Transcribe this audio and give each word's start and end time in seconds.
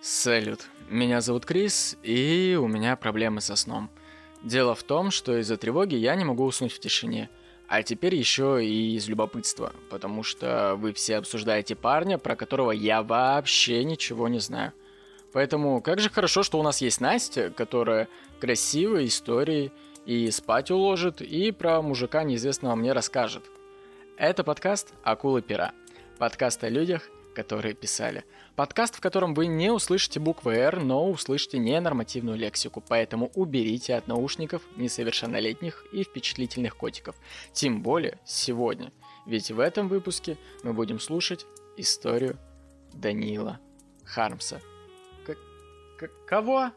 Салют, 0.00 0.60
меня 0.88 1.20
зовут 1.20 1.44
Крис, 1.44 1.96
и 2.04 2.56
у 2.60 2.68
меня 2.68 2.94
проблемы 2.94 3.40
со 3.40 3.56
сном. 3.56 3.90
Дело 4.44 4.76
в 4.76 4.84
том, 4.84 5.10
что 5.10 5.36
из-за 5.38 5.56
тревоги 5.56 5.96
я 5.96 6.14
не 6.14 6.24
могу 6.24 6.44
уснуть 6.44 6.72
в 6.72 6.78
тишине, 6.78 7.28
а 7.66 7.82
теперь 7.82 8.14
еще 8.14 8.64
и 8.64 8.94
из 8.94 9.08
любопытства, 9.08 9.72
потому 9.90 10.22
что 10.22 10.76
вы 10.76 10.92
все 10.92 11.16
обсуждаете 11.16 11.74
парня, 11.74 12.16
про 12.16 12.36
которого 12.36 12.70
я 12.70 13.02
вообще 13.02 13.82
ничего 13.82 14.28
не 14.28 14.38
знаю. 14.38 14.72
Поэтому 15.32 15.82
как 15.82 15.98
же 15.98 16.10
хорошо, 16.10 16.44
что 16.44 16.60
у 16.60 16.62
нас 16.62 16.80
есть 16.80 17.00
Настя, 17.00 17.50
которая 17.50 18.08
красивой 18.40 19.06
историей 19.06 19.72
и 20.06 20.30
спать 20.30 20.70
уложит, 20.70 21.20
и 21.20 21.50
про 21.50 21.82
мужика 21.82 22.22
неизвестного 22.22 22.76
мне 22.76 22.92
расскажет. 22.92 23.42
Это 24.16 24.44
подкаст 24.44 24.94
«Акулы 25.02 25.42
пера». 25.42 25.72
Подкаст 26.18 26.62
о 26.62 26.68
людях, 26.68 27.10
которые 27.38 27.72
писали. 27.72 28.24
Подкаст, 28.56 28.96
в 28.96 29.00
котором 29.00 29.32
вы 29.32 29.46
не 29.46 29.70
услышите 29.70 30.18
буквы 30.18 30.54
«Р», 30.54 30.80
но 30.80 31.08
услышите 31.08 31.56
ненормативную 31.58 32.36
лексику, 32.36 32.82
поэтому 32.88 33.30
уберите 33.36 33.94
от 33.94 34.08
наушников 34.08 34.62
несовершеннолетних 34.74 35.86
и 35.92 36.02
впечатлительных 36.02 36.76
котиков. 36.76 37.14
Тем 37.52 37.80
более 37.80 38.18
сегодня, 38.24 38.90
ведь 39.24 39.52
в 39.52 39.60
этом 39.60 39.86
выпуске 39.86 40.36
мы 40.64 40.72
будем 40.72 40.98
слушать 40.98 41.46
историю 41.76 42.36
Даниила 42.92 43.60
Хармса. 44.04 44.60
К- 45.24 45.36
к- 45.96 46.10
кого? 46.26 46.72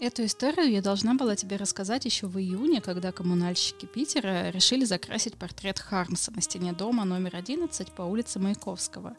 Эту 0.00 0.24
историю 0.24 0.70
я 0.70 0.80
должна 0.80 1.12
была 1.12 1.36
тебе 1.36 1.56
рассказать 1.56 2.06
еще 2.06 2.26
в 2.26 2.38
июне, 2.38 2.80
когда 2.80 3.12
коммунальщики 3.12 3.84
Питера 3.84 4.48
решили 4.48 4.86
закрасить 4.86 5.36
портрет 5.36 5.78
Хармса 5.78 6.32
на 6.32 6.40
стене 6.40 6.72
дома 6.72 7.04
номер 7.04 7.36
11 7.36 7.92
по 7.92 8.00
улице 8.00 8.38
Маяковского. 8.38 9.14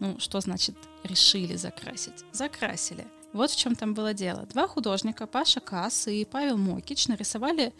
Ну, 0.00 0.18
что 0.18 0.40
значит 0.40 0.74
решили 1.04 1.54
закрасить? 1.54 2.24
Закрасили. 2.32 3.06
Вот 3.32 3.52
в 3.52 3.56
чем 3.56 3.76
там 3.76 3.94
было 3.94 4.12
дело. 4.12 4.44
Два 4.46 4.66
художника, 4.66 5.28
Паша 5.28 5.60
Касс 5.60 6.08
и 6.08 6.24
Павел 6.24 6.56
Мокич, 6.56 7.06
нарисовали 7.06 7.72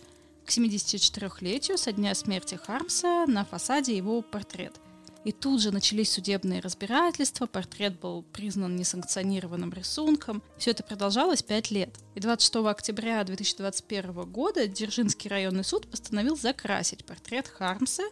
к 0.47 0.51
74-летию 0.51 1.77
со 1.77 1.91
дня 1.91 2.15
смерти 2.15 2.55
Хармса 2.55 3.27
на 3.27 3.45
фасаде 3.45 3.97
его 3.97 4.23
портрет. 4.23 4.81
И 5.25 5.33
тут 5.33 5.63
же 5.63 5.71
начались 5.71 6.13
судебные 6.13 6.61
разбирательства, 6.61 7.47
портрет 7.47 7.99
был 7.99 8.23
признан 8.23 8.77
несанкционированным 8.77 9.73
рисунком. 9.73 10.43
Все 10.59 10.73
это 10.73 10.83
продолжалось 10.83 11.43
пять 11.43 11.71
лет. 11.71 11.91
И 12.15 12.21
26 12.21 12.57
октября 12.57 13.25
2021 13.25 14.13
года 14.31 14.69
Дзержинский 14.69 15.31
районный 15.31 15.65
суд 15.65 15.87
постановил 15.89 16.37
закрасить 16.37 17.05
портрет 17.05 17.49
Хармса 17.49 18.03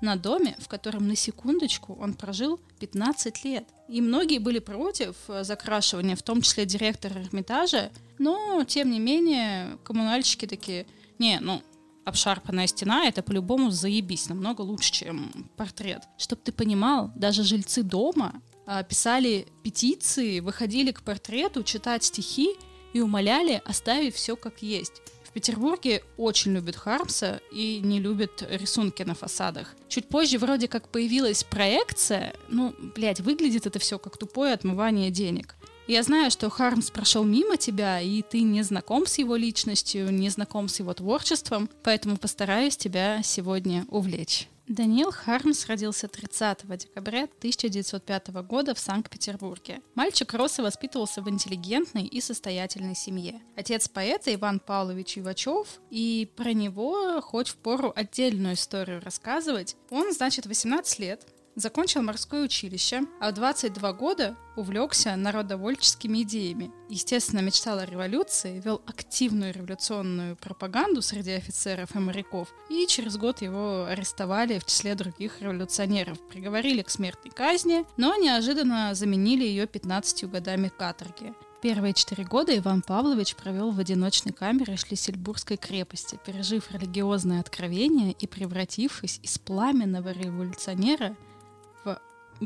на 0.00 0.16
доме, 0.16 0.56
в 0.58 0.68
котором 0.68 1.06
на 1.06 1.14
секундочку 1.14 1.94
он 2.00 2.14
прожил 2.14 2.58
15 2.80 3.44
лет. 3.44 3.64
И 3.88 4.00
многие 4.00 4.38
были 4.38 4.58
против 4.58 5.14
закрашивания, 5.28 6.16
в 6.16 6.22
том 6.22 6.40
числе 6.40 6.64
директор 6.64 7.12
Эрмитажа, 7.12 7.90
но, 8.18 8.64
тем 8.64 8.90
не 8.90 8.98
менее, 8.98 9.78
коммунальщики 9.84 10.46
такие, 10.46 10.86
не, 11.18 11.38
ну, 11.40 11.62
обшарпанная 12.04 12.66
стена, 12.66 13.06
это 13.06 13.22
по-любому 13.22 13.70
заебись, 13.70 14.28
намного 14.28 14.62
лучше, 14.62 14.92
чем 14.92 15.30
портрет. 15.56 16.02
Чтоб 16.18 16.40
ты 16.42 16.52
понимал, 16.52 17.12
даже 17.14 17.44
жильцы 17.44 17.82
дома 17.82 18.34
а, 18.66 18.82
писали 18.82 19.46
петиции, 19.62 20.40
выходили 20.40 20.92
к 20.92 21.02
портрету 21.02 21.62
читать 21.62 22.04
стихи 22.04 22.50
и 22.92 23.00
умоляли 23.00 23.62
оставить 23.64 24.14
все 24.14 24.36
как 24.36 24.62
есть. 24.62 25.02
В 25.24 25.32
Петербурге 25.32 26.04
очень 26.18 26.52
любят 26.52 26.76
Хармса 26.76 27.40
и 27.50 27.80
не 27.82 28.00
любят 28.00 28.46
рисунки 28.50 29.02
на 29.02 29.14
фасадах. 29.14 29.74
Чуть 29.88 30.06
позже 30.08 30.36
вроде 30.36 30.68
как 30.68 30.88
появилась 30.90 31.42
проекция, 31.42 32.34
ну, 32.48 32.74
блядь, 32.94 33.20
выглядит 33.20 33.66
это 33.66 33.78
все 33.78 33.98
как 33.98 34.18
тупое 34.18 34.52
отмывание 34.52 35.10
денег. 35.10 35.56
Я 35.88 36.04
знаю, 36.04 36.30
что 36.30 36.48
Хармс 36.48 36.90
прошел 36.90 37.24
мимо 37.24 37.56
тебя, 37.56 38.00
и 38.00 38.22
ты 38.22 38.42
не 38.42 38.62
знаком 38.62 39.04
с 39.04 39.18
его 39.18 39.34
личностью, 39.34 40.12
не 40.12 40.28
знаком 40.28 40.68
с 40.68 40.78
его 40.78 40.94
творчеством, 40.94 41.68
поэтому 41.82 42.16
постараюсь 42.16 42.76
тебя 42.76 43.20
сегодня 43.24 43.84
увлечь. 43.88 44.48
Даниил 44.68 45.10
Хармс 45.10 45.66
родился 45.66 46.06
30 46.06 46.66
декабря 46.78 47.24
1905 47.24 48.28
года 48.44 48.74
в 48.74 48.78
Санкт-Петербурге. 48.78 49.82
Мальчик 49.96 50.32
рос 50.34 50.60
и 50.60 50.62
воспитывался 50.62 51.20
в 51.20 51.28
интеллигентной 51.28 52.06
и 52.06 52.20
состоятельной 52.20 52.94
семье. 52.94 53.42
Отец 53.56 53.88
поэта 53.88 54.32
Иван 54.32 54.60
Павлович 54.60 55.16
Ювачев, 55.16 55.66
и 55.90 56.30
про 56.36 56.52
него 56.52 57.20
хоть 57.20 57.48
в 57.48 57.56
пору 57.56 57.92
отдельную 57.94 58.54
историю 58.54 59.02
рассказывать. 59.02 59.76
Он, 59.90 60.12
значит, 60.12 60.46
18 60.46 60.98
лет, 61.00 61.26
Закончил 61.54 62.00
морское 62.00 62.44
училище, 62.44 63.02
а 63.20 63.30
в 63.30 63.34
22 63.34 63.92
года 63.92 64.36
увлекся 64.56 65.14
народовольческими 65.16 66.22
идеями. 66.22 66.72
Естественно, 66.88 67.40
мечтал 67.40 67.78
о 67.78 67.84
революции, 67.84 68.62
вел 68.64 68.80
активную 68.86 69.52
революционную 69.52 70.36
пропаганду 70.36 71.02
среди 71.02 71.32
офицеров 71.32 71.94
и 71.94 71.98
моряков, 71.98 72.48
и 72.70 72.86
через 72.86 73.18
год 73.18 73.42
его 73.42 73.84
арестовали 73.84 74.58
в 74.58 74.64
числе 74.64 74.94
других 74.94 75.42
революционеров, 75.42 76.18
приговорили 76.28 76.80
к 76.80 76.88
смертной 76.88 77.30
казни, 77.32 77.84
но 77.98 78.16
неожиданно 78.16 78.94
заменили 78.94 79.44
ее 79.44 79.66
15 79.66 80.30
годами 80.30 80.72
каторги. 80.74 81.34
Первые 81.60 81.92
четыре 81.92 82.24
года 82.24 82.56
Иван 82.56 82.80
Павлович 82.80 83.36
провел 83.36 83.70
в 83.70 83.78
одиночной 83.78 84.32
камере 84.32 84.76
Шлиссельбургской 84.76 85.58
крепости, 85.58 86.18
пережив 86.26 86.72
религиозное 86.72 87.40
откровение 87.40 88.12
и 88.12 88.26
превратившись 88.26 89.20
из 89.22 89.38
пламенного 89.38 90.12
революционера 90.12 91.14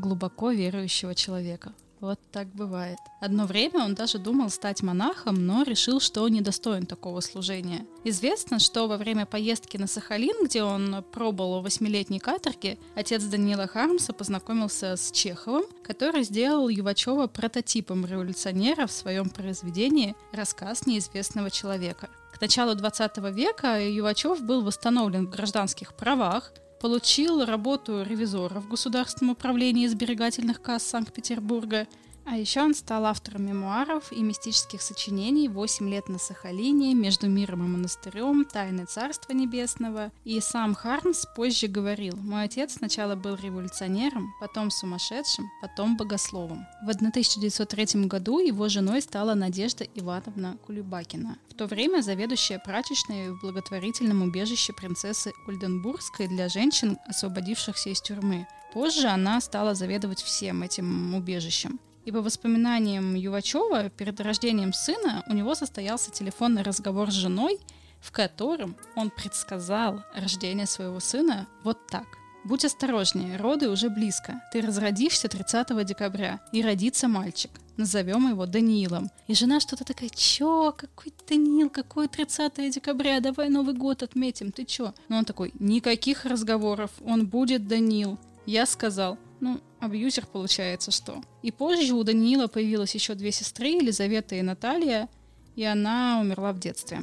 глубоко 0.01 0.51
верующего 0.51 1.15
человека. 1.15 1.73
Вот 2.01 2.21
так 2.31 2.49
бывает. 2.49 2.99
Одно 3.21 3.47
время 3.47 3.83
он 3.83 3.95
даже 3.95 4.19
думал 4.19 4.51
стать 4.51 4.83
монахом, 4.83 5.47
но 5.47 5.63
решил, 5.63 5.99
что 5.99 6.29
недостоин 6.29 6.85
такого 6.85 7.21
служения. 7.21 7.87
Известно, 8.05 8.59
что 8.59 8.87
во 8.87 8.99
время 8.99 9.25
поездки 9.25 9.79
на 9.79 9.87
Сахалин, 9.87 10.45
где 10.45 10.63
он 10.63 11.03
пробовал 11.13 11.61
в 11.61 11.65
восьмилетней 11.65 12.19
каторге, 12.19 12.79
отец 12.95 13.25
Даниила 13.25 13.67
Хармса 13.67 14.13
познакомился 14.13 14.97
с 14.97 15.11
Чеховым, 15.11 15.65
который 15.83 16.23
сделал 16.23 16.69
Ювачева 16.69 17.29
прототипом 17.29 18.05
революционера 18.05 18.87
в 18.87 18.93
своем 18.93 19.31
произведении 19.31 20.15
«Рассказ 20.33 20.87
неизвестного 20.87 21.51
человека». 21.51 22.11
К 22.35 22.41
началу 22.43 22.75
20 22.75 23.17
века 23.33 23.81
Ювачев 23.83 24.43
был 24.43 24.63
восстановлен 24.63 25.27
в 25.27 25.31
гражданских 25.31 25.95
правах, 25.95 26.53
получил 26.81 27.45
работу 27.45 28.03
ревизора 28.03 28.61
в 28.61 28.69
Государственном 28.69 29.33
управлении 29.33 29.87
сберегательных 29.87 30.61
касс 30.61 30.83
Санкт-Петербурга. 30.85 31.87
А 32.29 32.37
еще 32.37 32.63
он 32.63 32.75
стал 32.75 33.07
автором 33.07 33.47
мемуаров 33.47 34.11
и 34.11 34.21
мистических 34.21 34.83
сочинений 34.83 35.49
«Восемь 35.49 35.89
лет 35.89 36.09
на 36.09 36.19
Сахалине», 36.19 36.93
«Между 36.93 37.29
миром 37.29 37.65
и 37.65 37.69
монастырем», 37.69 38.45
«Тайны 38.45 38.85
Царства 38.85 39.33
Небесного». 39.33 40.11
И 40.25 40.41
сам 40.41 40.75
Хармс 40.75 41.25
позже 41.37 41.69
говорил, 41.69 42.17
«Мой 42.17 42.43
отец 42.43 42.75
сначала 42.75 43.15
был 43.15 43.37
революционером, 43.37 44.35
потом 44.41 44.73
сумасшедшим, 44.73 45.49
потом 45.63 45.97
богословом». 45.97 46.67
В 46.85 46.91
1903 46.91 48.07
году 48.07 48.41
его 48.41 48.69
женой 48.69 49.03
стала 49.03 49.35
Надежда 49.35 49.85
Ивановна 49.95 50.59
Кулебакина, 50.67 51.39
в 51.49 51.55
то 51.55 51.67
время 51.67 52.03
заведующая 52.03 52.59
прачечной 52.59 53.31
в 53.31 53.41
благотворительном 53.41 54.23
убежище 54.23 54.73
принцессы 54.73 55.33
Ольденбургской 55.47 56.27
для 56.27 56.49
женщин, 56.49 56.99
освободившихся 57.07 57.91
из 57.91 58.01
тюрьмы. 58.01 58.49
Позже 58.75 59.07
она 59.07 59.41
стала 59.41 59.77
заведовать 59.77 60.23
всем 60.23 60.65
этим 60.65 61.15
убежищем. 61.15 61.79
И 62.07 62.13
по 62.13 62.23
воспоминаниям 62.23 63.17
Ювачева, 63.17 63.91
перед 63.91 64.21
рождением 64.21 64.73
сына 64.73 65.25
у 65.27 65.35
него 65.35 65.57
состоялся 65.57 66.13
телефонный 66.13 66.63
разговор 66.63 67.11
с 67.11 67.15
женой, 67.15 67.59
в 68.01 68.13
котором 68.13 68.77
он 68.95 69.11
предсказал 69.11 70.05
рождение 70.15 70.67
своего 70.67 71.01
сына 71.01 71.49
вот 71.65 71.89
так. 71.89 72.07
Будь 72.45 72.65
осторожнее, 72.65 73.37
роды 73.37 73.69
уже 73.69 73.91
близко. 73.91 74.41
Ты 74.53 74.61
разродишься 74.61 75.29
30 75.29 75.85
декабря, 75.85 76.39
и 76.53 76.63
родится 76.63 77.09
мальчик. 77.09 77.51
Назовем 77.77 78.29
его 78.31 78.47
Даниилом. 78.47 79.11
И 79.27 79.35
жена 79.35 79.59
что-то 79.59 79.83
такая, 79.83 80.09
чё, 80.11 80.73
какой 80.77 81.13
Даниил, 81.29 81.71
какой 81.71 82.07
30 82.07 82.71
декабря, 82.71 83.19
давай 83.19 83.49
Новый 83.49 83.75
год 83.75 84.05
отметим, 84.05 84.53
ты 84.53 84.65
чё? 84.65 84.95
Но 85.09 85.19
он 85.19 85.25
такой, 85.25 85.51
никаких 85.59 86.25
разговоров, 86.25 86.93
он 87.05 87.27
будет 87.27 87.67
Даниил. 87.67 88.17
Я 88.47 88.65
сказал, 88.65 89.19
ну, 89.41 89.61
абьюзер 89.81 90.27
получается 90.27 90.91
что. 90.91 91.23
И 91.43 91.51
позже 91.51 91.95
у 91.95 92.03
Даниила 92.03 92.47
появилось 92.47 92.95
еще 92.95 93.15
две 93.15 93.33
сестры, 93.33 93.69
Елизавета 93.69 94.35
и 94.35 94.43
Наталья, 94.43 95.09
и 95.55 95.65
она 95.65 96.21
умерла 96.21 96.53
в 96.53 96.59
детстве. 96.59 97.03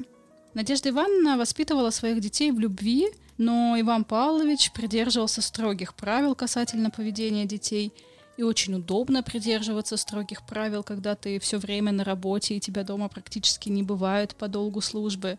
Надежда 0.53 0.89
Ивановна 0.89 1.37
воспитывала 1.37 1.89
своих 1.89 2.19
детей 2.19 2.51
в 2.51 2.59
любви, 2.59 3.09
но 3.37 3.75
Иван 3.79 4.03
Павлович 4.03 4.71
придерживался 4.71 5.41
строгих 5.41 5.95
правил 5.95 6.35
касательно 6.35 6.91
поведения 6.91 7.45
детей 7.45 7.91
и 8.37 8.43
очень 8.43 8.75
удобно 8.75 9.23
придерживаться 9.23 9.97
строгих 9.97 10.45
правил, 10.45 10.83
когда 10.83 11.15
ты 11.15 11.39
все 11.39 11.57
время 11.57 11.91
на 11.91 12.03
работе 12.03 12.55
и 12.55 12.59
тебя 12.59 12.83
дома 12.83 13.09
практически 13.09 13.69
не 13.69 13.83
бывает 13.83 14.35
по 14.35 14.47
долгу 14.47 14.81
службы. 14.81 15.37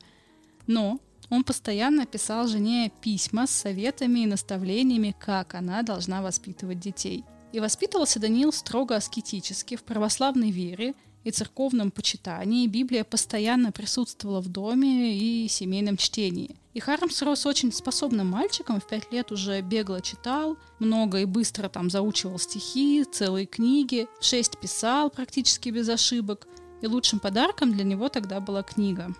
Но 0.66 0.98
он 1.34 1.44
постоянно 1.44 2.06
писал 2.06 2.46
жене 2.46 2.92
письма 3.00 3.46
с 3.46 3.50
советами 3.50 4.20
и 4.20 4.26
наставлениями, 4.26 5.14
как 5.18 5.54
она 5.54 5.82
должна 5.82 6.22
воспитывать 6.22 6.80
детей. 6.80 7.24
И 7.52 7.60
воспитывался 7.60 8.20
Даниил 8.20 8.52
строго 8.52 8.96
аскетически, 8.96 9.76
в 9.76 9.82
православной 9.82 10.50
вере 10.50 10.94
и 11.24 11.30
церковном 11.30 11.90
почитании. 11.90 12.66
Библия 12.66 13.04
постоянно 13.04 13.72
присутствовала 13.72 14.40
в 14.40 14.48
доме 14.48 15.16
и 15.16 15.48
семейном 15.48 15.96
чтении. 15.96 16.56
И 16.74 16.80
Хармс 16.80 17.22
рос 17.22 17.46
очень 17.46 17.72
способным 17.72 18.28
мальчиком, 18.28 18.80
в 18.80 18.86
пять 18.86 19.12
лет 19.12 19.30
уже 19.30 19.60
бегло 19.60 20.00
читал, 20.00 20.56
много 20.80 21.20
и 21.20 21.24
быстро 21.24 21.68
там 21.68 21.90
заучивал 21.90 22.38
стихи, 22.38 23.04
целые 23.04 23.46
книги, 23.46 24.08
в 24.20 24.24
шесть 24.24 24.58
писал 24.58 25.10
практически 25.10 25.68
без 25.68 25.88
ошибок, 25.88 26.48
и 26.82 26.86
лучшим 26.86 27.20
подарком 27.20 27.72
для 27.72 27.84
него 27.84 28.08
тогда 28.08 28.40
была 28.40 28.62
книга. 28.62 29.14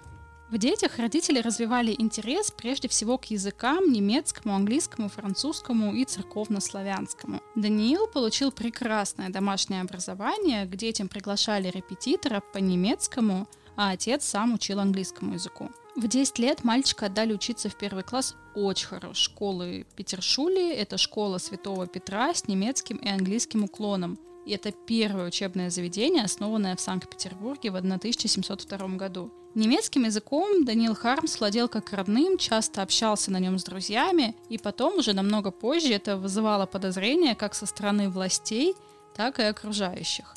В 0.51 0.59
детях 0.59 0.99
родители 0.99 1.41
развивали 1.41 1.95
интерес 1.99 2.51
прежде 2.51 2.87
всего 2.89 3.17
к 3.17 3.25
языкам 3.27 3.91
немецкому, 3.91 4.55
английскому, 4.55 5.09
французскому 5.09 5.95
и 5.95 6.05
церковнославянскому. 6.05 7.41
Даниил 7.55 8.07
получил 8.07 8.53
прекрасное 8.53 9.31
домашнее 9.31 9.81
образование, 9.81 10.67
к 10.67 10.77
детям 10.77 11.09
приглашали 11.09 11.69
репетитора 11.69 12.43
по 12.53 12.59
немецкому, 12.59 13.49
а 13.77 13.91
отец 13.91 14.25
сам 14.25 14.55
учил 14.55 14.81
английскому 14.81 15.35
языку. 15.35 15.71
В 15.97 16.09
10 16.09 16.39
лет 16.39 16.63
мальчика 16.63 17.07
отдали 17.07 17.33
учиться 17.33 17.69
в 17.69 17.77
первый 17.77 18.05
класс 18.05 18.37
очень 18.55 18.89
хорошей 18.89 19.23
школы 19.23 19.87
Петершули. 19.97 20.73
Это 20.73 20.99
школа 20.99 21.39
Святого 21.39 21.87
Петра 21.87 22.35
с 22.35 22.47
немецким 22.49 22.97
и 22.97 23.09
английским 23.09 23.65
уклоном. 23.65 24.19
И 24.45 24.53
это 24.53 24.73
первое 24.73 25.29
учебное 25.29 25.71
заведение, 25.71 26.25
основанное 26.25 26.77
в 26.77 26.81
Санкт-Петербурге 26.81 27.71
в 27.71 27.77
1702 27.77 28.89
году. 28.97 29.33
Немецким 29.55 30.03
языком 30.03 30.65
Даниил 30.65 30.97
Хармс 30.97 31.39
владел 31.39 31.69
как 31.69 31.93
родным, 31.93 32.39
часто 32.39 32.83
общался 32.83 33.31
на 33.31 33.39
нем 33.39 33.61
с 33.61 33.63
друзьями, 33.63 34.35
и 34.49 34.59
потом, 34.59 34.99
уже 34.99 35.13
намного 35.13 35.53
позже, 35.53 35.93
это 35.93 36.17
вызывало 36.17 36.67
подозрения 36.67 37.37
как 37.37 37.55
со 37.55 37.65
стороны 37.67 38.09
властей, 38.09 38.75
так 39.15 39.39
и 39.39 39.45
окружающих. 39.45 40.35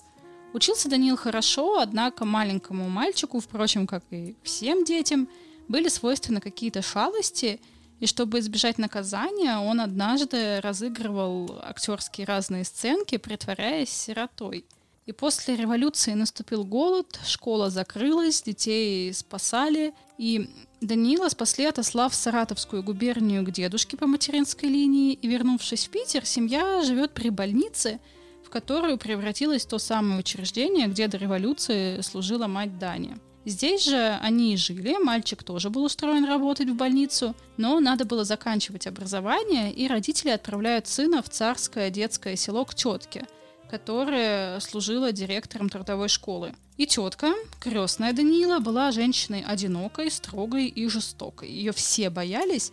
Учился 0.54 0.88
Даниил 0.88 1.18
хорошо, 1.18 1.80
однако 1.80 2.26
маленькому 2.26 2.90
мальчику, 2.90 3.40
впрочем, 3.40 3.88
как 3.88 4.04
и 4.12 4.36
всем 4.44 4.84
детям, 4.84 5.28
были 5.68 5.88
свойственны 5.88 6.40
какие-то 6.40 6.84
шалости, 6.84 7.60
и 8.00 8.06
чтобы 8.06 8.38
избежать 8.38 8.78
наказания, 8.78 9.58
он 9.58 9.82
однажды 9.82 10.62
разыгрывал 10.62 11.60
актерские 11.64 12.28
разные 12.28 12.64
сценки, 12.64 13.18
притворяясь 13.18 13.90
сиротой– 13.90 14.64
и 15.08 15.14
после 15.14 15.56
революции 15.56 16.14
наступил 16.14 16.66
голод, 16.66 17.18
школа 17.26 17.70
закрылась, 17.70 18.42
детей 18.42 19.14
спасали, 19.14 19.94
и 20.18 20.50
Даниила 20.82 21.30
спасли, 21.30 21.66
отослав 21.66 22.12
в 22.12 22.16
Саратовскую 22.16 22.84
губернию 22.84 23.46
к 23.46 23.52
дедушке 23.52 23.96
по 23.96 24.06
материнской 24.06 24.68
линии, 24.68 25.14
и 25.14 25.28
вернувшись 25.30 25.88
в 25.88 25.92
Питер, 25.92 26.26
семья 26.26 26.84
живет 26.84 27.14
при 27.14 27.30
больнице, 27.30 28.02
в 28.46 28.50
которую 28.50 28.98
превратилось 28.98 29.66
то 29.66 29.80
самое 29.80 30.20
учреждение, 30.20 30.88
где 30.88 31.08
до 31.08 31.16
революции 31.16 32.02
служила 32.02 32.48
мать 32.48 32.78
Дани. 32.78 33.18
Здесь 33.46 33.86
же 33.86 34.20
они 34.22 34.56
и 34.56 34.58
жили, 34.58 34.98
мальчик 35.02 35.42
тоже 35.42 35.70
был 35.70 35.86
устроен 35.86 36.26
работать 36.26 36.68
в 36.68 36.76
больницу, 36.76 37.34
но 37.56 37.80
надо 37.80 38.04
было 38.04 38.26
заканчивать 38.26 38.88
образование, 38.88 39.72
и 39.72 39.88
родители 39.88 40.32
отправляют 40.32 40.88
сына 40.88 41.24
в 41.24 41.30
царское 41.30 41.90
детское 41.90 42.36
село 42.36 42.66
к 42.66 42.76
тетке– 42.76 43.26
которая 43.70 44.60
служила 44.60 45.12
директором 45.12 45.70
трудовой 45.70 46.10
школы. 46.10 46.54
И 46.78 46.86
тетка, 46.86 47.34
крестная 47.60 48.14
Даниила, 48.14 48.60
была 48.60 48.92
женщиной 48.92 49.44
одинокой, 49.44 50.12
строгой 50.12 50.68
и 50.68 50.88
жестокой. 50.88 51.50
Ее 51.50 51.72
все 51.72 52.10
боялись, 52.10 52.72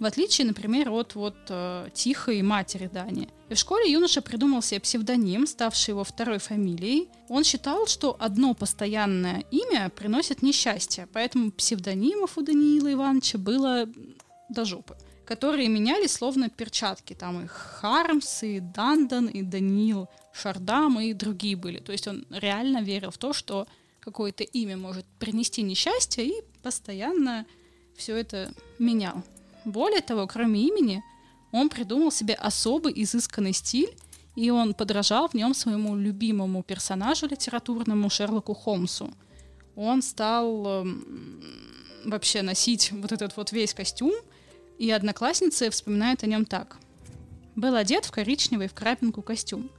в 0.00 0.04
отличие, 0.04 0.46
например, 0.46 0.90
от 0.90 1.14
вот 1.14 1.36
э, 1.48 1.88
тихой 1.94 2.42
матери 2.42 2.90
Дани. 2.92 3.28
И 3.48 3.54
в 3.54 3.58
школе 3.58 3.90
юноша 3.90 4.22
придумал 4.22 4.60
себе 4.60 4.80
псевдоним, 4.80 5.46
ставший 5.46 5.92
его 5.92 6.02
второй 6.02 6.38
фамилией. 6.38 7.08
Он 7.28 7.44
считал, 7.44 7.86
что 7.86 8.16
одно 8.18 8.54
постоянное 8.54 9.44
имя 9.50 9.90
приносит 9.90 10.42
несчастье, 10.42 11.08
поэтому 11.12 11.52
псевдонимов 11.52 12.36
у 12.36 12.42
Даниила 12.42 12.92
Ивановича 12.92 13.38
было 13.38 13.86
до 14.48 14.64
жопы 14.64 14.96
которые 15.24 15.68
менялись 15.68 16.12
словно 16.12 16.48
перчатки. 16.48 17.14
Там 17.14 17.44
и 17.44 17.46
Хармс, 17.46 18.42
и 18.42 18.60
Дандан, 18.60 19.26
и 19.26 19.42
Даниил 19.42 20.08
Шардам, 20.32 21.00
и 21.00 21.12
другие 21.12 21.56
были. 21.56 21.78
То 21.78 21.92
есть 21.92 22.08
он 22.08 22.26
реально 22.30 22.82
верил 22.82 23.10
в 23.10 23.18
то, 23.18 23.32
что 23.32 23.66
какое-то 24.00 24.44
имя 24.44 24.76
может 24.76 25.06
принести 25.18 25.62
несчастье, 25.62 26.26
и 26.26 26.42
постоянно 26.62 27.46
все 27.96 28.16
это 28.16 28.52
менял. 28.78 29.22
Более 29.64 30.00
того, 30.00 30.26
кроме 30.26 30.60
имени, 30.60 31.02
он 31.52 31.68
придумал 31.68 32.10
себе 32.10 32.34
особый 32.34 32.92
изысканный 32.96 33.52
стиль, 33.52 33.96
и 34.36 34.50
он 34.50 34.74
подражал 34.74 35.28
в 35.28 35.34
нем 35.34 35.54
своему 35.54 35.96
любимому 35.96 36.62
персонажу 36.62 37.26
литературному 37.26 38.10
Шерлоку 38.10 38.52
Холмсу. 38.52 39.10
Он 39.76 40.02
стал 40.02 40.64
э, 40.66 40.84
вообще 42.04 42.42
носить 42.42 42.92
вот 42.92 43.12
этот 43.12 43.36
вот 43.36 43.52
весь 43.52 43.72
костюм, 43.74 44.12
и 44.78 44.90
одноклассницы 44.90 45.70
вспоминают 45.70 46.22
о 46.22 46.26
нем 46.26 46.44
так. 46.44 46.78
Был 47.56 47.76
одет 47.76 48.04
в 48.04 48.10
коричневый 48.10 48.68
в 48.68 48.74
крапинку 48.74 49.22
костюм, 49.22 49.70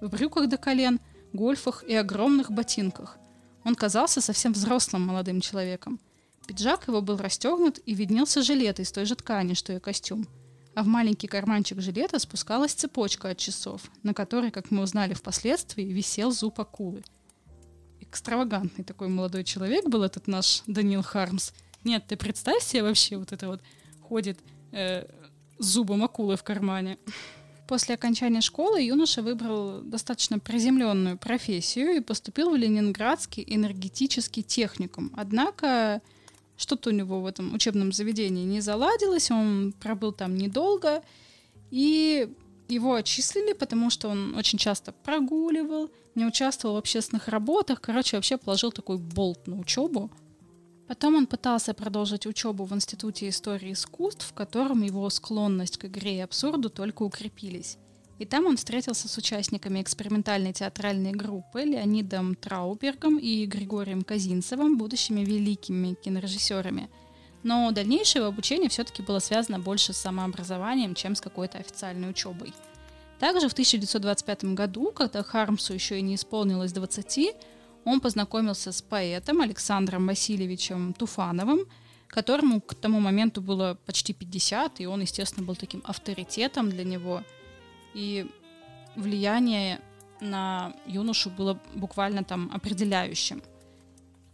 в 0.00 0.08
брюках 0.08 0.48
до 0.48 0.56
колен, 0.56 1.00
гольфах 1.32 1.82
и 1.84 1.94
огромных 1.94 2.50
ботинках. 2.50 3.18
Он 3.64 3.74
казался 3.74 4.20
совсем 4.20 4.52
взрослым 4.52 5.02
молодым 5.02 5.40
человеком. 5.40 5.98
Пиджак 6.46 6.86
его 6.88 7.00
был 7.00 7.16
расстегнут 7.16 7.80
и 7.86 7.94
виднелся 7.94 8.42
жилет 8.42 8.78
из 8.78 8.92
той 8.92 9.06
же 9.06 9.16
ткани, 9.16 9.54
что 9.54 9.72
и 9.72 9.80
костюм. 9.80 10.26
А 10.74 10.82
в 10.82 10.86
маленький 10.86 11.28
карманчик 11.28 11.80
жилета 11.80 12.18
спускалась 12.18 12.72
цепочка 12.72 13.30
от 13.30 13.38
часов, 13.38 13.82
на 14.02 14.12
которой, 14.12 14.50
как 14.50 14.70
мы 14.70 14.82
узнали 14.82 15.14
впоследствии, 15.14 15.84
висел 15.84 16.30
зуб 16.32 16.60
акулы. 16.60 17.02
Экстравагантный 18.00 18.84
такой 18.84 19.08
молодой 19.08 19.44
человек 19.44 19.88
был 19.88 20.02
этот 20.02 20.26
наш 20.26 20.62
Данил 20.66 21.02
Хармс. 21.02 21.52
Нет, 21.84 22.04
ты 22.06 22.16
представь 22.16 22.62
себе 22.62 22.82
вообще 22.82 23.16
вот 23.16 23.32
это 23.32 23.46
вот 23.46 23.60
ходит 24.08 24.38
э, 24.72 25.06
с 25.58 25.66
зубом 25.66 26.04
акулы 26.04 26.36
в 26.36 26.42
кармане. 26.42 26.98
После 27.66 27.94
окончания 27.94 28.42
школы 28.42 28.82
юноша 28.82 29.22
выбрал 29.22 29.80
достаточно 29.80 30.38
приземленную 30.38 31.16
профессию 31.16 31.96
и 31.96 32.00
поступил 32.00 32.50
в 32.50 32.56
Ленинградский 32.56 33.44
энергетический 33.46 34.42
техникум. 34.42 35.10
Однако 35.16 36.02
что-то 36.56 36.90
у 36.90 36.92
него 36.92 37.20
в 37.20 37.26
этом 37.26 37.54
учебном 37.54 37.92
заведении 37.92 38.44
не 38.44 38.60
заладилось, 38.60 39.30
он 39.30 39.74
пробыл 39.80 40.12
там 40.12 40.36
недолго, 40.36 41.02
и 41.70 42.28
его 42.68 42.94
отчислили, 42.94 43.52
потому 43.54 43.90
что 43.90 44.08
он 44.08 44.36
очень 44.36 44.58
часто 44.58 44.92
прогуливал, 44.92 45.90
не 46.14 46.26
участвовал 46.26 46.76
в 46.76 46.78
общественных 46.78 47.28
работах, 47.28 47.80
короче, 47.80 48.16
вообще 48.16 48.36
положил 48.36 48.72
такой 48.72 48.98
болт 48.98 49.46
на 49.46 49.58
учебу. 49.58 50.10
Потом 50.86 51.14
он 51.14 51.26
пытался 51.26 51.72
продолжить 51.72 52.26
учебу 52.26 52.64
в 52.64 52.74
Институте 52.74 53.28
истории 53.28 53.72
искусств, 53.72 54.26
в 54.26 54.34
котором 54.34 54.82
его 54.82 55.08
склонность 55.08 55.78
к 55.78 55.86
игре 55.86 56.18
и 56.18 56.20
абсурду 56.20 56.68
только 56.68 57.02
укрепились. 57.02 57.78
И 58.18 58.26
там 58.26 58.46
он 58.46 58.56
встретился 58.56 59.08
с 59.08 59.16
участниками 59.16 59.82
экспериментальной 59.82 60.52
театральной 60.52 61.12
группы 61.12 61.62
Леонидом 61.62 62.36
Траубергом 62.36 63.18
и 63.18 63.44
Григорием 63.46 64.02
Казинцевым, 64.02 64.78
будущими 64.78 65.24
великими 65.24 65.94
кинорежиссерами. 65.94 66.90
Но 67.42 67.70
дальнейшее 67.72 68.20
его 68.20 68.28
обучение 68.28 68.68
все-таки 68.68 69.02
было 69.02 69.18
связано 69.18 69.58
больше 69.58 69.92
с 69.92 69.98
самообразованием, 69.98 70.94
чем 70.94 71.16
с 71.16 71.20
какой-то 71.20 71.58
официальной 71.58 72.10
учебой. 72.10 72.54
Также 73.18 73.48
в 73.48 73.52
1925 73.52 74.44
году, 74.54 74.92
когда 74.92 75.22
Хармсу 75.22 75.72
еще 75.72 75.98
и 75.98 76.02
не 76.02 76.14
исполнилось 76.14 76.72
20, 76.72 77.34
он 77.84 78.00
познакомился 78.00 78.72
с 78.72 78.82
поэтом 78.82 79.40
Александром 79.40 80.06
Васильевичем 80.06 80.92
Туфановым, 80.94 81.60
которому 82.08 82.60
к 82.60 82.74
тому 82.74 82.98
моменту 83.00 83.40
было 83.40 83.78
почти 83.86 84.12
50, 84.12 84.80
и 84.80 84.86
он, 84.86 85.00
естественно, 85.00 85.46
был 85.46 85.56
таким 85.56 85.82
авторитетом 85.84 86.70
для 86.70 86.84
него. 86.84 87.22
И 87.94 88.26
влияние 88.96 89.80
на 90.20 90.74
юношу 90.86 91.30
было 91.30 91.58
буквально 91.74 92.24
там 92.24 92.50
определяющим. 92.54 93.42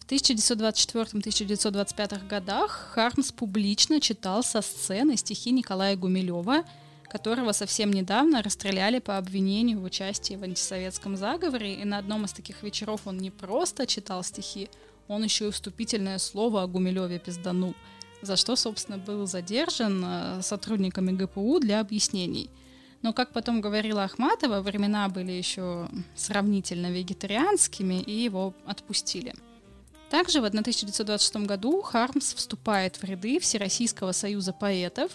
В 0.01 0.07
1924-1925 0.13 2.27
годах 2.27 2.91
Хармс 2.95 3.33
публично 3.33 4.01
читал 4.01 4.43
со 4.43 4.63
сцены 4.63 5.17
стихи 5.17 5.51
Николая 5.51 5.97
Гумилева– 5.97 6.65
которого 7.11 7.53
совсем 7.53 7.93
недавно 7.93 8.43
расстреляли 8.43 9.01
по 9.01 9.19
обвинению 9.19 9.81
в 9.81 9.85
участии 9.85 10.35
в 10.37 10.43
антисоветском 10.43 11.17
заговоре, 11.17 11.75
и 11.75 11.85
на 11.85 11.99
одном 11.99 12.25
из 12.25 12.33
таких 12.33 12.63
вечеров 12.63 13.03
он 13.07 13.19
не 13.19 13.31
просто 13.31 13.87
читал 13.87 14.23
стихи, 14.23 14.71
он 15.09 15.25
еще 15.25 15.49
и 15.49 15.51
вступительное 15.51 16.19
слово 16.19 16.63
о 16.63 16.67
Гумилеве 16.67 17.19
пизданул, 17.19 17.75
за 18.23 18.37
что, 18.37 18.57
собственно, 18.57 18.97
был 18.97 19.27
задержан 19.27 20.05
э, 20.05 20.43
сотрудниками 20.43 21.11
ГПУ 21.13 21.59
для 21.59 21.81
объяснений. 21.81 22.49
Но, 23.03 23.13
как 23.13 23.33
потом 23.33 23.61
говорила 23.61 24.05
Ахматова, 24.05 24.61
времена 24.61 25.09
были 25.09 25.33
еще 25.33 25.89
сравнительно 26.15 26.91
вегетарианскими, 26.91 28.01
и 28.01 28.13
его 28.13 28.55
отпустили. 28.67 29.35
Также 30.11 30.41
в 30.41 30.45
1926 30.45 31.37
году 31.47 31.81
Хармс 31.83 32.35
вступает 32.35 32.97
в 32.97 33.05
ряды 33.05 33.39
Всероссийского 33.39 34.13
союза 34.13 34.53
поэтов, 34.53 35.13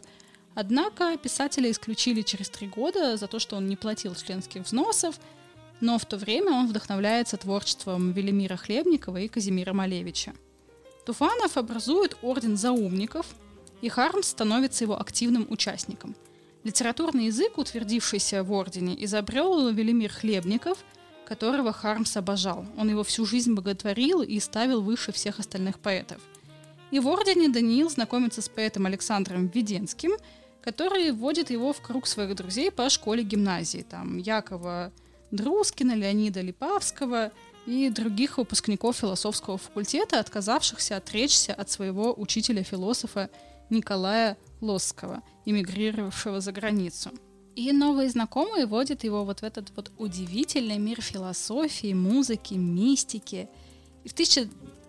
однако 0.56 1.18
писателя 1.18 1.70
исключили 1.70 2.22
через 2.22 2.50
три 2.50 2.68
года 2.68 3.18
за 3.18 3.28
то, 3.28 3.40
что 3.40 3.56
он 3.56 3.68
не 3.68 3.76
платил 3.76 4.16
членских 4.16 4.64
взносов, 4.64 5.16
но 5.82 6.00
в 6.00 6.06
то 6.06 6.18
время 6.18 6.52
он 6.52 6.68
вдохновляется 6.68 7.38
творчеством 7.38 8.14
Велимира 8.14 8.56
Хлебникова 8.56 9.18
и 9.18 9.28
Казимира 9.28 9.74
Малевича. 9.74 10.34
Туфанов 11.06 11.58
образует 11.58 12.18
орден 12.22 12.58
заумников, 12.58 13.28
и 13.82 13.90
Хармс 13.90 14.30
становится 14.30 14.86
его 14.86 15.00
активным 15.00 15.46
участником. 15.50 16.16
Литературный 16.64 17.28
язык, 17.28 17.60
утвердившийся 17.60 18.44
в 18.44 18.52
ордене, 18.52 18.96
изобрел 19.04 19.70
Велимир 19.70 20.12
Хлебников, 20.12 20.80
которого 21.28 21.72
Хармс 21.72 22.18
обожал. 22.18 22.66
Он 22.78 22.90
его 22.90 23.04
всю 23.04 23.26
жизнь 23.26 23.54
боготворил 23.54 24.24
и 24.24 24.40
ставил 24.40 24.82
выше 24.82 25.12
всех 25.12 25.40
остальных 25.40 25.80
поэтов. 25.80 26.20
И 26.92 27.00
в 27.00 27.08
ордене 27.08 27.50
Даниил 27.50 27.90
знакомится 27.90 28.42
с 28.42 28.50
поэтом 28.50 28.86
Александром 28.86 29.48
Введенским, 29.48 30.12
который 30.66 31.12
вводит 31.12 31.52
его 31.52 31.72
в 31.72 31.80
круг 31.80 32.08
своих 32.08 32.36
друзей 32.36 32.72
по 32.72 32.90
школе-гимназии. 32.90 33.86
Там 33.88 34.18
Якова 34.18 34.92
Друскина, 35.30 35.94
Леонида 35.94 36.42
Липавского 36.42 37.32
и 37.68 37.90
других 37.90 38.38
выпускников 38.38 38.98
философского 38.98 39.58
факультета, 39.58 40.20
отказавшихся 40.20 40.98
отречься 40.98 41.54
от 41.54 41.70
своего 41.70 42.14
учителя-философа 42.18 43.30
Николая 43.70 44.38
Лосского, 44.60 45.22
эмигрировавшего 45.46 46.42
за 46.42 46.52
границу. 46.52 47.12
И 47.56 47.72
новые 47.72 48.10
знакомые 48.10 48.66
вводят 48.66 49.04
его 49.04 49.24
вот 49.24 49.40
в 49.40 49.44
этот 49.44 49.72
вот 49.76 49.92
удивительный 49.98 50.78
мир 50.78 51.02
философии, 51.02 51.94
музыки, 51.94 52.56
мистики. 52.56 53.50
И 54.04 54.10
в 54.10 54.14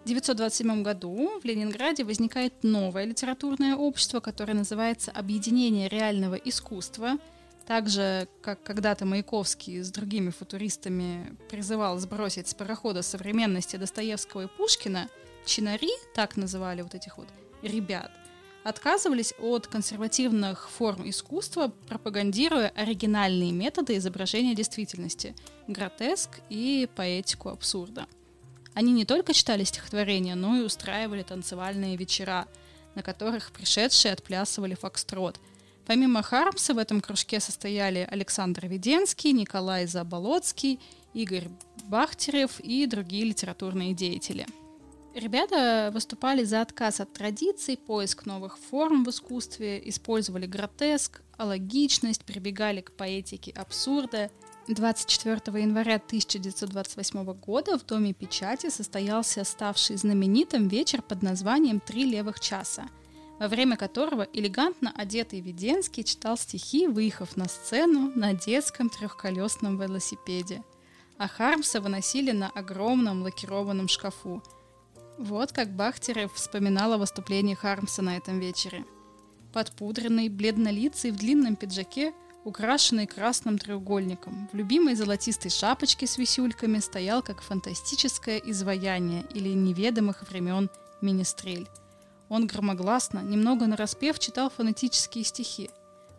1927 0.06 0.84
году 0.84 1.40
в 1.40 1.44
Ленинграде 1.44 2.04
возникает 2.04 2.62
новое 2.62 3.06
литературное 3.06 3.74
общество, 3.74 4.20
которое 4.20 4.54
называется 4.54 5.10
«Объединение 5.10 5.88
реального 5.88 6.36
искусства», 6.36 7.18
так 7.66 7.88
же, 7.88 8.28
как 8.40 8.62
когда-то 8.62 9.04
Маяковский 9.04 9.82
с 9.82 9.90
другими 9.90 10.30
футуристами 10.30 11.36
призывал 11.50 11.98
сбросить 11.98 12.46
с 12.46 12.54
парохода 12.54 13.02
современности 13.02 13.74
Достоевского 13.74 14.44
и 14.44 14.46
Пушкина, 14.46 15.08
чинари, 15.44 15.90
так 16.14 16.36
называли 16.36 16.82
вот 16.82 16.94
этих 16.94 17.18
вот 17.18 17.26
ребят, 17.62 18.12
отказывались 18.62 19.34
от 19.40 19.66
консервативных 19.66 20.70
форм 20.70 21.10
искусства, 21.10 21.72
пропагандируя 21.88 22.68
оригинальные 22.76 23.50
методы 23.50 23.96
изображения 23.96 24.54
действительности, 24.54 25.34
гротеск 25.66 26.30
и 26.48 26.88
поэтику 26.94 27.48
абсурда. 27.48 28.06
Они 28.76 28.92
не 28.92 29.04
только 29.04 29.32
читали 29.32 29.64
стихотворения, 29.64 30.36
но 30.36 30.56
и 30.56 30.62
устраивали 30.62 31.24
танцевальные 31.24 31.96
вечера, 31.96 32.46
на 32.94 33.02
которых 33.02 33.50
пришедшие 33.50 34.12
отплясывали 34.12 34.74
фокстрот– 34.74 35.40
Помимо 35.86 36.20
Хармса 36.22 36.74
в 36.74 36.78
этом 36.78 37.00
кружке 37.00 37.38
состояли 37.38 38.06
Александр 38.10 38.66
Веденский, 38.66 39.30
Николай 39.30 39.86
Заболоцкий, 39.86 40.80
Игорь 41.14 41.48
Бахтерев 41.84 42.58
и 42.58 42.86
другие 42.86 43.24
литературные 43.24 43.94
деятели. 43.94 44.46
Ребята 45.14 45.90
выступали 45.94 46.42
за 46.42 46.60
отказ 46.60 47.00
от 47.00 47.12
традиций, 47.12 47.78
поиск 47.78 48.26
новых 48.26 48.58
форм 48.58 49.04
в 49.04 49.10
искусстве, 49.10 49.80
использовали 49.88 50.46
гротеск, 50.46 51.22
алогичность, 51.38 52.24
прибегали 52.24 52.80
к 52.80 52.90
поэтике 52.92 53.52
абсурда. 53.52 54.30
24 54.74 55.62
января 55.62 55.94
1928 55.96 57.24
года 57.34 57.78
в 57.78 57.86
Доме 57.86 58.12
печати 58.12 58.68
состоялся 58.68 59.44
ставший 59.44 59.96
знаменитым 59.96 60.66
вечер 60.66 61.02
под 61.02 61.22
названием 61.22 61.78
«Три 61.78 62.04
левых 62.04 62.40
часа», 62.40 62.88
во 63.38 63.46
время 63.46 63.76
которого 63.76 64.26
элегантно 64.32 64.92
одетый 64.96 65.40
Веденский 65.40 66.02
читал 66.02 66.36
стихи, 66.36 66.88
выехав 66.88 67.36
на 67.36 67.48
сцену 67.48 68.10
на 68.16 68.34
детском 68.34 68.90
трехколесном 68.90 69.80
велосипеде. 69.80 70.64
А 71.16 71.28
Хармса 71.28 71.80
выносили 71.80 72.32
на 72.32 72.50
огромном 72.50 73.22
лакированном 73.22 73.86
шкафу. 73.86 74.42
Вот 75.16 75.52
как 75.52 75.70
Бахтерев 75.76 76.32
вспоминал 76.34 76.92
о 76.92 76.98
выступлении 76.98 77.54
Хармса 77.54 78.02
на 78.02 78.16
этом 78.16 78.40
вечере. 78.40 78.84
Подпудренный, 79.52 80.28
бледнолицый 80.28 81.12
в 81.12 81.16
длинном 81.16 81.54
пиджаке, 81.54 82.12
украшенный 82.46 83.08
красным 83.08 83.58
треугольником, 83.58 84.48
в 84.52 84.56
любимой 84.56 84.94
золотистой 84.94 85.50
шапочке 85.50 86.06
с 86.06 86.16
висюльками 86.16 86.78
стоял 86.78 87.20
как 87.20 87.42
фантастическое 87.42 88.38
изваяние 88.38 89.24
или 89.34 89.48
неведомых 89.48 90.22
времен 90.30 90.70
министрель. 91.02 91.66
Он 92.28 92.46
громогласно, 92.46 93.18
немного 93.18 93.66
нараспев, 93.66 94.20
читал 94.20 94.48
фонетические 94.48 95.24
стихи. 95.24 95.70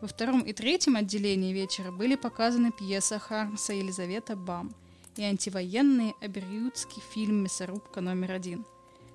Во 0.01 0.07
втором 0.09 0.41
и 0.41 0.51
третьем 0.51 0.97
отделении 0.97 1.53
вечера 1.53 1.91
были 1.91 2.15
показаны 2.15 2.71
пьеса 2.71 3.19
Хармса 3.19 3.71
Елизавета 3.71 4.35
Бам 4.35 4.75
и 5.15 5.23
антивоенный 5.23 6.13
абериутский 6.21 7.01
фильм 7.13 7.43
«Мясорубка 7.43 8.01
номер 8.01 8.33
один». 8.33 8.65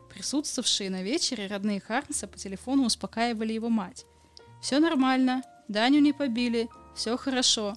Присутствовавшие 0.08 0.88
на 0.88 1.02
вечере 1.02 1.46
родные 1.46 1.80
Хармса 1.80 2.26
по 2.26 2.38
телефону 2.38 2.86
успокаивали 2.86 3.52
его 3.52 3.68
мать. 3.68 4.06
«Все 4.62 4.78
нормально, 4.78 5.42
Даню 5.68 6.00
не 6.00 6.12
побили, 6.12 6.68
все 6.94 7.16
хорошо». 7.16 7.74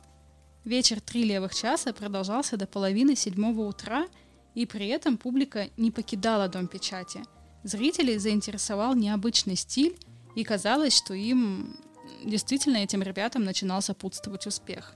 Вечер 0.63 0.99
три 0.99 1.23
левых 1.23 1.53
часа 1.53 1.93
продолжался 1.93 2.57
до 2.57 2.65
половины 2.65 3.15
седьмого 3.15 3.61
утра, 3.61 4.07
и 4.55 4.65
при 4.65 4.87
этом 4.87 5.17
публика 5.17 5.69
не 5.77 5.91
покидала 5.91 6.47
Дом 6.47 6.67
печати– 6.67 7.23
Зрителей 7.65 8.19
заинтересовал 8.19 8.93
необычный 8.93 9.55
стиль, 9.55 9.97
и 10.35 10.43
казалось, 10.43 10.95
что 10.95 11.15
им 11.15 11.75
действительно 12.23 12.77
этим 12.77 13.01
ребятам 13.01 13.43
начинал 13.43 13.81
сопутствовать 13.81 14.45
успех. 14.45 14.93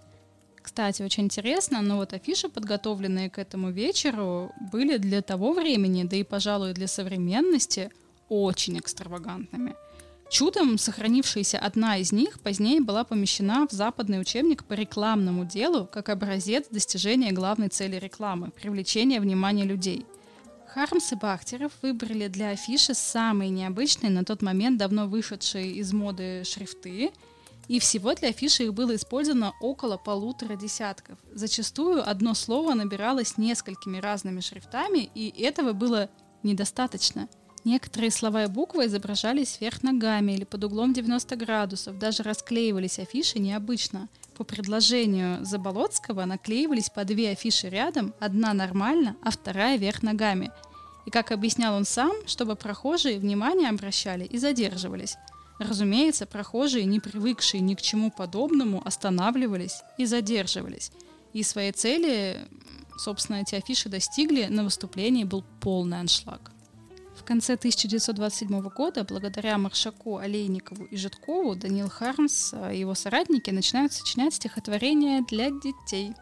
Кстати, 0.61 1.01
очень 1.01 1.23
интересно, 1.23 1.81
но 1.81 1.95
вот 1.95 2.13
афиши, 2.13 2.47
подготовленные 2.47 3.31
к 3.31 3.39
этому 3.39 3.71
вечеру, 3.71 4.53
были 4.71 4.97
для 4.97 5.23
того 5.23 5.53
времени, 5.53 6.03
да 6.03 6.15
и, 6.15 6.23
пожалуй, 6.23 6.73
для 6.73 6.85
современности, 6.85 7.89
очень 8.27 8.77
экстравагантными. 8.77 9.75
Чудом 10.29 10.77
сохранившаяся 10.77 11.57
одна 11.59 11.97
из 11.97 12.11
них 12.11 12.39
позднее 12.39 12.81
была 12.81 13.03
помещена 13.03 13.67
в 13.67 13.71
западный 13.71 14.21
учебник 14.21 14.63
по 14.63 14.73
рекламному 14.73 15.45
делу 15.45 15.87
как 15.91 16.09
образец 16.09 16.67
достижения 16.69 17.31
главной 17.31 17.69
цели 17.69 17.95
рекламы– 17.97 18.51
привлечения 18.61 19.19
внимания 19.19 19.63
людей– 19.63 20.05
Хармс 20.73 21.11
и 21.11 21.15
Бахтеров 21.15 21.71
выбрали 21.81 22.27
для 22.27 22.51
афиши 22.51 22.93
самые 22.93 23.49
необычные 23.49 24.11
на 24.11 24.23
тот 24.23 24.43
момент 24.43 24.77
давно 24.77 25.07
вышедшие 25.07 25.71
из 25.71 25.93
моды 25.93 26.43
шрифты, 26.45 27.11
и 27.67 27.79
всего 27.79 28.13
для 28.13 28.29
афиши 28.29 28.65
их 28.65 28.73
было 28.73 28.95
использовано 28.95 29.53
около 29.61 29.97
полутора 29.97 30.55
десятков. 30.55 31.17
Зачастую 31.33 32.07
одно 32.07 32.35
слово 32.35 32.75
набиралось 32.75 33.37
несколькими 33.37 33.97
разными 33.97 34.41
шрифтами, 34.41 35.09
и 35.15 35.29
этого 35.41 35.73
было 35.73 36.09
недостаточно. 36.43 37.27
Некоторые 37.65 38.11
слова 38.11 38.45
и 38.45 38.47
буквы 38.47 38.85
изображались 38.85 39.57
вверх 39.59 39.83
ногами 39.83 40.31
или 40.31 40.45
под 40.45 40.63
углом 40.63 40.93
90 40.93 41.35
градусов, 41.35 41.99
даже 41.99 42.23
расклеивались 42.23 42.99
афиши 42.99 43.39
необычно. 43.39 44.07
По 44.37 44.45
предложению 44.45 45.43
Заболоцкого 45.43 46.23
наклеивались 46.23 46.89
по 46.89 47.03
две 47.03 47.31
афиши 47.31 47.67
рядом, 47.67 48.13
одна 48.19 48.53
нормально, 48.53 49.17
а 49.21 49.31
вторая 49.31 49.77
вверх 49.77 50.01
ногами. 50.01 50.51
И, 51.05 51.11
как 51.11 51.31
объяснял 51.31 51.75
он 51.75 51.83
сам, 51.83 52.13
чтобы 52.25 52.55
прохожие 52.55 53.19
внимание 53.19 53.69
обращали 53.69 54.23
и 54.23 54.37
задерживались. 54.37 55.17
Разумеется, 55.59 56.25
прохожие, 56.25 56.85
не 56.85 57.01
привыкшие 57.01 57.59
ни 57.59 57.75
к 57.75 57.81
чему 57.81 58.11
подобному, 58.11 58.81
останавливались 58.85 59.81
и 59.97 60.05
задерживались. 60.05 60.91
И 61.33 61.43
своей 61.43 61.73
цели, 61.73 62.39
собственно, 62.97 63.37
эти 63.37 63.55
афиши 63.55 63.89
достигли, 63.89 64.45
на 64.45 64.63
выступлении 64.63 65.25
был 65.25 65.43
полный 65.59 65.99
аншлаг. 65.99 66.51
В 67.19 67.23
конце 67.25 67.55
1927 67.55 68.61
года, 68.69 69.03
благодаря 69.03 69.57
Маршаку, 69.57 70.17
Олейникову 70.17 70.85
и 70.85 70.95
Житкову, 70.95 71.53
Даниил 71.53 71.89
Хармс 71.89 72.53
и 72.53 72.77
его 72.77 72.95
соратники 72.95 73.51
начинают 73.51 73.91
сочинять 73.91 74.33
стихотворения 74.33 75.23
для 75.27 75.51
детей. 75.51 76.13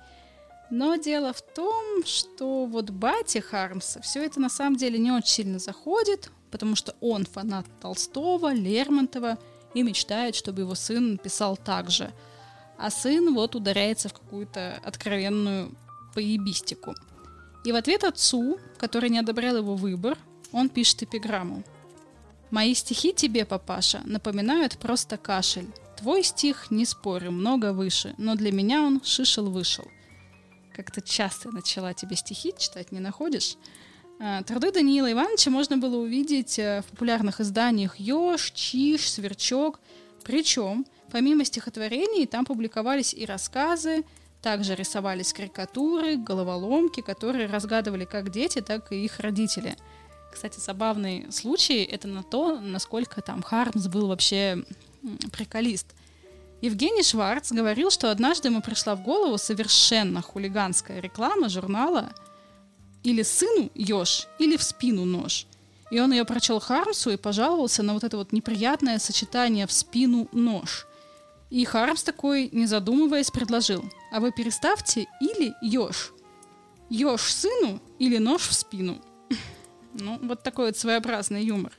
Но 0.72 0.96
дело 0.96 1.34
в 1.34 1.42
том, 1.42 2.04
что 2.04 2.66
вот 2.66 2.89
батя 2.89 3.42
Хармса 3.42 4.01
все 4.01 4.25
это 4.25 4.42
на 4.42 4.50
самом 4.50 4.75
деле 4.75 4.98
не 4.98 5.12
очень 5.12 5.30
сильно 5.30 5.60
заходит, 5.60 6.32
потому 6.51 6.75
что 6.75 6.96
он 7.00 7.25
фанат 7.25 7.68
Толстого, 7.80 8.51
Лермонтова 8.51 9.38
и 9.75 9.84
мечтает, 9.84 10.36
чтобы 10.36 10.62
его 10.62 10.74
сын 10.74 11.20
писал 11.20 11.56
так 11.58 11.92
же. 11.92 12.12
А 12.77 12.89
сын 12.89 13.34
вот 13.34 13.56
ударяется 13.56 14.10
в 14.10 14.13
какую-то 14.13 14.82
откровенную 14.84 15.72
поебистику. 16.16 16.96
И 17.63 17.72
в 17.72 17.75
ответ 17.75 18.04
отцу, 18.04 18.60
который 18.77 19.10
не 19.10 19.20
одобрял 19.20 19.58
его 19.58 19.75
выбор, 19.75 20.18
он 20.51 20.70
пишет 20.70 21.04
эпиграмму. 21.04 21.63
«Мои 22.51 22.74
стихи 22.74 23.13
тебе, 23.13 23.46
папаша, 23.46 24.01
напоминают 24.06 24.77
просто 24.77 25.18
кашель. 25.18 25.68
Твой 25.98 26.24
стих, 26.24 26.70
не 26.72 26.86
спорю, 26.86 27.32
много 27.32 27.74
выше, 27.74 28.13
но 28.18 28.36
для 28.36 28.51
меня 28.51 28.84
он 28.84 29.01
шишел-вышел. 29.04 29.86
Как-то 30.75 31.01
часто 31.01 31.51
начала 31.51 31.94
тебе 31.94 32.16
стихи 32.16 32.54
читать, 32.58 32.92
не 32.92 33.00
находишь? 33.00 33.58
А, 34.20 34.44
труды 34.44 34.72
Даниила 34.72 35.12
Ивановича 35.12 35.50
можно 35.50 35.77
было 35.77 35.98
увидеть 35.98 36.60
э, 36.60 36.82
в 36.82 36.92
популярных 36.92 37.42
изданиях 37.42 38.00
«Ёж», 38.00 38.51
«Чиж», 38.51 39.10
«Сверчок». 39.10 39.80
Причем, 40.24 40.86
помимо 41.12 41.46
стихотворений, 41.46 42.25
там 42.25 42.46
публиковались 42.46 43.13
и 43.13 43.25
рассказы, 43.25 44.04
также 44.42 44.75
рисовались 44.75 45.34
карикатуры, 45.34 46.16
головоломки, 46.16 47.01
которые 47.01 47.48
разгадывали 47.48 48.06
как 48.06 48.32
дети, 48.32 48.62
так 48.62 48.92
и 48.92 49.04
их 49.04 49.20
родители. 49.20 49.75
Кстати, 50.31 50.60
забавный 50.60 51.31
случай— 51.31 51.84
это 51.91 52.07
на 52.07 52.24
то, 52.24 52.60
насколько 52.60 53.22
там 53.22 53.41
Хармс 53.41 53.88
был 53.88 54.07
вообще 54.07 54.63
приколист. 55.31 55.88
Евгений 56.62 57.03
Шварц 57.03 57.51
говорил, 57.51 57.91
что 57.91 58.12
однажды 58.12 58.48
ему 58.48 58.62
пришла 58.62 58.96
в 58.96 59.03
голову 59.03 59.38
совершенно 59.38 60.22
хулиганская 60.22 61.00
реклама 61.00 61.50
журнала 61.50 62.12
или 63.03 63.22
сыну 63.22 63.69
еж, 63.75 64.27
или 64.39 64.57
в 64.57 64.63
спину 64.63 65.05
нож. 65.05 65.46
И 65.91 66.00
он 66.00 66.12
ее 66.12 66.25
прочел 66.25 66.60
Хармсу 66.60 67.12
и 67.12 67.17
пожаловался 67.17 67.84
на 67.84 67.93
вот 67.93 68.03
это 68.03 68.17
вот 68.17 68.34
неприятное 68.34 69.00
сочетание 69.00 69.67
в 69.67 69.72
спину 69.72 70.27
нож. 70.31 70.88
И 71.50 71.63
Хармс 71.63 72.03
такой, 72.03 72.50
не 72.51 72.65
задумываясь, 72.65 73.31
предложил, 73.31 73.86
а 74.12 74.19
вы 74.19 74.31
переставьте 74.31 75.07
или 75.22 75.53
еж. 75.62 76.12
Еж 76.89 77.22
сыну 77.22 77.79
или 78.00 78.17
нож 78.17 78.48
в 78.48 78.53
спину. 78.53 79.01
Ну, 79.98 80.20
вот 80.22 80.44
такой 80.44 80.68
вот 80.68 80.77
своеобразный 80.77 81.44
юмор. 81.44 81.72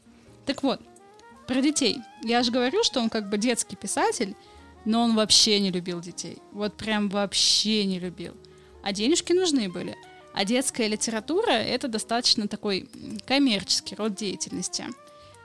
Так 0.44 0.62
вот, 0.62 0.80
про 1.46 1.60
детей. 1.60 1.98
Я 2.22 2.42
же 2.42 2.52
говорю, 2.52 2.84
что 2.84 3.00
он 3.00 3.08
как 3.08 3.28
бы 3.28 3.38
детский 3.38 3.76
писатель, 3.76 4.36
но 4.84 5.02
он 5.02 5.14
вообще 5.14 5.60
не 5.60 5.70
любил 5.70 6.00
детей. 6.00 6.38
Вот 6.52 6.76
прям 6.76 7.08
вообще 7.08 7.84
не 7.84 7.98
любил. 7.98 8.34
А 8.82 8.92
денежки 8.92 9.32
нужны 9.32 9.68
были. 9.68 9.96
А 10.34 10.44
детская 10.44 10.88
литература— 10.88 11.50
это 11.52 11.88
достаточно 11.88 12.46
такой 12.48 12.88
коммерческий 13.26 13.94
род 13.96 14.14
деятельности. 14.14 14.84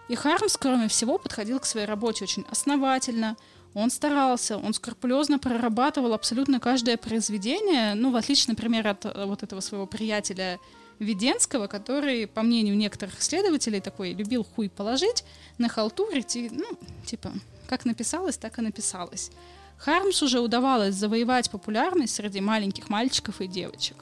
И 0.10 0.16
Хармс, 0.16 0.58
кроме 0.58 0.88
всего, 0.88 1.18
подходил 1.18 1.60
к 1.60 1.66
своей 1.66 1.88
работе 1.88 2.26
очень 2.26 2.46
основательно. 2.52 3.38
Он 3.74 3.90
старался, 3.90 4.58
он 4.58 4.74
скрупулезно 4.74 5.40
прорабатывал 5.40 6.14
абсолютно 6.14 6.60
каждое 6.60 6.98
произведение, 6.98 7.96
ну, 7.96 8.12
в 8.12 8.16
отличие, 8.16 8.52
например, 8.52 8.88
от 8.88 9.06
э, 9.06 9.26
вот 9.26 9.42
этого 9.42 9.62
своего 9.62 9.88
приятеля 9.88 10.60
Веденского, 11.04 11.68
который, 11.68 12.28
по 12.28 12.42
мнению 12.42 12.76
некоторых 12.76 13.20
исследователей, 13.20 13.82
такой 13.82 14.14
любил 14.14 14.44
хуй 14.44 14.70
положить, 14.70 15.24
нахалтурить 15.58 16.36
и, 16.36 16.50
ну, 16.50 16.66
типа, 17.06 17.32
как 17.68 17.86
написалось, 17.86 18.38
так 18.38 18.60
и 18.60 18.62
написалось. 18.62 19.32
Хармс 19.78 20.22
уже 20.24 20.40
удавалось 20.40 20.96
завоевать 20.96 21.52
популярность 21.52 22.16
среди 22.16 22.40
маленьких 22.40 22.90
мальчиков 22.90 23.42
и 23.42 23.48
девочек. 23.48 23.98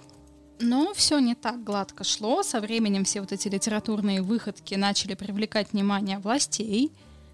Но 0.60 0.93
все 0.93 1.20
не 1.20 1.34
так 1.34 1.63
гладко 1.63 2.03
шло. 2.03 2.43
Со 2.43 2.60
временем 2.60 3.03
все 3.03 3.22
вот 3.22 3.31
эти 3.31 3.48
литературные 3.48 4.22
выходки 4.22 4.75
начали 4.75 5.15
привлекать 5.15 5.74
внимание 5.74 6.20
властей. 6.20 6.91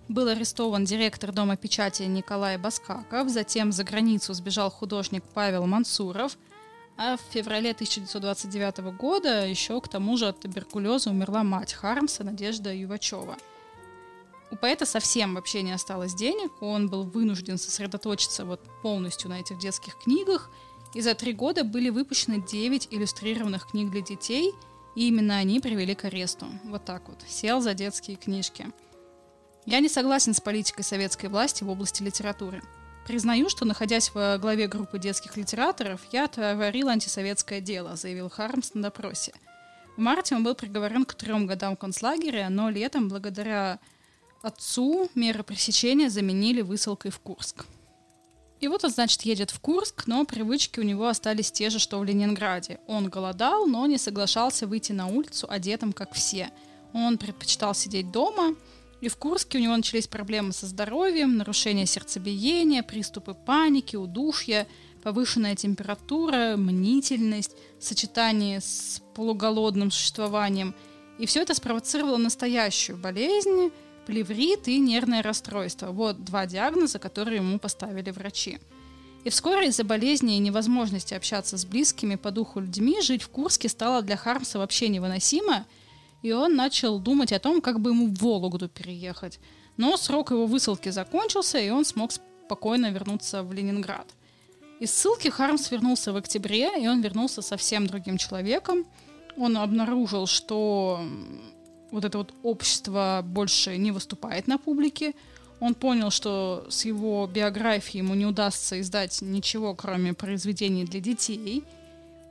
Был 0.07 0.29
арестован 0.29 0.85
директор 0.85 1.33
Дома 1.33 1.57
печати 1.57 2.03
Николай 2.03 2.57
Баскаков, 2.57 3.27
затем 3.29 3.73
за 3.73 3.83
границу 3.83 4.33
сбежал 4.33 4.71
художник 4.71 5.23
Павел 5.33 5.67
Мансуров, 5.67 6.37
а 6.97 7.17
в 7.17 7.21
феврале 7.31 7.71
1929 7.71 8.77
года 8.97 9.45
еще 9.45 9.79
к 9.81 9.87
тому 9.87 10.17
же 10.17 10.27
от 10.27 10.39
туберкулеза 10.39 11.09
умерла 11.09 11.43
мать 11.43 11.73
Хармса 11.73 12.23
Надежда 12.23 12.73
Ювачева– 12.73 13.37
у 14.49 14.55
поэта 14.55 14.85
совсем 14.85 15.35
вообще 15.35 15.61
не 15.61 15.73
осталось 15.73 16.13
денег, 16.13 16.51
он 16.61 16.89
был 16.89 17.03
вынужден 17.03 17.57
сосредоточиться 17.57 18.45
вот 18.45 18.61
полностью 18.81 19.29
на 19.29 19.41
этих 19.41 19.57
детских 19.57 19.97
книгах, 19.97 20.49
и 20.93 21.01
за 21.01 21.15
три 21.15 21.33
года 21.33 21.63
были 21.63 21.89
выпущены 21.89 22.41
9 22.41 22.87
иллюстрированных 22.91 23.67
книг 23.67 23.91
для 23.91 24.01
детей, 24.01 24.53
и 24.95 25.09
именно 25.09 25.37
они 25.37 25.59
привели 25.59 25.93
к 25.95 26.05
аресту. 26.05 26.47
Вот 26.63 26.85
так 26.85 27.09
вот. 27.09 27.17
Сел 27.27 27.59
за 27.61 27.73
детские 27.73 28.15
книжки. 28.15 28.67
Я 29.65 29.81
не 29.81 29.89
согласен 29.89 30.33
с 30.33 30.39
политикой 30.39 30.83
советской 30.83 31.27
власти 31.27 31.65
в 31.65 31.69
области 31.69 32.01
литературы. 32.01 32.63
Признаю, 33.07 33.47
что, 33.47 33.63
находясь 33.63 34.11
в 34.13 34.37
главе 34.37 34.67
группы 34.67 34.99
детских 34.99 35.37
литераторов, 35.37 36.01
я 36.11 36.27
творил 36.27 36.89
антисоветское 36.89 37.61
дело, 37.61 37.95
заявил 37.95 38.29
Хармс 38.29 38.73
на 38.73 38.81
допросе. 38.81 39.33
В 39.95 40.01
марте 40.01 40.35
он 40.35 40.43
был 40.43 40.55
приговорен 40.55 41.05
к 41.05 41.15
трем 41.15 41.47
годам 41.47 41.77
концлагеря, 41.77 42.49
но 42.49 42.69
летом, 42.69 43.07
благодаря 43.07 43.79
Отцу 44.43 45.09
меры 45.15 45.43
пресечения 45.43 46.09
заменили 46.09 46.61
высылкой 46.61 47.11
в 47.11 47.19
Курск. 47.19 47.65
И 48.59 48.67
вот 48.67 48.83
он, 48.83 48.91
значит, 48.91 49.21
едет 49.21 49.51
в 49.51 49.61
Курск, 49.61 50.05
но 50.05 50.25
привычки 50.25 50.81
у 50.81 50.83
него 50.83 51.07
остались 51.07 51.49
те 51.49 51.69
же, 51.69 51.79
что 51.79 51.99
в 51.99 52.03
Ленинграде. 52.03 52.81
Он 52.87 53.07
голодал, 53.07 53.67
но 53.67 53.85
не 53.85 53.97
соглашался 53.97 54.67
выйти 54.67 54.91
на 54.91 55.07
улицу 55.07 55.47
одетым, 55.49 55.93
как 55.93 56.11
все. 56.11 56.49
Он 56.91 57.17
предпочитал 57.17 57.73
сидеть 57.73 58.11
дома, 58.11 58.55
и 59.01 59.09
в 59.09 59.17
Курске 59.17 59.57
у 59.57 59.61
него 59.61 59.75
начались 59.75 60.07
проблемы 60.07 60.53
со 60.53 60.65
здоровьем, 60.65 61.37
нарушение 61.37 61.85
сердцебиения, 61.85 62.81
приступы 62.81 63.33
паники, 63.33 63.95
удушья, 63.95 64.67
повышенная 65.03 65.55
температура, 65.55 66.55
мнительность, 66.57 67.55
сочетание 67.79 68.59
с 68.59 69.01
полуголодным 69.13 69.91
существованием. 69.91 70.73
И 71.19 71.25
все 71.25 71.41
это 71.41 71.53
спровоцировало 71.53 72.17
настоящую 72.17 72.97
болезнь, 72.97 73.71
плеврит 74.07 74.67
и 74.67 74.79
нервное 74.79 75.21
расстройство. 75.21 75.91
Вот 75.91 76.23
два 76.23 76.45
диагноза, 76.47 76.97
которые 76.97 77.37
ему 77.37 77.59
поставили 77.59 78.09
врачи. 78.09 78.59
И 79.23 79.29
вскоре 79.29 79.67
из-за 79.67 79.83
болезни 79.83 80.37
и 80.37 80.39
невозможности 80.39 81.13
общаться 81.13 81.57
с 81.57 81.65
близкими 81.65 82.15
по 82.15 82.31
духу 82.31 82.61
людьми 82.61 83.01
жить 83.01 83.21
в 83.21 83.29
Курске 83.29 83.69
стало 83.69 84.01
для 84.01 84.15
Хармса 84.15 84.57
вообще 84.57 84.87
невыносимо, 84.87 85.65
и 86.27 86.31
он 86.33 86.55
начал 86.55 86.99
думать 86.99 87.31
о 87.31 87.39
том, 87.39 87.61
как 87.61 87.79
бы 87.79 87.91
ему 87.91 88.07
в 88.07 88.21
Вологду 88.21 88.67
переехать. 88.67 89.39
Но 89.77 89.97
срок 89.97 90.31
его 90.31 90.45
высылки 90.45 90.89
закончился, 90.89 91.59
и 91.59 91.69
он 91.69 91.85
смог 91.85 92.11
спокойно 92.11 92.91
вернуться 92.91 93.43
в 93.43 93.53
Ленинград. 93.53 94.07
Из 94.79 94.93
ссылки 94.93 95.29
Хармс 95.29 95.71
вернулся 95.71 96.13
в 96.13 96.17
октябре, 96.17 96.69
и 96.81 96.87
он 96.87 97.01
вернулся 97.01 97.41
совсем 97.41 97.87
другим 97.87 98.17
человеком. 98.17 98.85
Он 99.37 99.57
обнаружил, 99.57 100.27
что 100.27 100.99
вот 101.91 102.05
это 102.05 102.17
вот 102.17 102.33
общество 102.43 103.21
больше 103.23 103.77
не 103.77 103.91
выступает 103.91 104.47
на 104.47 104.57
публике. 104.57 105.13
Он 105.59 105.73
понял, 105.73 106.11
что 106.11 106.65
с 106.69 106.85
его 106.85 107.25
биографией 107.27 108.03
ему 108.03 108.13
не 108.15 108.25
удастся 108.25 108.79
издать 108.79 109.21
ничего, 109.21 109.73
кроме 109.73 110.13
произведений 110.13 110.85
для 110.85 110.99
детей. 110.99 111.63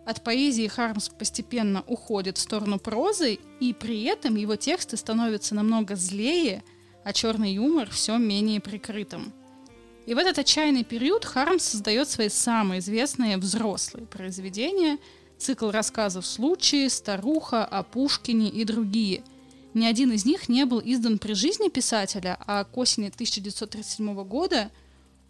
От 0.07 0.25
поэзии 0.25 0.67
Хармс 0.67 1.11
постепенно 1.11 1.85
уходит 1.87 2.39
в 2.39 2.41
сторону 2.41 2.79
прозы, 2.79 3.39
и 3.61 3.75
при 3.75 4.05
этом 4.05 4.37
его 4.37 4.57
тексты 4.57 4.97
становятся 4.97 5.55
намного 5.55 5.97
злее, 5.97 6.63
а 7.05 7.13
черный 7.13 7.53
юмор 7.53 7.91
все 7.91 8.17
менее 8.17 8.61
прикрытым. 8.61 9.33
И 10.07 10.15
в 10.15 10.19
этот 10.19 10.39
отчаянный 10.39 10.85
период 10.85 11.25
Хармс 11.25 11.65
создает 11.65 12.09
свои 12.09 12.29
самые 12.29 12.79
известные 12.79 13.37
взрослые 13.37 14.07
произведения, 14.07 14.99
цикл 15.37 15.71
рассказов 15.71 16.25
«Случаи», 16.25 16.89
«Старуха», 16.89 17.65
«О 17.65 17.83
Пушкине» 17.83 18.49
и 18.49 18.65
другие– 18.65 19.23
ни 19.77 19.85
один 19.85 20.11
из 20.11 20.25
них 20.25 20.49
не 20.49 20.65
был 20.65 20.81
издан 20.83 21.19
при 21.19 21.35
жизни 21.35 21.69
писателя, 21.69 22.39
а 22.47 22.65
к 22.65 22.75
осени 22.79 23.09
1937 23.09 24.25
года 24.25 24.71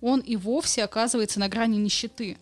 он 0.01 0.21
и 0.21 0.37
вовсе 0.37 0.85
оказывается 0.85 1.41
на 1.41 1.49
грани 1.49 1.79
нищеты. 1.79 2.39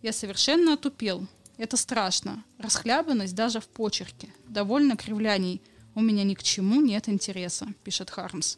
Я 0.00 0.14
совершенно 0.14 0.72
отупел. 0.72 1.26
Это 1.62 1.76
страшно. 1.76 2.42
Расхлябанность 2.58 3.34
даже 3.34 3.60
в 3.60 3.68
почерке. 3.68 4.28
Довольно 4.48 4.96
кривляний. 4.96 5.62
У 5.94 6.00
меня 6.00 6.24
ни 6.24 6.34
к 6.34 6.42
чему 6.42 6.80
нет 6.80 7.08
интереса, 7.08 7.68
пишет 7.84 8.10
Хармс. 8.10 8.56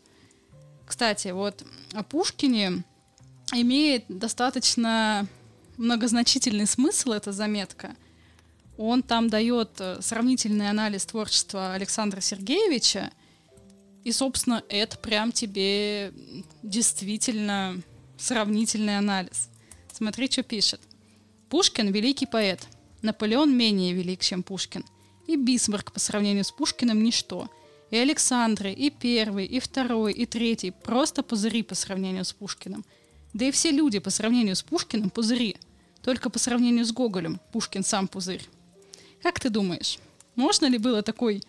Кстати, 0.87 1.29
вот 1.29 1.65
о 1.93 2.03
Пушкине 2.03 2.83
имеет 3.53 4.05
достаточно 4.09 5.27
многозначительный 5.77 6.67
смысл 6.67 7.13
эта 7.13 7.33
заметка– 7.33 7.95
он 8.77 9.03
там 9.03 9.29
дает 9.29 9.71
э, 9.79 9.99
сравнительный 10.01 10.69
анализ 10.69 11.07
творчества 11.07 11.75
Александра 11.75 12.21
Сергеевича, 12.21 13.11
и, 14.03 14.13
собственно, 14.13 14.63
это 14.69 14.99
прям 14.99 15.33
тебе 15.33 16.13
действительно 16.63 17.81
сравнительный 18.19 18.99
анализ. 18.99 19.49
Смотри, 19.93 20.31
что 20.31 20.43
пишет. 20.43 20.81
Пушкин– 21.49 21.91
великий 21.93 22.27
поэт. 22.27 22.67
Наполеон 23.05 23.55
менее 23.55 23.93
велик, 23.93 24.23
чем 24.23 24.43
Пушкин. 24.43 24.83
И 25.27 25.37
Бисмарк 25.37 25.93
по 25.93 26.01
сравнению 26.01 26.43
с 26.43 26.51
Пушкиным– 26.51 27.03
ничто. 27.05 27.51
И 27.91 27.99
Александры, 27.99 28.73
и 28.73 28.89
первый, 28.89 29.45
и 29.45 29.61
второй, 29.61 30.15
и 30.15 30.25
третий– 30.25 30.71
просто 30.85 31.23
пузыри 31.23 31.63
по 31.63 31.75
сравнению 31.75 32.25
с 32.25 32.33
Пушкиным. 32.33 32.83
Да 33.35 33.45
и 33.45 33.51
все 33.51 33.71
люди 33.71 33.99
по 33.99 34.09
сравнению 34.09 34.57
с 34.57 34.63
Пушкиным– 34.63 35.11
пузыри. 35.15 35.57
Только 36.03 36.31
по 36.31 36.39
сравнению 36.39 36.87
с 36.87 36.93
Гоголем 36.93 37.41
Пушкин 37.53 37.85
сам 37.85 38.09
пузырь. 38.09 38.49
Как 39.23 39.39
ты 39.39 39.51
думаешь, 39.51 39.99
можно 40.35 40.65
ли 40.65 40.79
было 40.79 41.03
такой 41.03 41.43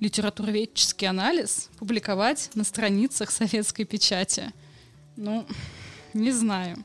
литературоведческий 0.00 1.06
анализ 1.06 1.68
публиковать 1.78 2.50
на 2.54 2.64
страницах 2.64 3.30
советской 3.30 3.84
печати? 3.84 4.54
Ну, 5.16 5.46
Не 6.14 6.32
знаю. 6.32 6.82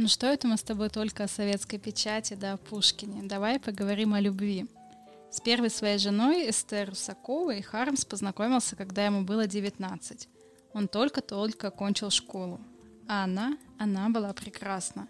Ну 0.00 0.06
что 0.06 0.28
это 0.28 0.46
мы 0.46 0.56
с 0.56 0.62
тобой 0.62 0.90
только 0.90 1.24
о 1.24 1.28
советской 1.28 1.76
печати, 1.76 2.34
да, 2.34 2.52
о 2.52 2.56
Пушкине. 2.56 3.24
Давай 3.24 3.58
поговорим 3.58 4.14
о 4.14 4.20
любви. 4.20 4.66
С 5.28 5.40
первой 5.40 5.70
своей 5.70 5.98
женой 5.98 6.48
Эстер 6.48 6.90
Русаковой 6.90 7.62
Хармс 7.62 8.04
познакомился, 8.04 8.76
когда 8.76 9.04
ему 9.04 9.22
было 9.22 9.48
19. 9.48 10.28
Он 10.72 10.86
только-только 10.86 11.66
окончил 11.66 12.10
школу. 12.10 12.60
А 13.08 13.24
она, 13.24 13.58
она 13.76 14.08
была 14.08 14.32
прекрасна. 14.32 15.08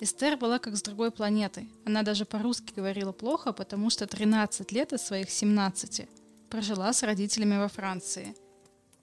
Эстер 0.00 0.36
была 0.36 0.60
как 0.60 0.76
с 0.76 0.82
другой 0.82 1.10
планеты. 1.10 1.68
Она 1.84 2.04
даже 2.04 2.24
по-русски 2.24 2.72
говорила 2.76 3.10
плохо, 3.10 3.52
потому 3.52 3.90
что 3.90 4.06
13 4.06 4.70
лет 4.70 4.92
из 4.92 5.02
своих 5.02 5.28
17 5.28 6.08
прожила 6.48 6.92
с 6.92 7.02
родителями 7.02 7.58
во 7.58 7.66
Франции. 7.66 8.36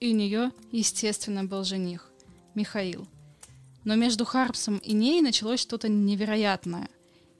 И 0.00 0.10
у 0.10 0.16
нее, 0.16 0.52
естественно, 0.72 1.44
был 1.44 1.64
жених– 1.64 2.10
Михаил– 2.54 3.06
но 3.88 3.96
между 3.96 4.26
Харпсом 4.26 4.76
и 4.84 4.92
ней 4.92 5.22
началось 5.22 5.60
что-то 5.60 5.88
невероятное. 5.88 6.90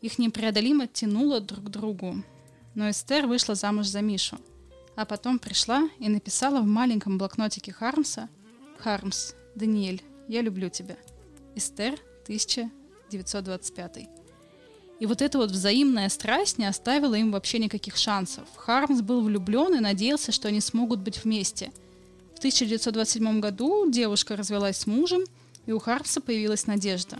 Их 0.01 0.19
непреодолимо 0.19 0.87
тянуло 0.87 1.41
друг 1.41 1.67
к 1.67 1.69
другу. 1.69 2.25
Но 2.75 2.89
Эстер 2.89 3.27
вышла 3.27 3.55
замуж 3.55 3.89
за 3.89 4.01
Мишу. 4.01 4.39
А 4.97 5.05
потом 5.05 5.39
пришла 5.39 5.91
и 5.99 6.09
написала 6.09 6.63
в 6.63 6.67
маленьком 6.67 7.19
блокнотике 7.19 7.71
Хармса 7.71 8.31
«Хармс, 8.79 9.35
Даниэль, 9.57 10.03
я 10.27 10.41
люблю 10.41 10.71
тебя. 10.71 10.97
Эстер, 11.55 11.99
1925». 12.27 14.09
И 15.01 15.05
вот 15.05 15.21
эта 15.21 15.37
вот 15.37 15.51
взаимная 15.51 16.09
страсть 16.09 16.57
не 16.57 16.65
оставила 16.65 17.15
им 17.15 17.31
вообще 17.31 17.59
никаких 17.59 17.99
шансов. 17.99 18.49
Хармс 18.57 19.03
был 19.03 19.21
влюблен 19.21 19.75
и 19.75 19.81
надеялся, 19.81 20.33
что 20.33 20.49
они 20.49 20.63
смогут 20.63 21.01
быть 21.01 21.25
вместе. 21.25 21.73
В 22.35 22.39
1927 22.39 23.39
году 23.39 23.91
девушка 23.91 24.35
развелась 24.35 24.79
с 24.79 24.87
мужем– 24.87 25.25
и 25.69 25.73
у 25.73 25.79
Харпса 25.79 26.23
появилась 26.23 26.67
надежда. 26.67 27.19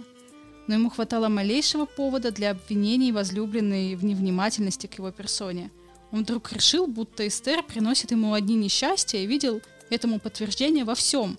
Но 0.67 0.75
ему 0.75 0.89
хватало 0.89 1.29
малейшего 1.29 1.85
повода 1.85 2.31
для 2.31 2.53
обвинений 2.53 3.13
возлюбленной 3.13 3.95
в 3.95 4.05
невнимательности 4.05 4.87
к 4.87 4.95
его 4.95 5.11
персоне. 5.11 5.71
Он 6.13 6.23
вдруг 6.23 6.51
решил, 6.53 6.87
будто 6.87 7.29
Эстер 7.29 7.63
приносит 7.63 8.11
ему 8.11 8.33
одни 8.33 8.55
несчастья 8.55 9.19
и 9.19 9.27
видел 9.27 9.61
этому 9.91 10.19
подтверждение 10.19 10.85
во 10.85 10.95
всем. 10.95 11.37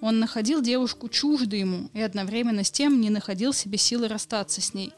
Он 0.00 0.20
находил 0.20 0.62
девушку 0.62 1.08
чуждой 1.08 1.58
ему 1.58 1.90
и 1.92 2.00
одновременно 2.00 2.62
с 2.62 2.70
тем 2.70 3.00
не 3.00 3.10
находил 3.10 3.52
себе 3.52 3.76
силы 3.76 4.06
расстаться 4.06 4.60
с 4.60 4.74
ней. 4.74 4.92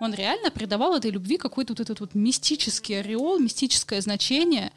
Он 0.00 0.14
реально 0.14 0.50
придавал 0.50 0.96
этой 0.96 1.10
любви 1.10 1.36
какой-то 1.36 1.74
вот 1.74 1.80
этот 1.80 2.00
вот 2.00 2.14
мистический 2.14 3.00
ореол, 3.00 3.38
мистическое 3.38 4.00
значение. 4.00 4.72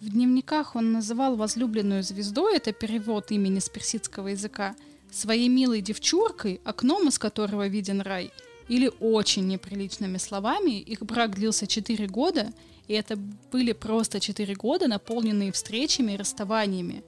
В 0.00 0.08
дневниках 0.08 0.74
он 0.74 0.90
называл 0.90 1.36
возлюбленную 1.36 2.02
звездой, 2.02 2.56
это 2.56 2.72
перевод 2.72 3.30
имени 3.30 3.60
с 3.60 3.68
персидского 3.68 4.28
языка– 4.28 4.74
своей 5.10 5.48
милой 5.48 5.80
девчуркой, 5.80 6.60
окном 6.64 7.08
из 7.08 7.18
которого 7.18 7.66
виден 7.66 8.00
рай, 8.00 8.32
или 8.68 8.90
очень 9.00 9.46
неприличными 9.48 10.18
словами, 10.18 10.80
их 10.80 11.00
брак 11.00 11.34
длился 11.34 11.66
4 11.66 12.06
года, 12.06 12.52
и 12.86 12.94
это 12.94 13.16
были 13.50 13.72
просто 13.72 14.20
4 14.20 14.54
года, 14.54 14.86
наполненные 14.88 15.52
встречами 15.52 16.12
и 16.12 16.16
расставаниями. 16.16 17.02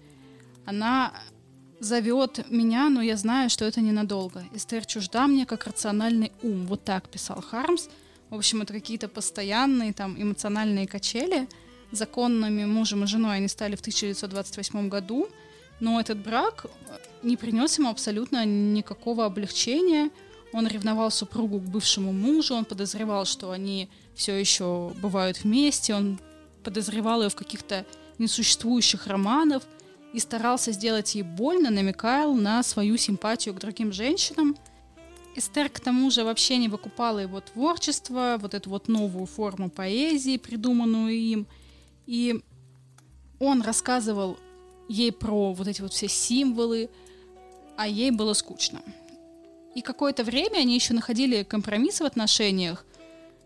Она 0.65 1.13
зовет 1.81 2.49
меня, 2.51 2.89
но 2.89 3.03
я 3.03 3.17
знаю, 3.17 3.51
что 3.51 3.65
это 3.65 3.81
ненадолго. 3.81 4.45
Эстер 4.55 4.87
чужда 4.87 5.27
мне, 5.27 5.47
как 5.47 5.67
рациональный 5.67 6.33
ум. 6.43 6.67
Вот 6.67 6.85
так 6.85 7.09
писал 7.09 7.43
Хармс. 7.43 7.89
В 8.31 8.37
общем, 8.37 8.63
это 8.63 8.73
какие-то 8.73 9.09
постоянные 9.09 9.93
там 9.93 10.21
эмоциональные 10.21 10.87
качели. 10.87 11.49
Законными 11.91 12.65
мужем 12.65 13.05
и 13.05 13.07
женой 13.07 13.37
они 13.37 13.49
стали 13.49 13.75
в 13.77 13.81
1928 13.81 14.89
году. 14.89 15.29
Но 15.83 15.99
этот 15.99 16.19
брак 16.19 16.67
не 17.25 17.37
принес 17.37 17.77
ему 17.77 17.91
абсолютно 17.91 18.45
никакого 18.45 19.25
облегчения. 19.25 20.11
Он 20.53 20.69
ревновал 20.69 21.11
супругу 21.11 21.59
к 21.59 21.65
бывшему 21.65 22.13
мужу, 22.13 22.55
он 22.55 22.65
подозревал, 22.65 23.25
что 23.25 23.51
они 23.51 23.89
все 24.15 24.39
еще 24.39 24.93
бывают 25.03 25.43
вместе, 25.43 25.97
он 25.97 26.21
подозревал 26.63 27.25
ее 27.25 27.31
в 27.31 27.35
каких-то 27.35 27.85
несуществующих 28.19 29.09
романах 29.09 29.65
и 30.13 30.21
старался 30.21 30.71
сделать 30.71 31.17
ей 31.17 31.23
больно, 31.23 31.69
намекал 31.69 32.33
на 32.35 32.63
свою 32.63 32.97
симпатию 32.97 33.53
к 33.53 33.59
другим 33.59 33.93
женщинам. 33.93 34.57
Эстер 35.35 35.69
к 35.69 35.81
тому 35.81 36.13
же 36.13 36.23
вообще 36.23 36.59
не 36.59 36.69
выкупала 36.69 37.19
его 37.19 37.41
творчество, 37.41 38.37
вот 38.41 38.55
эту 38.55 38.71
вот 38.71 38.87
новую 38.87 39.27
форму 39.27 39.69
поэзии, 39.69 40.37
придуманную 40.37 41.13
им. 41.13 41.49
И 42.07 42.41
он 43.41 43.63
рассказывал 43.63 44.39
ей 44.93 45.13
про 45.13 45.53
вот 45.53 45.67
эти 45.67 45.81
вот 45.81 45.93
все 45.93 46.09
символы, 46.09 46.91
а 47.77 47.89
ей 47.89 48.11
было 48.11 48.35
скучно. 48.35 48.83
И 49.75 49.81
какое-то 49.81 50.23
время 50.23 50.59
они 50.59 50.75
еще 50.75 50.93
находили 50.93 51.43
компромисс 51.43 52.01
в 52.01 52.05
отношениях, 52.05 52.85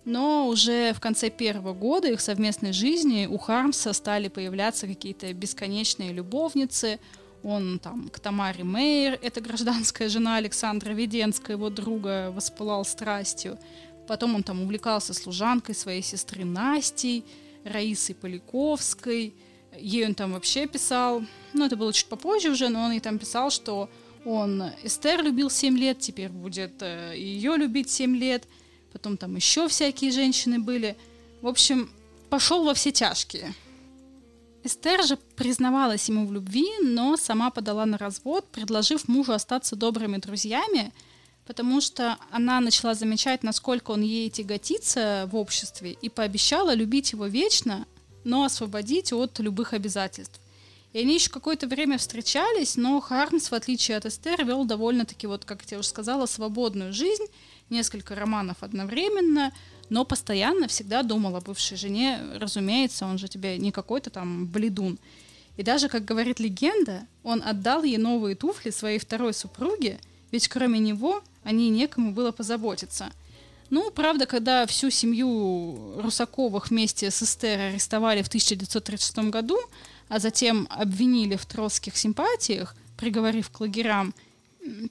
но 0.04 0.48
уже 0.48 0.92
в 0.92 1.00
конце 1.00 1.30
первого 1.30 1.72
года 1.72 2.08
их 2.08 2.20
совместной 2.20 2.72
жизни 2.72 3.26
у 3.26 3.38
Хармса 3.38 3.92
стали 3.92 4.28
появляться 4.28 4.86
какие-то 4.86 5.32
бесконечные 5.32 6.12
любовницы. 6.12 6.98
Он 7.42 7.78
там 7.78 8.08
к 8.08 8.18
Тамаре 8.18 8.64
Мейер, 8.64 9.18
это 9.22 9.40
гражданская 9.40 10.08
жена 10.08 10.36
Александра 10.36 10.92
Веденского, 10.92 11.52
его 11.52 11.70
друга, 11.70 12.30
воспылал 12.32 12.84
страстью. 12.84 13.58
Потом 14.08 14.34
он 14.34 14.42
там 14.42 14.62
увлекался 14.62 15.14
служанкой 15.14 15.74
своей 15.74 16.02
сестры 16.02 16.44
Настей, 16.44 17.24
Раисой 17.64 18.14
Поляковской. 18.14 19.34
Ей 19.78 20.06
он 20.06 20.14
там 20.14 20.32
вообще 20.32 20.66
писал, 20.66 21.22
ну 21.52 21.64
это 21.64 21.76
было 21.76 21.92
чуть 21.92 22.06
попозже 22.06 22.50
уже, 22.50 22.68
но 22.68 22.84
он 22.84 22.92
ей 22.92 23.00
там 23.00 23.18
писал, 23.18 23.50
что 23.50 23.88
он 24.24 24.62
Эстер 24.82 25.22
любил 25.22 25.50
7 25.50 25.78
лет, 25.78 26.00
теперь 26.00 26.30
будет 26.30 26.82
э, 26.82 27.14
ее 27.16 27.56
любить 27.56 27.90
7 27.90 28.16
лет. 28.16 28.44
Потом 28.92 29.16
там 29.16 29.36
еще 29.36 29.68
всякие 29.68 30.10
женщины 30.10 30.58
были. 30.58 30.96
В 31.42 31.46
общем, 31.46 31.90
пошел 32.28 32.64
во 32.64 32.74
все 32.74 32.90
тяжкие. 32.90 33.54
Эстер 34.64 35.04
же 35.04 35.16
признавалась 35.36 36.08
ему 36.08 36.26
в 36.26 36.32
любви, 36.32 36.66
но 36.82 37.16
сама 37.16 37.50
подала 37.50 37.86
на 37.86 37.98
развод, 37.98 38.44
предложив 38.48 39.06
мужу 39.06 39.32
остаться 39.32 39.76
добрыми 39.76 40.16
друзьями, 40.16 40.92
потому 41.46 41.80
что 41.80 42.18
она 42.32 42.58
начала 42.58 42.94
замечать, 42.94 43.44
насколько 43.44 43.92
он 43.92 44.00
ей 44.00 44.28
тяготится 44.28 45.28
в 45.30 45.36
обществе, 45.36 45.92
и 45.92 46.08
пообещала 46.08 46.74
любить 46.74 47.12
его 47.12 47.26
вечно, 47.26 47.86
но 48.26 48.42
освободить 48.42 49.12
от 49.12 49.38
любых 49.38 49.72
обязательств. 49.72 50.40
И 50.92 50.98
они 50.98 51.14
еще 51.14 51.30
какое-то 51.30 51.68
время 51.68 51.96
встречались, 51.96 52.76
но 52.76 53.00
Хармс, 53.00 53.50
в 53.50 53.54
отличие 53.54 53.96
от 53.96 54.06
Эстер, 54.06 54.44
вел 54.44 54.64
довольно-таки, 54.64 55.28
вот 55.28 55.44
как 55.44 55.62
я 55.70 55.78
уже 55.78 55.86
сказала, 55.88 56.26
свободную 56.26 56.92
жизнь, 56.92 57.26
несколько 57.70 58.16
романов 58.16 58.56
одновременно, 58.62 59.52
но 59.90 60.04
постоянно 60.04 60.66
всегда 60.66 61.04
думал 61.04 61.36
о 61.36 61.40
бывшей 61.40 61.76
жене. 61.76 62.20
Разумеется, 62.34 63.06
он 63.06 63.16
же 63.18 63.28
тебе 63.28 63.58
не 63.58 63.70
какой-то 63.70 64.10
там 64.10 64.46
бледун. 64.46 64.98
И 65.56 65.62
даже, 65.62 65.88
как 65.88 66.04
говорит 66.04 66.40
легенда, 66.40 67.06
он 67.22 67.42
отдал 67.44 67.84
ей 67.84 67.98
новые 67.98 68.34
туфли 68.34 68.70
своей 68.70 68.98
второй 68.98 69.34
супруге, 69.34 70.00
ведь 70.32 70.48
кроме 70.48 70.80
него 70.80 71.22
о 71.44 71.52
ней 71.52 71.68
некому 71.68 72.10
было 72.10 72.32
позаботиться. 72.32 73.12
Ну, 73.70 73.90
правда, 73.90 74.26
когда 74.26 74.66
всю 74.66 74.90
семью 74.90 76.00
Русаковых 76.00 76.70
вместе 76.70 77.10
с 77.10 77.22
Эстер 77.22 77.58
арестовали 77.60 78.22
в 78.22 78.28
1936 78.28 79.30
году, 79.30 79.58
а 80.08 80.18
затем 80.20 80.68
обвинили 80.70 81.36
в 81.36 81.46
троцких 81.46 81.96
симпатиях, 81.96 82.76
приговорив 82.96 83.50
к 83.50 83.60
лагерям, 83.60 84.14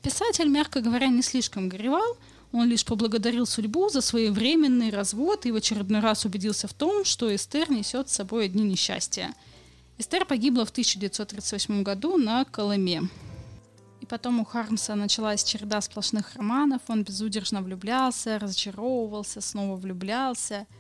писатель, 0.01 0.49
мягко 0.49 0.81
говоря, 0.81 1.07
не 1.07 1.21
слишком 1.21 1.69
горевал, 1.69 2.17
он 2.51 2.69
лишь 2.69 2.85
поблагодарил 2.85 3.45
судьбу 3.45 3.89
за 3.89 4.01
своевременный 4.01 4.89
развод 4.89 5.45
и 5.45 5.51
в 5.51 5.55
очередной 5.55 5.99
раз 5.99 6.25
убедился 6.25 6.67
в 6.67 6.73
том, 6.73 7.03
что 7.03 7.33
Эстер 7.33 7.69
несет 7.69 8.09
с 8.09 8.13
собой 8.13 8.45
одни 8.45 8.63
несчастья. 8.63 9.33
Эстер 9.97 10.25
погибла 10.25 10.65
в 10.65 10.69
1938 10.69 11.83
году 11.83 12.17
на 12.17 12.45
Колыме. 12.45 13.03
И 14.05 14.07
потом 14.07 14.39
у 14.39 14.45
Хармса 14.45 14.93
началась 14.93 15.43
череда 15.43 15.81
сплошных 15.81 16.35
романов, 16.35 16.83
он 16.89 17.03
безудержно 17.03 17.63
влюблялся, 17.63 18.37
разочаровывался, 18.37 19.41
снова 19.41 19.75
влюблялся– 19.75 20.67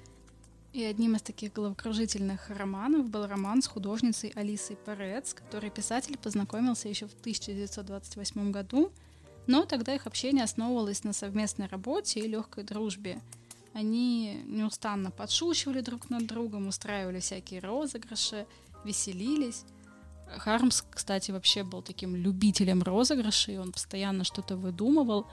и 0.75 0.83
одним 0.83 1.15
из 1.15 1.21
таких 1.21 1.53
головокружительных 1.53 2.49
романов 2.49 3.09
был 3.09 3.27
роман 3.27 3.61
с 3.61 3.67
художницей 3.67 4.33
Алисой 4.35 4.75
Перец, 4.75 5.33
который 5.33 5.69
писатель 5.69 6.17
познакомился 6.17 6.89
еще 6.89 7.07
в 7.07 7.13
1928 7.13 8.51
году, 8.51 8.91
но 9.47 9.63
тогда 9.63 9.95
их 9.95 10.05
общение 10.05 10.43
основывалось 10.43 11.05
на 11.05 11.13
совместной 11.13 11.67
работе 11.67 12.19
и 12.19 12.27
легкой 12.27 12.65
дружбе. 12.65 13.21
Они 13.71 14.43
неустанно 14.47 15.11
подшучивали 15.11 15.79
друг 15.79 16.09
над 16.09 16.27
другом, 16.27 16.67
устраивали 16.67 17.21
всякие 17.21 17.61
розыгрыши, 17.61 18.45
веселились. 18.83 19.63
Хармс, 20.37 20.83
кстати, 20.89 21.31
вообще 21.31 21.63
был 21.63 21.81
таким 21.81 22.15
любителем 22.15 22.83
розыгрышей, 22.83 23.59
он 23.59 23.71
постоянно 23.71 24.23
что-то 24.23 24.57
выдумывал. 24.57 25.27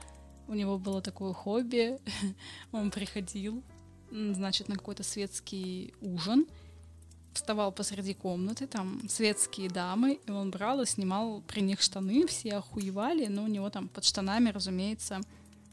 У 0.47 0.53
него 0.53 0.77
было 0.77 1.01
такое 1.01 1.33
хобби, 1.33 1.99
он 2.71 2.91
приходил 2.91 3.63
значит, 4.11 4.67
на 4.67 4.75
какой-то 4.75 5.03
светский 5.03 5.93
ужин 6.01 6.45
вставал 7.33 7.71
посреди 7.71 8.13
комнаты, 8.13 8.67
там 8.67 9.01
светские 9.09 9.69
дамы, 9.69 10.19
и 10.25 10.31
он 10.31 10.51
брал 10.51 10.81
и 10.81 10.85
снимал 10.85 11.41
при 11.47 11.61
них 11.61 11.81
штаны, 11.81 12.27
все 12.27 12.55
охуевали, 12.57 13.25
но 13.25 13.43
у 13.43 13.47
него 13.47 13.69
там 13.69 13.87
под 13.87 14.05
штанами, 14.05 14.49
разумеется, 14.49 15.19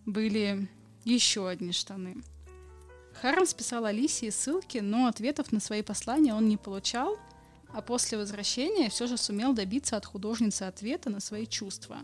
были 0.07 0.69
еще 1.05 1.49
одни 1.49 1.73
штаны. 1.73 2.23
Хармс 3.21 3.53
писал 3.53 3.85
Алисии 3.85 4.31
ссылки, 4.31 4.79
но 4.79 5.07
ответов 5.07 5.53
на 5.53 5.61
свои 5.61 5.83
послания 5.83 6.35
он 6.35 6.49
не 6.49 6.57
получал, 6.57 7.19
а 7.73 7.83
после 7.83 8.19
возвращения 8.19 8.89
все 8.91 9.07
же 9.07 9.17
сумел 9.17 9.53
добиться 9.53 9.97
от 9.97 10.07
художницы 10.07 10.65
ответа 10.65 11.11
на 11.11 11.21
свои 11.21 11.47
чувства. 11.47 11.99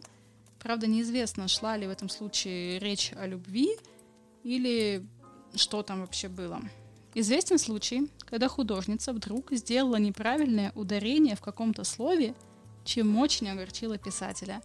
Правда, 0.58 0.86
неизвестно, 0.86 1.48
шла 1.48 1.76
ли 1.76 1.86
в 1.86 1.90
этом 1.90 2.08
случае 2.08 2.78
речь 2.78 3.12
о 3.12 3.26
любви 3.26 3.76
или 4.42 5.06
что 5.54 5.82
там 5.82 6.00
вообще 6.00 6.28
было. 6.28 6.60
Известен 7.14 7.58
случай, 7.58 8.10
когда 8.20 8.48
художница 8.48 9.12
вдруг 9.12 9.52
сделала 9.52 9.96
неправильное 9.96 10.72
ударение 10.74 11.34
в 11.34 11.40
каком-то 11.40 11.82
слове, 11.82 12.34
чем 12.84 13.16
очень 13.18 13.48
огорчила 13.48 13.96
писателя. 13.96 14.60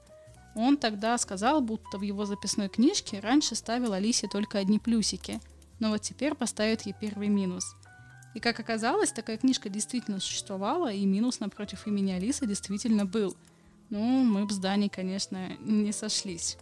Он 0.55 0.75
тогда 0.75 1.17
сказал, 1.17 1.61
будто 1.61 1.97
в 1.97 2.01
его 2.01 2.25
записной 2.25 2.67
книжке 2.67 3.19
раньше 3.19 3.55
ставил 3.55 3.93
Алисе 3.93 4.27
только 4.27 4.59
одни 4.59 4.79
плюсики, 4.79 5.39
но 5.79 5.89
вот 5.89 6.01
теперь 6.01 6.35
поставит 6.35 6.81
ей 6.81 6.93
первый 6.99 7.29
минус. 7.29 7.75
И 8.33 8.39
как 8.39 8.59
оказалось, 8.59 9.11
такая 9.11 9.37
книжка 9.37 9.69
действительно 9.69 10.19
существовала, 10.19 10.91
и 10.91 11.05
минус 11.05 11.39
напротив 11.39 11.87
имени 11.87 12.11
Алисы 12.11 12.47
действительно 12.47 13.05
был. 13.05 13.35
Ну, 13.89 14.23
мы 14.23 14.45
в 14.45 14.51
здании, 14.51 14.87
конечно, 14.87 15.57
не 15.59 15.91
сошлись. 15.91 16.57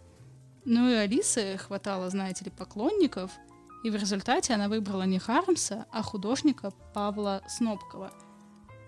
Ну 0.64 0.90
и 0.90 0.94
Алисы 0.94 1.56
хватало, 1.58 2.10
знаете 2.10 2.44
ли, 2.44 2.50
поклонников– 2.50 3.30
и 3.82 3.90
в 3.90 3.96
результате 3.96 4.54
она 4.54 4.68
выбрала 4.68 5.04
не 5.04 5.18
Хармса, 5.18 5.86
а 5.90 6.02
художника 6.02 6.72
Павла 6.92 7.42
Снопкова. 7.48 8.12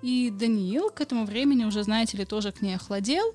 И 0.03 0.31
Даниил 0.31 0.91
к 0.91 1.01
этому 1.01 1.25
времени 1.25 1.65
уже, 1.65 1.83
знаете 1.83 2.17
ли, 2.19 2.25
тоже 2.25 2.53
к 2.53 2.61
ней 2.61 2.75
охладел, 2.75 3.35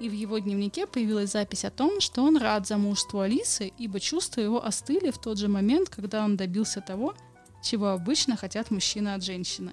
и 0.00 0.08
в 0.08 0.12
его 0.12 0.38
дневнике 0.38 0.86
появилась 0.86 1.32
запись 1.32 1.64
о 1.64 1.70
том, 1.70 2.00
что 2.00 2.22
он 2.22 2.36
рад 2.36 2.66
замужеству 2.66 3.20
Алисы, 3.20 3.72
ибо 3.78 4.00
чувства 4.00 4.40
его 4.40 4.64
остыли 4.64 5.10
в 5.10 5.18
тот 5.18 5.38
же 5.38 5.48
момент, 5.48 5.88
когда 5.88 6.24
он 6.24 6.36
добился 6.36 6.80
того, 6.80 7.14
чего 7.64 7.88
обычно 7.88 8.36
хотят 8.36 8.70
мужчины 8.70 9.14
от 9.14 9.24
женщины. 9.24 9.72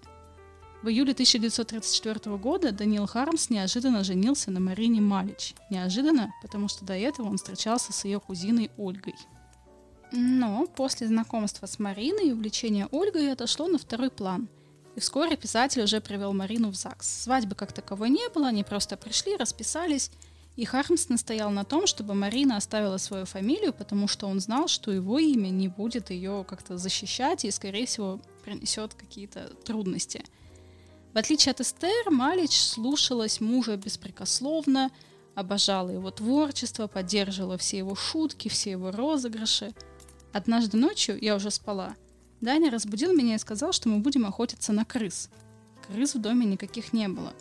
В 0.82 0.88
июле 0.88 1.12
1934 1.12 2.38
года 2.38 2.71
Даниил 2.71 3.06
Хармс 3.06 3.51
неожиданно 3.51 4.04
женился 4.04 4.49
на 4.49 4.60
Марине 4.60 4.99
Малич. 4.99 5.54
Неожиданно, 5.69 6.34
потому 6.41 6.67
что 6.67 6.84
до 6.84 6.93
этого 6.93 7.27
он 7.27 7.38
встречался 7.38 7.93
с 7.93 8.04
ее 8.04 8.19
кузиной 8.19 8.71
Ольгой. 8.77 9.15
Но 10.12 10.65
после 10.65 11.08
знакомства 11.08 11.67
с 11.67 11.77
Мариной 11.77 12.30
и 12.30 12.32
увлечения 12.32 12.88
Ольгой 12.91 13.32
отошло 13.32 13.67
на 13.67 13.77
второй 13.77 14.10
план. 14.10 14.49
И 14.95 14.99
вскоре 14.99 15.38
писатель 15.38 15.84
уже 15.84 16.01
привел 16.01 16.34
Марину 16.34 16.71
в 16.71 16.75
ЗАГС. 16.75 17.23
Свадьбы 17.23 17.56
как 17.56 17.71
таковой 17.71 18.10
не 18.10 18.27
было, 18.30 18.47
они 18.47 18.63
просто 18.63 18.97
пришли, 18.97 19.38
расписались. 19.38 20.12
И 20.62 20.65
Хармс 20.65 21.10
настоял 21.10 21.50
на 21.50 21.65
том, 21.65 21.88
чтобы 21.88 22.13
Марина 22.13 22.58
оставила 22.58 22.97
свою 22.97 23.26
фамилию, 23.26 23.74
потому 23.74 24.08
что 24.08 24.28
он 24.28 24.39
знал, 24.39 24.67
что 24.67 24.91
его 24.91 25.17
имя 25.17 25.50
не 25.50 25.67
будет 25.67 26.12
ее 26.12 26.45
как-то 26.47 26.78
защищать 26.78 27.45
и, 27.45 27.52
скорее 27.52 27.86
всего, 27.88 28.21
принесет 28.45 28.93
какие-то 28.93 29.50
трудности. 29.65 30.24
В 31.13 31.17
отличие 31.17 31.52
от 31.52 31.62
Эстер, 31.62 32.12
Малич 32.12 32.62
слушалась 32.62 33.41
мужа 33.41 33.76
беспрекословно, 33.76 34.91
обожала 35.34 35.89
его 35.89 36.12
творчество, 36.12 36.86
поддерживала 36.88 37.58
все 37.58 37.80
его 37.80 37.95
шутки, 37.95 38.47
все 38.47 38.71
его 38.71 38.91
розыгрыши– 38.91 39.74
Однажды 40.34 40.78
ночью, 40.78 41.17
я 41.19 41.36
уже 41.36 41.52
спала, 41.52 41.95
Даня 42.39 42.71
разбудил 42.71 43.13
меня 43.13 43.36
и 43.36 43.39
сказал, 43.39 43.74
что 43.74 43.89
мы 43.89 44.00
будем 44.00 44.26
охотиться 44.26 44.71
на 44.71 44.86
крыс. 44.86 45.30
Крыс 45.88 46.15
в 46.15 46.21
доме 46.21 46.45
никаких 46.45 46.93
не 46.93 47.10
было. 47.10 47.34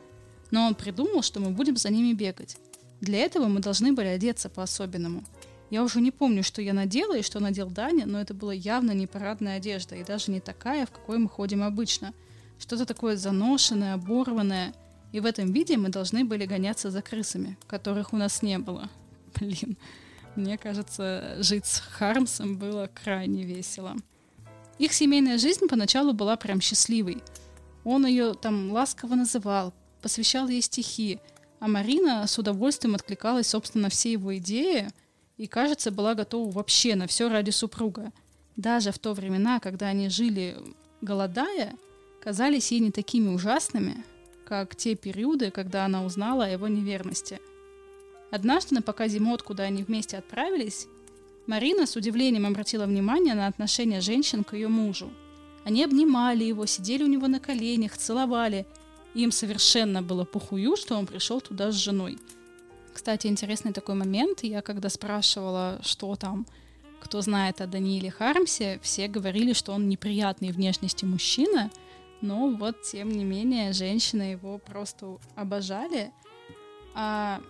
Но 0.51 0.67
он 0.67 0.75
придумал, 0.75 1.23
что 1.23 1.39
мы 1.39 1.51
будем 1.51 1.77
за 1.77 1.91
ними 1.91 2.13
бегать. 2.13 2.57
Для 3.01 3.19
этого 3.19 3.47
мы 3.47 3.61
должны 3.61 3.93
были 3.93 4.09
одеться 4.09 4.49
по-особенному. 4.49 5.25
Я 5.71 5.85
уже 5.85 6.01
не 6.01 6.11
помню, 6.11 6.43
что 6.43 6.61
я 6.61 6.73
надела 6.73 7.17
и 7.17 7.23
что 7.23 7.39
надел 7.39 7.71
Даня, 7.71 8.05
но 8.05 8.21
это 8.21 8.35
была 8.35 8.53
явно 8.53 8.91
не 8.91 9.07
парадная 9.07 9.57
одежда, 9.57 9.95
и 9.95 10.05
даже 10.05 10.33
не 10.33 10.41
такая, 10.41 10.85
в 10.85 10.91
какой 10.91 11.19
мы 11.19 11.29
ходим 11.29 11.63
обычно. 11.63 12.13
Что-то 12.59 12.85
такое 12.85 13.17
заношенное, 13.17 13.95
оборванное. 13.95 14.75
И 15.13 15.21
в 15.21 15.27
этом 15.27 15.53
виде 15.53 15.77
мы 15.77 15.89
должны 15.89 16.25
были 16.25 16.45
гоняться 16.45 16.91
за 16.91 17.03
крысами, 17.03 17.57
которых 17.67 18.13
у 18.13 18.17
нас 18.17 18.43
не 18.43 18.59
было. 18.59 18.91
Блин. 19.41 19.77
Мне 20.37 20.59
кажется, 20.59 21.37
жить 21.39 21.67
с 21.67 21.81
Хармсом 21.81 22.57
было 22.57 22.89
крайне 22.93 23.45
весело. 23.45 23.97
Их 24.79 24.93
семейная 24.93 25.39
жизнь 25.39 25.67
поначалу 25.69 26.13
была 26.13 26.37
прям 26.37 26.61
счастливой. 26.61 27.23
Он 27.85 28.07
ее 28.07 28.35
там 28.35 28.71
ласково 28.73 29.15
называл, 29.15 29.75
посвящал 30.03 30.49
ей 30.49 30.63
стихи, 30.63 31.19
а 31.61 31.69
Марина 31.69 32.27
с 32.27 32.37
удовольствием 32.39 32.97
откликалась, 32.97 33.47
собственно, 33.47 33.85
на 33.85 33.89
все 33.91 34.13
его 34.13 34.37
идеи 34.39 34.89
и, 35.37 35.47
кажется, 35.47 35.93
была 35.93 36.15
готова 36.15 36.51
вообще 36.51 36.97
на 36.97 37.07
все 37.07 37.29
ради 37.29 37.51
супруга. 37.51 38.11
Даже 38.57 38.91
в 38.91 38.99
то 38.99 39.15
времена, 39.15 39.61
когда 39.61 39.87
они 39.87 40.09
жили 40.09 40.57
голодая, 41.01 41.75
казались 42.21 42.73
ей 42.73 42.81
не 42.81 42.91
такими 42.91 43.29
ужасными, 43.29 44.05
как 44.45 44.75
те 44.75 44.97
периоды, 44.97 45.53
когда 45.53 45.85
она 45.85 46.05
узнала 46.05 46.47
о 46.47 46.49
его 46.49 46.67
неверности– 46.67 47.39
Однажды 48.31 48.77
на 48.77 48.83
показе 48.83 49.19
мод, 49.19 49.43
куда 49.43 49.65
они 49.65 49.83
вместе 49.83 50.17
отправились, 50.17 50.87
Марина 51.47 51.87
с 51.87 51.97
удивлением 51.97 52.47
обратила 52.47 52.87
внимание 52.87 53.35
на 53.35 53.49
отношение 53.49 54.01
женщин 54.01 54.45
к 54.45 54.55
ее 54.55 54.69
мужу. 54.69 55.11
Они 55.65 55.83
обнимали 55.83 56.45
его, 56.45 56.65
сидели 56.67 57.03
у 57.03 57.09
него 57.09 57.27
на 57.27 57.41
коленях, 57.41 57.97
целовали. 57.97 58.67
Им 59.15 59.33
совершенно 59.33 60.03
было 60.03 60.25
похую, 60.25 60.77
что 60.77 60.97
он 60.97 61.07
пришел 61.07 61.41
туда 61.41 61.73
с 61.73 61.75
женой. 61.75 62.19
Кстати, 62.93 63.27
интересный 63.27 63.73
такой 63.73 63.95
момент. 63.95 64.43
Я 64.43 64.63
когда 64.63 64.89
спрашивала, 64.89 65.81
что 65.83 66.15
там, 66.17 66.47
кто 67.01 67.21
знает 67.21 67.61
о 67.61 67.67
Данииле 67.67 68.11
Хармсе, 68.11 68.79
все 68.83 69.09
говорили, 69.09 69.53
что 69.53 69.73
он 69.73 69.89
неприятной 69.89 70.53
внешности 70.53 71.05
мужчина, 71.05 71.71
но 72.21 72.51
вот, 72.51 72.83
тем 72.83 73.09
не 73.09 73.25
менее, 73.25 73.73
женщины 73.73 74.33
его 74.33 74.59
просто 74.59 75.19
обожали. 75.35 76.13
А 76.95 77.41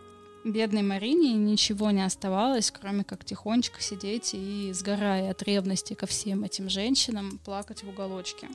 бедной 0.45 0.83
Марине 0.83 1.35
ничего 1.35 1.91
не 1.91 2.05
оставалось, 2.05 2.71
кроме 2.71 3.05
как 3.05 3.25
тихонечко 3.25 3.81
сидеть 3.81 4.31
и, 4.35 4.71
сгорая 4.73 5.31
от 5.31 5.43
ревности 5.43 5.95
ко 5.95 6.07
всем 6.07 6.45
этим 6.45 6.69
женщинам, 6.69 7.39
плакать 7.45 7.83
в 7.83 7.89
уголочке. 7.89 8.49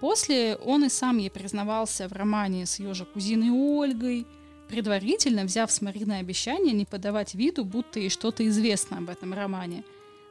После 0.00 0.56
он 0.56 0.84
и 0.84 0.88
сам 0.88 1.18
ей 1.18 1.30
признавался 1.30 2.08
в 2.08 2.12
романе 2.12 2.66
с 2.66 2.78
ее 2.78 2.94
же 2.94 3.04
кузиной 3.04 3.50
Ольгой, 3.50 4.26
предварительно 4.68 5.44
взяв 5.44 5.72
с 5.72 5.80
Марины 5.80 6.14
обещание 6.14 6.72
не 6.72 6.84
подавать 6.84 7.34
виду, 7.34 7.64
будто 7.64 7.98
ей 7.98 8.10
что-то 8.10 8.46
известно 8.46 8.98
об 8.98 9.10
этом 9.10 9.32
романе. 9.32 9.82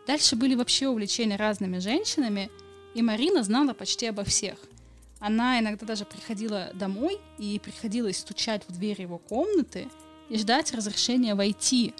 Дальше 0.05 0.35
были 0.35 0.55
вообще 0.55 0.87
увлечения 0.87 1.35
разными 1.35 1.79
женщинами, 1.79 2.49
и 2.93 3.01
Марина 3.01 3.43
знала 3.43 3.73
почти 3.73 4.05
обо 4.05 4.23
всех. 4.23 4.57
Она 5.19 5.59
иногда 5.59 5.85
даже 5.85 6.05
приходила 6.05 6.69
домой 6.73 7.19
и 7.37 7.59
приходилось 7.61 8.17
стучать 8.17 8.63
в 8.67 8.73
дверь 8.73 9.01
его 9.01 9.17
комнаты– 9.17 9.87
и 10.29 10.37
ждать 10.37 10.73
разрешения 10.73 11.35
войти. 11.35 11.93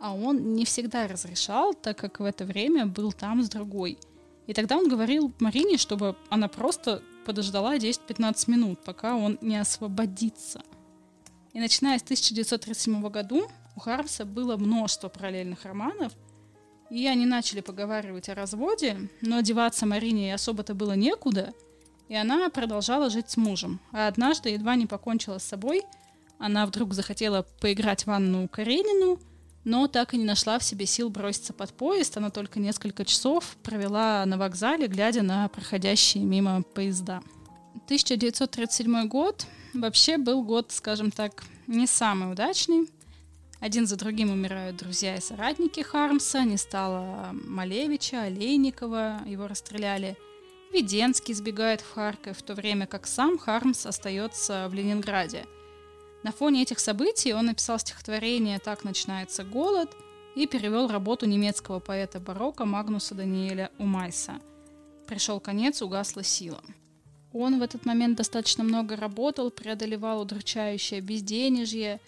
А 0.00 0.14
он 0.14 0.54
не 0.54 0.64
всегда 0.64 1.06
разрешал, 1.06 1.74
так 1.74 1.98
как 1.98 2.20
в 2.20 2.24
это 2.24 2.44
время 2.44 2.86
был 2.86 3.12
там 3.12 3.42
с 3.42 3.48
другой. 3.48 3.98
И 4.50 4.52
тогда 4.52 4.76
он 4.76 4.88
говорил 4.88 5.32
Марине, 5.38 5.76
чтобы 5.76 6.16
она 6.28 6.48
просто 6.48 7.04
подождала 7.24 7.76
10-15 7.76 8.50
минут, 8.50 8.80
пока 8.84 9.14
он 9.14 9.38
не 9.40 9.56
освободится. 9.56 10.60
И 11.52 11.60
начиная 11.60 12.00
с 12.00 12.02
1937 12.02 13.00
года 13.00 13.42
у 13.76 13.78
Хармса 13.80 14.24
было 14.24 14.56
множество 14.56 15.08
параллельных 15.08 15.64
романов, 15.64 16.12
и 16.90 17.06
они 17.06 17.26
начали 17.26 17.60
поговаривать 17.60 18.28
о 18.28 18.34
разводе, 18.34 19.08
но 19.20 19.40
деваться 19.40 19.86
Марине 19.86 20.34
особо-то 20.34 20.74
было 20.74 20.94
некуда, 20.94 21.54
и 22.08 22.16
она 22.16 22.50
продолжала 22.50 23.08
жить 23.08 23.30
с 23.30 23.36
мужем. 23.36 23.78
А 23.92 24.08
однажды 24.08 24.48
едва 24.48 24.74
не 24.74 24.86
покончила 24.86 25.38
с 25.38 25.44
собой– 25.44 25.84
она 26.40 26.64
вдруг 26.64 26.94
захотела 26.94 27.44
поиграть 27.60 28.06
в 28.06 28.10
Анну 28.10 28.48
Каренину, 28.48 29.20
но 29.64 29.88
так 29.88 30.14
и 30.14 30.16
не 30.16 30.24
нашла 30.24 30.58
в 30.58 30.64
себе 30.64 30.86
сил 30.86 31.10
броситься 31.10 31.52
под 31.52 31.72
поезд. 31.72 32.16
Она 32.16 32.30
только 32.30 32.58
несколько 32.58 33.04
часов 33.04 33.56
провела 33.62 34.24
на 34.26 34.38
вокзале, 34.38 34.86
глядя 34.86 35.22
на 35.22 35.48
проходящие 35.48 36.24
мимо 36.24 36.62
поезда. 36.62 37.22
1937 37.84 39.08
год 39.08 39.46
вообще 39.74 40.16
был 40.16 40.42
год, 40.42 40.72
скажем 40.72 41.10
так, 41.10 41.44
не 41.66 41.86
самый 41.86 42.32
удачный. 42.32 42.88
Один 43.60 43.86
за 43.86 43.96
другим 43.96 44.30
умирают 44.30 44.76
друзья 44.76 45.16
и 45.16 45.20
соратники 45.20 45.80
Хармса. 45.80 46.44
Не 46.44 46.56
стало 46.56 47.30
Малевича, 47.32 48.22
Олейникова, 48.22 49.20
его 49.26 49.46
расстреляли. 49.46 50.16
Веденский 50.72 51.34
сбегает 51.34 51.82
в 51.82 51.92
Харьков, 51.92 52.38
в 52.38 52.42
то 52.42 52.54
время 52.54 52.86
как 52.86 53.06
сам 53.06 53.38
Хармс 53.38 53.84
остается 53.84 54.68
в 54.70 54.74
Ленинграде– 54.74 55.44
на 56.22 56.32
фоне 56.32 56.62
этих 56.62 56.78
событий 56.80 57.32
он 57.32 57.46
написал 57.46 57.78
стихотворение 57.78 58.58
«Так 58.58 58.84
начинается 58.84 59.42
голод» 59.42 59.90
и 60.34 60.46
перевел 60.46 60.88
работу 60.88 61.26
немецкого 61.26 61.80
поэта 61.80 62.20
барокко 62.20 62.64
Магнуса 62.64 63.14
Даниэля 63.14 63.70
Умайса. 63.78 64.40
Пришел 65.06 65.40
конец, 65.40 65.82
угасла 65.82 66.22
сила. 66.22 66.62
Он 67.32 67.58
в 67.58 67.62
этот 67.62 67.86
момент 67.86 68.18
достаточно 68.18 68.64
много 68.64 68.96
работал, 68.96 69.50
преодолевал 69.50 70.20
удручающее 70.20 71.00
безденежье, 71.00 72.00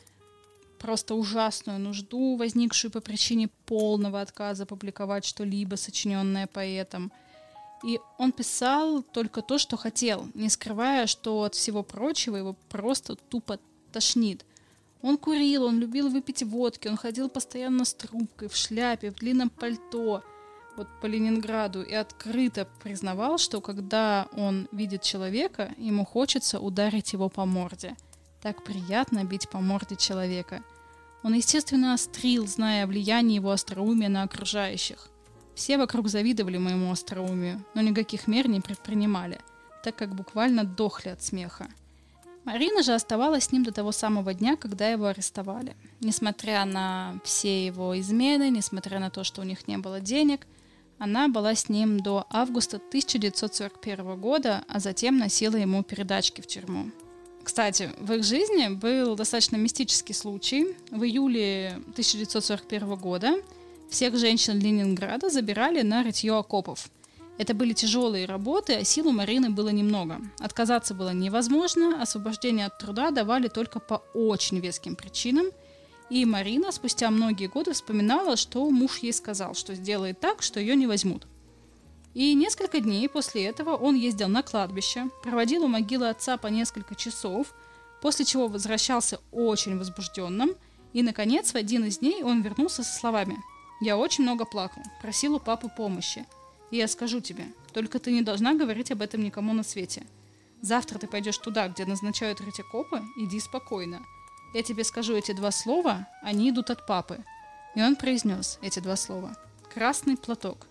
просто 0.78 1.14
ужасную 1.14 1.78
нужду, 1.78 2.36
возникшую 2.36 2.90
по 2.90 3.00
причине 3.00 3.48
полного 3.66 4.20
отказа 4.20 4.66
публиковать 4.66 5.24
что-либо, 5.24 5.76
сочиненное 5.76 6.46
поэтом. 6.46 7.12
И 7.84 7.98
он 8.18 8.32
писал 8.32 9.02
только 9.02 9.42
то, 9.42 9.58
что 9.58 9.76
хотел, 9.76 10.28
не 10.34 10.48
скрывая, 10.48 11.06
что 11.06 11.42
от 11.42 11.54
всего 11.54 11.82
прочего 11.82 12.36
его 12.36 12.54
просто 12.68 13.16
тупо 13.16 13.58
тошнит. 13.92 14.44
Он 15.02 15.18
курил, 15.18 15.64
он 15.64 15.78
любил 15.78 16.08
выпить 16.08 16.42
водки, 16.42 16.88
он 16.88 16.96
ходил 16.96 17.28
постоянно 17.28 17.84
с 17.84 17.92
трубкой, 17.92 18.48
в 18.48 18.56
шляпе, 18.56 19.10
в 19.10 19.16
длинном 19.16 19.50
пальто, 19.50 20.22
вот 20.76 20.88
по 21.00 21.06
Ленинграду, 21.06 21.82
и 21.82 21.92
открыто 21.92 22.66
признавал, 22.82 23.38
что 23.38 23.60
когда 23.60 24.28
он 24.32 24.68
видит 24.72 25.02
человека, 25.02 25.74
ему 25.76 26.04
хочется 26.04 26.60
ударить 26.60 27.12
его 27.12 27.28
по 27.28 27.44
морде. 27.44 27.96
Так 28.40 28.64
приятно 28.64 29.24
бить 29.24 29.48
по 29.50 29.60
морде 29.60 29.96
человека. 29.96 30.62
Он, 31.22 31.34
естественно, 31.34 31.94
острил, 31.94 32.46
зная 32.46 32.84
о 32.84 32.86
влиянии 32.86 33.36
его 33.36 33.50
остроумия 33.50 34.08
на 34.08 34.22
окружающих. 34.22 35.08
Все 35.54 35.78
вокруг 35.78 36.08
завидовали 36.08 36.58
моему 36.58 36.90
остроумию, 36.90 37.64
но 37.74 37.82
никаких 37.82 38.26
мер 38.26 38.48
не 38.48 38.60
предпринимали, 38.60 39.38
так 39.84 39.94
как 39.96 40.14
буквально 40.14 40.64
дохли 40.64 41.10
от 41.10 41.22
смеха. 41.22 41.68
Марина 42.44 42.82
же 42.82 42.92
оставалась 42.92 43.44
с 43.44 43.52
ним 43.52 43.62
до 43.62 43.72
того 43.72 43.92
самого 43.92 44.34
дня, 44.34 44.56
когда 44.56 44.88
его 44.88 45.06
арестовали. 45.06 45.76
Несмотря 46.00 46.64
на 46.64 47.20
все 47.24 47.66
его 47.66 47.98
измены, 48.00 48.50
несмотря 48.50 48.98
на 48.98 49.10
то, 49.10 49.22
что 49.22 49.40
у 49.40 49.44
них 49.44 49.68
не 49.68 49.78
было 49.78 50.00
денег, 50.00 50.46
она 50.98 51.28
была 51.28 51.54
с 51.54 51.68
ним 51.68 52.00
до 52.00 52.26
августа 52.30 52.76
1941 52.76 54.20
года, 54.20 54.64
а 54.68 54.80
затем 54.80 55.18
носила 55.18 55.56
ему 55.56 55.82
передачки 55.82 56.40
в 56.40 56.46
тюрьму. 56.46 56.90
Кстати, 57.44 57.90
в 57.98 58.12
их 58.12 58.24
жизни 58.24 58.68
был 58.68 59.16
достаточно 59.16 59.56
мистический 59.56 60.14
случай. 60.14 60.76
В 60.90 61.02
июле 61.02 61.78
1941 61.90 62.94
года 62.96 63.34
всех 63.90 64.16
женщин 64.16 64.58
Ленинграда 64.58 65.28
забирали 65.28 65.82
на 65.82 66.02
рытье 66.02 66.34
окопов. 66.34 66.88
Это 67.38 67.54
были 67.54 67.72
тяжелые 67.72 68.26
работы, 68.26 68.74
а 68.74 68.84
сил 68.84 69.08
у 69.08 69.12
Марины 69.12 69.50
было 69.50 69.70
немного. 69.70 70.20
Отказаться 70.38 70.94
было 70.94 71.10
невозможно, 71.10 72.00
освобождение 72.02 72.66
от 72.66 72.78
труда 72.78 73.10
давали 73.10 73.48
только 73.48 73.80
по 73.80 74.02
очень 74.14 74.60
веским 74.60 74.96
причинам. 74.96 75.46
И 76.10 76.24
Марина 76.26 76.70
спустя 76.72 77.10
многие 77.10 77.46
годы 77.46 77.72
вспоминала, 77.72 78.36
что 78.36 78.68
муж 78.68 78.98
ей 78.98 79.12
сказал, 79.12 79.54
что 79.54 79.74
сделает 79.74 80.20
так, 80.20 80.42
что 80.42 80.60
ее 80.60 80.76
не 80.76 80.86
возьмут. 80.86 81.26
И 82.14 82.34
несколько 82.34 82.80
дней 82.80 83.08
после 83.08 83.46
этого 83.46 83.74
он 83.74 83.94
ездил 83.94 84.28
на 84.28 84.42
кладбище, 84.42 85.08
проводил 85.22 85.64
у 85.64 85.68
могилы 85.68 86.10
отца 86.10 86.36
по 86.36 86.48
несколько 86.48 86.94
часов, 86.94 87.54
после 88.02 88.26
чего 88.26 88.48
возвращался 88.48 89.20
очень 89.30 89.78
возбужденным, 89.78 90.50
и, 90.92 91.02
наконец, 91.02 91.52
в 91.52 91.56
один 91.56 91.86
из 91.86 91.98
дней 91.98 92.22
он 92.22 92.42
вернулся 92.42 92.82
со 92.82 92.94
словами 92.94 93.38
«Я 93.80 93.96
очень 93.96 94.24
много 94.24 94.44
плакал, 94.44 94.82
просил 95.00 95.36
у 95.36 95.40
папы 95.40 95.70
помощи. 95.74 96.26
И 96.72 96.78
я 96.78 96.88
скажу 96.88 97.20
тебе, 97.20 97.44
только 97.74 97.98
ты 97.98 98.10
не 98.10 98.22
должна 98.22 98.54
говорить 98.54 98.90
об 98.90 99.02
этом 99.02 99.22
никому 99.22 99.52
на 99.52 99.62
свете. 99.62 100.04
Завтра 100.62 100.98
ты 100.98 101.06
пойдешь 101.06 101.36
туда, 101.36 101.68
где 101.68 101.84
назначают 101.84 102.40
ретикопы, 102.40 103.02
иди 103.18 103.38
спокойно. 103.40 104.00
Я 104.54 104.62
тебе 104.62 104.82
скажу 104.82 105.14
эти 105.14 105.32
два 105.32 105.50
слова, 105.50 106.08
они 106.22 106.48
идут 106.48 106.70
от 106.70 106.86
папы». 106.86 107.22
И 107.74 107.82
он 107.82 107.94
произнес 107.94 108.58
эти 108.62 108.80
два 108.80 108.96
слова. 108.96 109.36
«Красный 109.74 110.16
платок». 110.16 110.66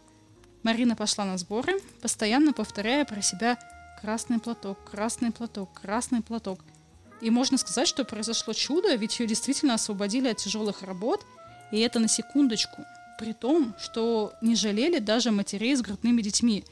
Марина 0.64 0.96
пошла 0.96 1.24
на 1.24 1.38
сборы, 1.38 1.80
постоянно 2.02 2.52
повторяя 2.52 3.06
про 3.06 3.22
себя 3.22 3.60
«красный 4.02 4.40
платок, 4.40 4.84
красный 4.90 5.32
платок, 5.32 5.70
красный 5.80 6.24
платок». 6.24 6.62
И 7.22 7.30
можно 7.30 7.60
сказать, 7.60 7.88
что 7.88 8.06
произошло 8.06 8.54
чудо, 8.54 8.96
ведь 8.96 9.20
ее 9.20 9.28
действительно 9.28 9.76
освободили 9.76 10.30
от 10.30 10.38
тяжелых 10.38 10.82
работ, 10.82 11.24
и 11.72 11.80
это 11.80 12.00
на 12.00 12.08
секундочку, 12.08 12.86
при 13.22 13.34
том, 13.34 13.76
что 13.78 14.34
не 14.42 14.56
жалели 14.56 14.98
даже 14.98 15.30
матерей 15.30 15.76
с 15.76 15.82
грудными 15.82 16.24
детьми. 16.24 16.64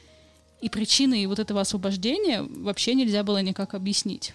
И 0.60 0.68
причиной 0.68 1.24
вот 1.26 1.38
этого 1.38 1.60
освобождения 1.60 2.42
вообще 2.42 2.94
нельзя 2.94 3.22
было 3.22 3.40
никак 3.40 3.74
объяснить. 3.74 4.34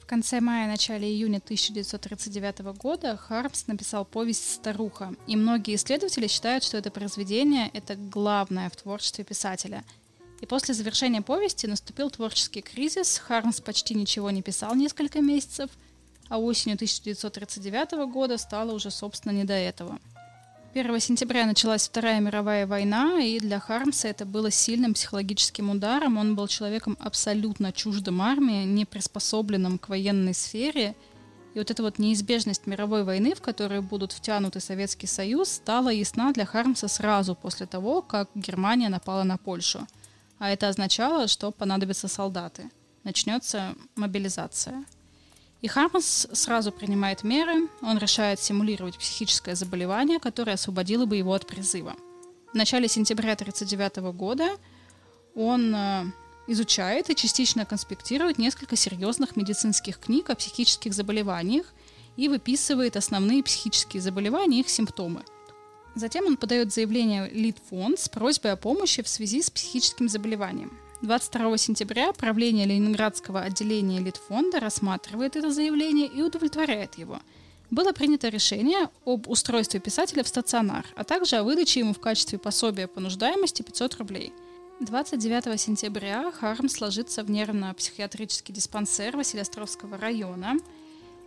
В 0.00 0.06
конце 0.06 0.40
мая-начале 0.40 1.08
июня 1.08 1.38
1939 1.38 2.76
года 2.78 3.16
Хармс 3.16 3.66
написал 3.66 4.04
повесть 4.04 4.48
«Старуха», 4.48 5.12
и 5.26 5.34
многие 5.34 5.74
исследователи 5.74 6.28
считают, 6.28 6.62
что 6.62 6.76
это 6.76 6.92
произведение— 6.92 7.68
это 7.72 7.96
главное 7.96 8.70
в 8.70 8.76
творчестве 8.76 9.24
писателя. 9.24 9.82
И 10.40 10.46
после 10.46 10.72
завершения 10.72 11.20
повести 11.20 11.66
наступил 11.66 12.10
творческий 12.10 12.60
кризис, 12.60 13.18
Хармс 13.18 13.60
почти 13.60 13.94
ничего 13.94 14.30
не 14.30 14.42
писал 14.42 14.76
несколько 14.76 15.20
месяцев, 15.20 15.68
а 16.28 16.38
осенью 16.38 16.76
1939 16.76 18.06
года 18.12 18.38
стало 18.38 18.70
уже, 18.72 18.92
собственно, 18.92 19.32
не 19.32 19.42
до 19.42 19.54
этого— 19.54 19.98
1 20.74 20.98
сентября 20.98 21.46
началась 21.46 21.86
Вторая 21.86 22.18
мировая 22.18 22.66
война, 22.66 23.20
и 23.20 23.38
для 23.38 23.60
Хармса 23.60 24.08
это 24.08 24.26
было 24.26 24.50
сильным 24.50 24.94
психологическим 24.94 25.70
ударом. 25.70 26.18
Он 26.18 26.34
был 26.34 26.48
человеком 26.48 26.96
абсолютно 26.98 27.70
чуждым 27.72 28.20
армии, 28.20 28.64
не 28.64 28.84
приспособленным 28.84 29.78
к 29.78 29.88
военной 29.88 30.34
сфере. 30.34 30.96
И 31.54 31.60
вот 31.60 31.70
эта 31.70 31.80
вот 31.80 32.00
неизбежность 32.00 32.66
мировой 32.66 33.04
войны, 33.04 33.36
в 33.36 33.40
которую 33.40 33.82
будут 33.82 34.10
втянуты 34.10 34.58
Советский 34.58 35.06
Союз, 35.06 35.48
стала 35.48 35.90
ясна 35.90 36.32
для 36.32 36.44
Хармса 36.44 36.88
сразу 36.88 37.36
после 37.36 37.66
того, 37.66 38.02
как 38.02 38.28
Германия 38.34 38.88
напала 38.88 39.22
на 39.22 39.36
Польшу. 39.36 39.86
А 40.40 40.50
это 40.50 40.68
означало, 40.68 41.28
что 41.28 41.52
понадобятся 41.52 42.08
солдаты. 42.08 42.68
Начнется 43.04 43.76
мобилизация. 43.94 44.84
И 45.64 45.66
Хармс 45.66 46.26
сразу 46.34 46.72
принимает 46.72 47.24
меры, 47.24 47.70
он 47.80 47.96
решает 47.96 48.38
симулировать 48.38 48.98
психическое 48.98 49.54
заболевание, 49.54 50.20
которое 50.20 50.52
освободило 50.52 51.06
бы 51.06 51.16
его 51.16 51.32
от 51.32 51.46
призыва. 51.46 51.94
В 52.52 52.54
начале 52.54 52.86
сентября 52.86 53.32
1939 53.32 54.14
года 54.14 54.58
он 55.34 55.74
э, 55.74 56.04
изучает 56.48 57.08
и 57.08 57.16
частично 57.16 57.64
конспектирует 57.64 58.36
несколько 58.36 58.76
серьезных 58.76 59.36
медицинских 59.36 59.98
книг 59.98 60.28
о 60.28 60.34
психических 60.34 60.92
заболеваниях 60.92 61.72
и 62.18 62.28
выписывает 62.28 62.98
основные 62.98 63.42
психические 63.42 64.02
заболевания 64.02 64.58
и 64.58 64.60
их 64.60 64.68
симптомы. 64.68 65.24
Затем 65.94 66.26
он 66.26 66.36
подает 66.36 66.74
заявление 66.74 67.30
Литфонд 67.30 67.98
с 67.98 68.10
просьбой 68.10 68.52
о 68.52 68.56
помощи 68.56 69.02
в 69.02 69.08
связи 69.08 69.40
с 69.40 69.48
психическим 69.48 70.10
заболеванием. 70.10 70.78
22 71.04 71.58
сентября 71.58 72.14
правление 72.14 72.64
Ленинградского 72.64 73.42
отделения 73.42 74.00
Литфонда 74.00 74.58
рассматривает 74.58 75.36
это 75.36 75.50
заявление 75.50 76.06
и 76.06 76.22
удовлетворяет 76.22 76.94
его. 76.94 77.20
Было 77.70 77.92
принято 77.92 78.30
решение 78.30 78.88
об 79.04 79.28
устройстве 79.28 79.80
писателя 79.80 80.22
в 80.22 80.28
стационар, 80.28 80.86
а 80.96 81.04
также 81.04 81.36
о 81.36 81.42
выдаче 81.42 81.80
ему 81.80 81.92
в 81.92 82.00
качестве 82.00 82.38
пособия 82.38 82.86
по 82.86 83.00
нуждаемости 83.00 83.60
500 83.60 83.96
рублей. 83.96 84.32
29 84.80 85.60
сентября 85.60 86.32
Хармс 86.32 86.80
ложится 86.80 87.22
в 87.22 87.30
нервно-психиатрический 87.30 88.54
диспансер 88.54 89.14
Василиостровского 89.14 89.98
района, 89.98 90.54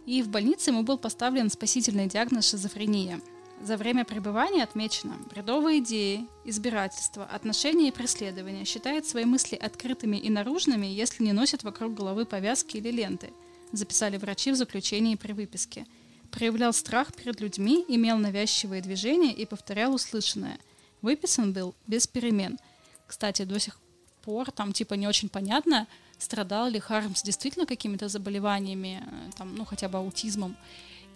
и 0.07 0.23
в 0.23 0.29
больнице 0.29 0.71
ему 0.71 0.81
был 0.81 0.97
поставлен 0.97 1.51
спасительный 1.51 2.07
диагноз 2.07 2.49
шизофрения– 2.49 3.21
за 3.61 3.75
время 3.75 4.05
пребывания 4.05 4.63
отмечено 4.63 5.17
бредовые 5.31 5.79
идеи, 5.79 6.27
избирательство, 6.45 7.25
отношения 7.25 7.89
и 7.89 7.91
преследования, 7.91 8.65
считает 8.65 9.07
свои 9.07 9.25
мысли 9.25 9.55
открытыми 9.55 10.17
и 10.17 10.29
наружными, 10.29 10.85
если 10.85 11.23
не 11.23 11.33
носит 11.33 11.63
вокруг 11.63 11.93
головы 11.93 12.25
повязки 12.25 12.77
или 12.77 12.91
ленты, 12.91 13.33
записали 13.71 14.17
врачи 14.17 14.51
в 14.51 14.55
заключении 14.55 15.15
при 15.15 15.33
выписке. 15.33 15.85
Проявлял 16.29 16.71
страх 16.73 17.13
перед 17.15 17.41
людьми, 17.41 17.83
имел 17.87 18.17
навязчивые 18.17 18.81
движения 18.81 19.33
и 19.33 19.45
повторял 19.45 19.93
услышанное. 19.93 20.59
Выписан 21.01 21.53
был 21.53 21.73
без 21.87 22.05
перемен. 22.05 22.59
Кстати, 23.07 23.43
до 23.43 23.59
сих 23.59 23.79
пор 24.23 24.51
там 24.51 24.73
типа 24.73 24.95
не 24.95 25.07
очень 25.07 25.29
понятно, 25.29 25.87
страдал 26.17 26.67
ли 26.67 26.79
Хармс 26.79 27.23
действительно 27.23 27.65
какими-то 27.65 28.07
заболеваниями, 28.07 29.03
э, 29.05 29.31
там, 29.37 29.55
ну 29.55 29.65
хотя 29.65 29.87
бы 29.87 29.97
аутизмом, 29.97 30.57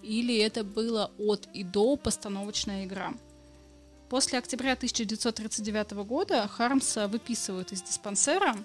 или 0.04 0.38
это 0.38 0.64
было 0.64 1.12
от 1.18 1.48
и 1.54 1.64
до 1.64 1.96
постановочная 1.96 2.86
игра. 2.86 3.14
После 4.10 4.40
октября 4.40 4.74
1939 4.74 5.92
года 6.06 6.48
Хармса 6.48 7.08
выписывают 7.08 7.72
из 7.72 7.82
диспансера, 7.82 8.56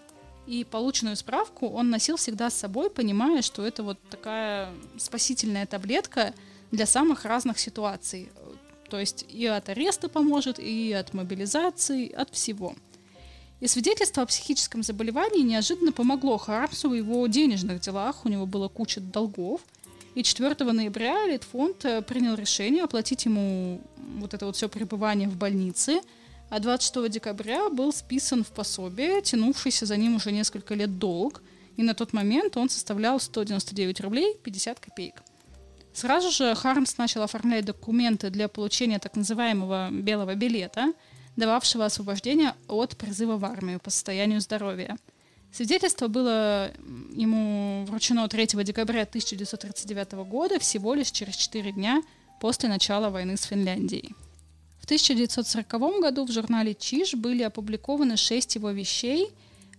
и 0.47 0.65
полученную 0.65 1.17
справку 1.17 1.69
он 1.69 1.91
носил 1.91 2.17
всегда 2.17 2.51
с 2.51 2.55
собой, 2.55 2.91
понимая, 2.91 3.43
что 3.43 3.67
это 3.67 3.83
вот 3.83 3.99
такая 4.11 4.73
спасительная 4.97 5.67
таблетка 5.67 6.35
для 6.71 6.87
самых 6.87 7.25
разных 7.25 7.59
ситуаций. 7.59 8.29
То 8.89 8.99
есть 8.99 9.25
и 9.29 9.47
от 9.47 9.69
ареста 9.69 10.09
поможет, 10.09 10.59
и 10.59 10.93
от 10.93 11.15
мобилизации, 11.15 12.11
от 12.11 12.31
всего. 12.31 12.75
И 13.59 13.67
свидетельство 13.67 14.23
о 14.23 14.27
психическом 14.27 14.83
заболевании 14.83 15.43
неожиданно 15.43 15.91
помогло 15.91 16.39
Хармсу 16.39 16.91
в 16.91 16.95
его 16.95 17.27
денежных 17.27 17.81
делах. 17.81 18.25
У 18.25 18.29
него 18.29 18.47
было 18.47 18.69
куча 18.69 19.01
долгов– 19.01 19.61
и 20.17 20.23
4 20.23 20.73
ноября 20.73 21.27
Литфонд 21.27 21.85
э, 21.85 22.01
принял 22.01 22.35
решение 22.35 22.85
оплатить 22.85 23.27
ему 23.27 23.83
вот 24.19 24.33
это 24.33 24.47
вот 24.47 24.57
все 24.57 24.67
пребывание 24.67 25.29
в 25.29 25.37
больнице, 25.37 26.01
а 26.49 26.59
26 26.59 27.11
декабря 27.11 27.69
был 27.69 27.93
списан 27.93 28.43
в 28.43 28.49
пособие, 28.49 29.21
тянувшийся 29.21 29.85
за 29.85 29.99
ним 29.99 30.17
уже 30.17 30.33
несколько 30.33 30.75
лет 30.75 30.99
долг, 30.99 31.43
и 31.77 31.83
на 31.83 31.95
тот 31.95 32.15
момент 32.15 32.57
он 32.57 32.71
составлял 32.71 33.21
199 33.21 34.01
рублей 34.01 34.37
50 34.43 34.81
копеек. 34.81 35.23
Сразу 35.93 36.31
же 36.31 36.55
Хармс 36.55 36.97
начал 36.97 37.23
оформлять 37.23 37.67
документы 37.67 38.31
для 38.31 38.49
получения 38.49 38.99
так 38.99 39.17
называемого 39.17 39.91
белого 39.91 40.35
билета, 40.35 40.95
дававшего 41.37 41.85
освобождение 41.85 42.55
от 42.69 42.97
призыва 42.97 43.37
в 43.37 43.45
армию 43.45 43.81
по 43.81 43.91
состоянию 43.91 44.41
здоровья. 44.41 44.97
Свидетельство 45.57 46.09
было 46.09 46.71
ему 47.15 47.87
вручено 47.87 48.29
3 48.29 48.63
декабря 48.63 49.05
1939 49.05 50.29
года, 50.29 50.59
всего 50.59 50.93
лишь 50.93 51.11
через 51.11 51.35
4 51.37 51.73
дня 51.73 52.03
после 52.43 52.69
начала 52.69 53.09
войны 53.09 53.39
с 53.39 53.45
Финляндией. 53.45 54.15
В 54.79 54.85
1940 54.85 55.67
году 56.03 56.27
в 56.27 56.31
журнале 56.31 56.75
«Чиж» 56.75 57.15
были 57.15 57.43
опубликованы 57.43 58.19
шесть 58.19 58.55
его 58.57 58.71
вещей. 58.71 59.31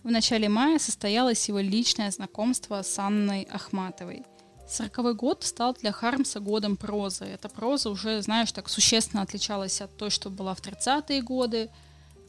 В 0.02 0.10
начале 0.10 0.50
мая 0.50 0.80
состоялось 0.80 1.48
его 1.48 1.60
личное 1.60 2.10
знакомство 2.10 2.82
с 2.82 2.98
Анной 2.98 3.44
Ахматовой– 3.44 4.24
Сороковой 4.68 5.14
год 5.14 5.46
стал 5.46 5.74
для 5.74 5.94
Хармса 5.94 6.42
годом 6.42 6.76
прозы. 6.76 7.24
Эта 7.24 7.48
проза 7.48 7.90
уже, 7.90 8.22
знаешь, 8.22 8.52
так 8.52 8.68
существенно 8.68 9.22
отличалась 9.22 9.80
от 9.80 9.96
той, 9.96 10.10
что 10.10 10.30
была 10.30 10.54
в 10.56 10.62
30-е 10.62 11.22
годы. 11.22 11.70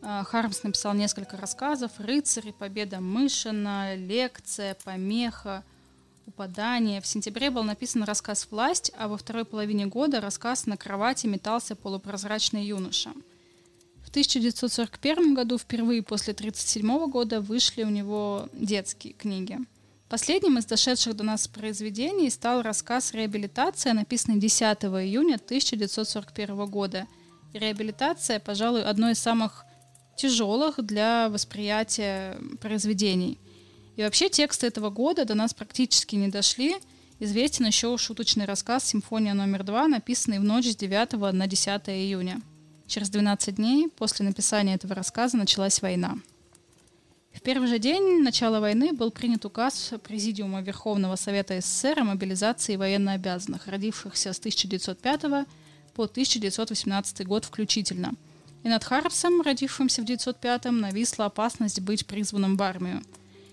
А, 0.03 0.25
Хармс 0.25 0.63
написал 0.63 0.95
несколько 0.95 1.37
рассказов 1.37 1.93
«Рыцари», 1.99 2.53
«Победа 2.53 3.01
Мышина», 3.01 3.95
«Лекция», 3.95 4.77
«Помеха», 4.85 5.65
«Упадание». 6.27 7.01
В 7.01 7.07
сентябре 7.07 7.51
был 7.51 7.63
написан 7.63 8.05
рассказ 8.05 8.47
«Власть», 8.51 8.93
а 8.97 9.09
во 9.09 9.17
второй 9.17 9.45
половине 9.45 9.87
года 9.87 10.21
рассказ 10.21 10.67
«На 10.67 10.77
кровати 10.77 11.27
метался 11.27 11.75
полупрозрачный 11.77 12.65
юноша». 12.65 13.11
В 14.05 14.11
1941 14.11 15.35
году 15.35 15.59
впервые 15.59 16.03
после 16.03 16.33
1937 16.33 17.11
года 17.11 17.41
вышли 17.41 17.83
у 17.83 17.91
него 17.91 18.49
детские 18.53 19.13
книги– 19.13 19.59
Последним 20.09 20.57
из 20.57 20.65
дошедших 20.65 21.15
до 21.15 21.23
нас 21.23 21.49
произведений 21.49 22.31
стал 22.31 22.63
рассказ 22.63 23.13
«Реабилитация», 23.13 23.93
написанный 23.93 24.39
10 24.39 24.63
июня 24.63 25.35
1941 25.35 26.65
года. 26.65 27.07
реабилитация, 27.53 28.41
пожалуй, 28.41 28.85
одно 28.85 29.11
из 29.11 29.19
самых 29.19 29.67
тяжелых 30.19 30.85
для 30.85 31.29
восприятия 31.31 32.39
произведений. 32.61 33.39
И 33.97 34.03
вообще 34.03 34.29
тексты 34.29 34.67
этого 34.67 34.91
года 34.91 35.25
до 35.25 35.35
нас 35.35 35.55
практически 35.55 36.17
не 36.17 36.29
дошли. 36.29 36.77
Известен 37.21 37.67
еще 37.67 37.97
шуточный 37.97 38.45
рассказ 38.45 38.85
«Симфония 38.85 39.35
номер 39.35 39.65
два», 39.65 39.89
написанный 39.89 40.39
в 40.39 40.45
ночь 40.45 40.67
с 40.67 40.77
9 40.77 41.33
на 41.33 41.47
10 41.47 41.89
июня. 41.89 42.41
Через 42.87 43.11
12 43.11 43.57
дней 43.57 43.89
после 43.89 44.27
написания 44.27 44.75
этого 44.75 44.95
рассказа 44.95 45.37
началась 45.37 45.83
война. 45.83 46.19
В 47.33 47.41
первый 47.41 47.69
же 47.69 47.79
день 47.79 48.23
начала 48.23 48.61
войны 48.61 48.93
был 48.93 49.11
принят 49.11 49.45
указ 49.45 49.93
Президиума 50.03 50.61
Верховного 50.61 51.17
Совета 51.17 51.61
СССР 51.61 52.01
о 52.01 52.05
мобилизации 52.05 52.77
военнообязанных, 52.77 53.67
родившихся 53.67 54.33
с 54.33 54.39
1905 54.39 55.47
по 55.95 56.05
1918 56.05 57.27
год 57.27 57.45
включительно. 57.45 58.15
И 58.69 58.71
над 58.71 58.85
Харпсом, 58.85 59.41
родившимся 59.41 60.03
в 60.03 60.05
1905-м, 60.05 60.79
нависла 60.79 61.25
опасность 61.25 61.81
быть 61.81 62.05
призванным 62.05 62.59
в 62.59 62.63
армию. 62.63 63.03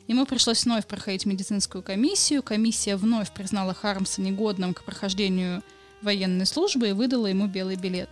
Ему 0.09 0.25
пришлось 0.25 0.65
вновь 0.65 0.85
проходить 0.85 1.25
медицинскую 1.25 1.81
комиссию. 1.81 2.43
Комиссия 2.43 2.97
вновь 2.97 3.31
признала 3.31 3.73
Хармса 3.73 4.21
негодным 4.21 4.73
к 4.73 4.83
прохождению 4.83 5.63
военной 6.01 6.45
службы 6.45 6.89
и 6.89 6.91
выдала 6.91 7.27
ему 7.27 7.47
белый 7.47 7.77
билет. 7.77 8.09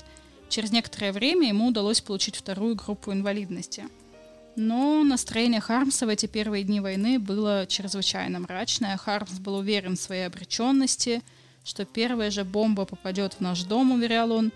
Через 0.47 0.71
некоторое 0.71 1.11
время 1.11 1.49
ему 1.49 1.67
удалось 1.67 1.99
получить 1.99 2.37
вторую 2.37 2.75
группу 2.75 3.11
инвалидности– 3.11 3.83
но 4.55 5.03
настроение 5.03 5.61
Хармса 5.61 6.05
в 6.05 6.09
эти 6.09 6.27
первые 6.27 6.63
дни 6.63 6.79
войны 6.79 7.17
было 7.17 7.65
чрезвычайно 7.67 8.39
мрачное. 8.39 8.97
Хармс 8.97 9.39
был 9.39 9.55
уверен 9.55 9.95
в 9.95 9.99
своей 9.99 10.27
обреченности, 10.27 11.23
что 11.65 11.85
первая 11.85 12.29
же 12.29 12.43
бомба 12.43 12.85
попадет 12.85 13.33
в 13.33 13.39
наш 13.39 13.63
дом, 13.63 13.91
уверял 13.91 14.31
он. 14.31 14.51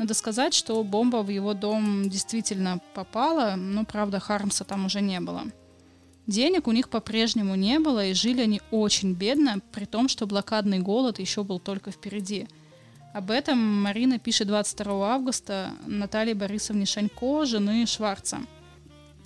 Надо 0.00 0.14
сказать, 0.14 0.54
что 0.54 0.82
бомба 0.82 1.18
в 1.18 1.28
его 1.28 1.52
дом 1.52 2.08
действительно 2.08 2.80
попала, 2.94 3.56
но, 3.56 3.84
правда, 3.84 4.18
Хармса 4.18 4.64
там 4.64 4.86
уже 4.86 5.02
не 5.02 5.20
было. 5.20 5.44
Денег 6.26 6.68
у 6.68 6.72
них 6.72 6.88
по-прежнему 6.88 7.54
не 7.54 7.78
было, 7.78 8.06
и 8.06 8.14
жили 8.14 8.40
они 8.40 8.62
очень 8.70 9.12
бедно, 9.12 9.60
при 9.72 9.84
том, 9.84 10.08
что 10.08 10.26
блокадный 10.26 10.78
голод 10.78 11.18
еще 11.18 11.44
был 11.44 11.58
только 11.58 11.90
впереди. 11.90 12.48
Об 13.12 13.30
этом 13.30 13.58
Марина 13.58 14.18
пишет 14.18 14.48
22 14.48 15.14
августа 15.14 15.72
Наталье 15.86 16.34
Борисовне 16.34 16.86
Шанько, 16.86 17.44
жены 17.44 17.84
Шварца– 17.84 18.38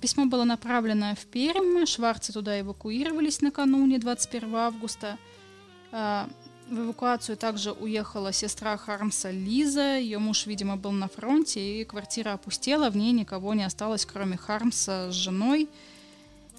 Письмо 0.01 0.25
было 0.25 0.43
направлено 0.43 1.15
в 1.15 1.25
Пермь, 1.25 1.85
шварцы 1.85 2.33
туда 2.33 2.59
эвакуировались 2.59 3.41
накануне 3.41 3.97
21 3.97 4.55
августа. 4.55 5.17
В 6.69 6.79
эвакуацию 6.79 7.37
также 7.37 7.71
уехала 7.73 8.33
сестра 8.33 8.75
Хармса 8.75 9.29
Лиза. 9.29 9.97
Ее 9.97 10.17
муж, 10.17 10.47
видимо, 10.47 10.77
был 10.77 10.91
на 10.91 11.07
фронте, 11.07 11.81
и 11.81 11.85
квартира 11.85 12.33
опустела, 12.33 12.89
в 12.89 12.97
ней 12.97 13.11
никого 13.11 13.53
не 13.53 13.63
осталось, 13.63 14.05
кроме 14.05 14.35
Хармса 14.35 15.11
с 15.11 15.13
женой. 15.13 15.69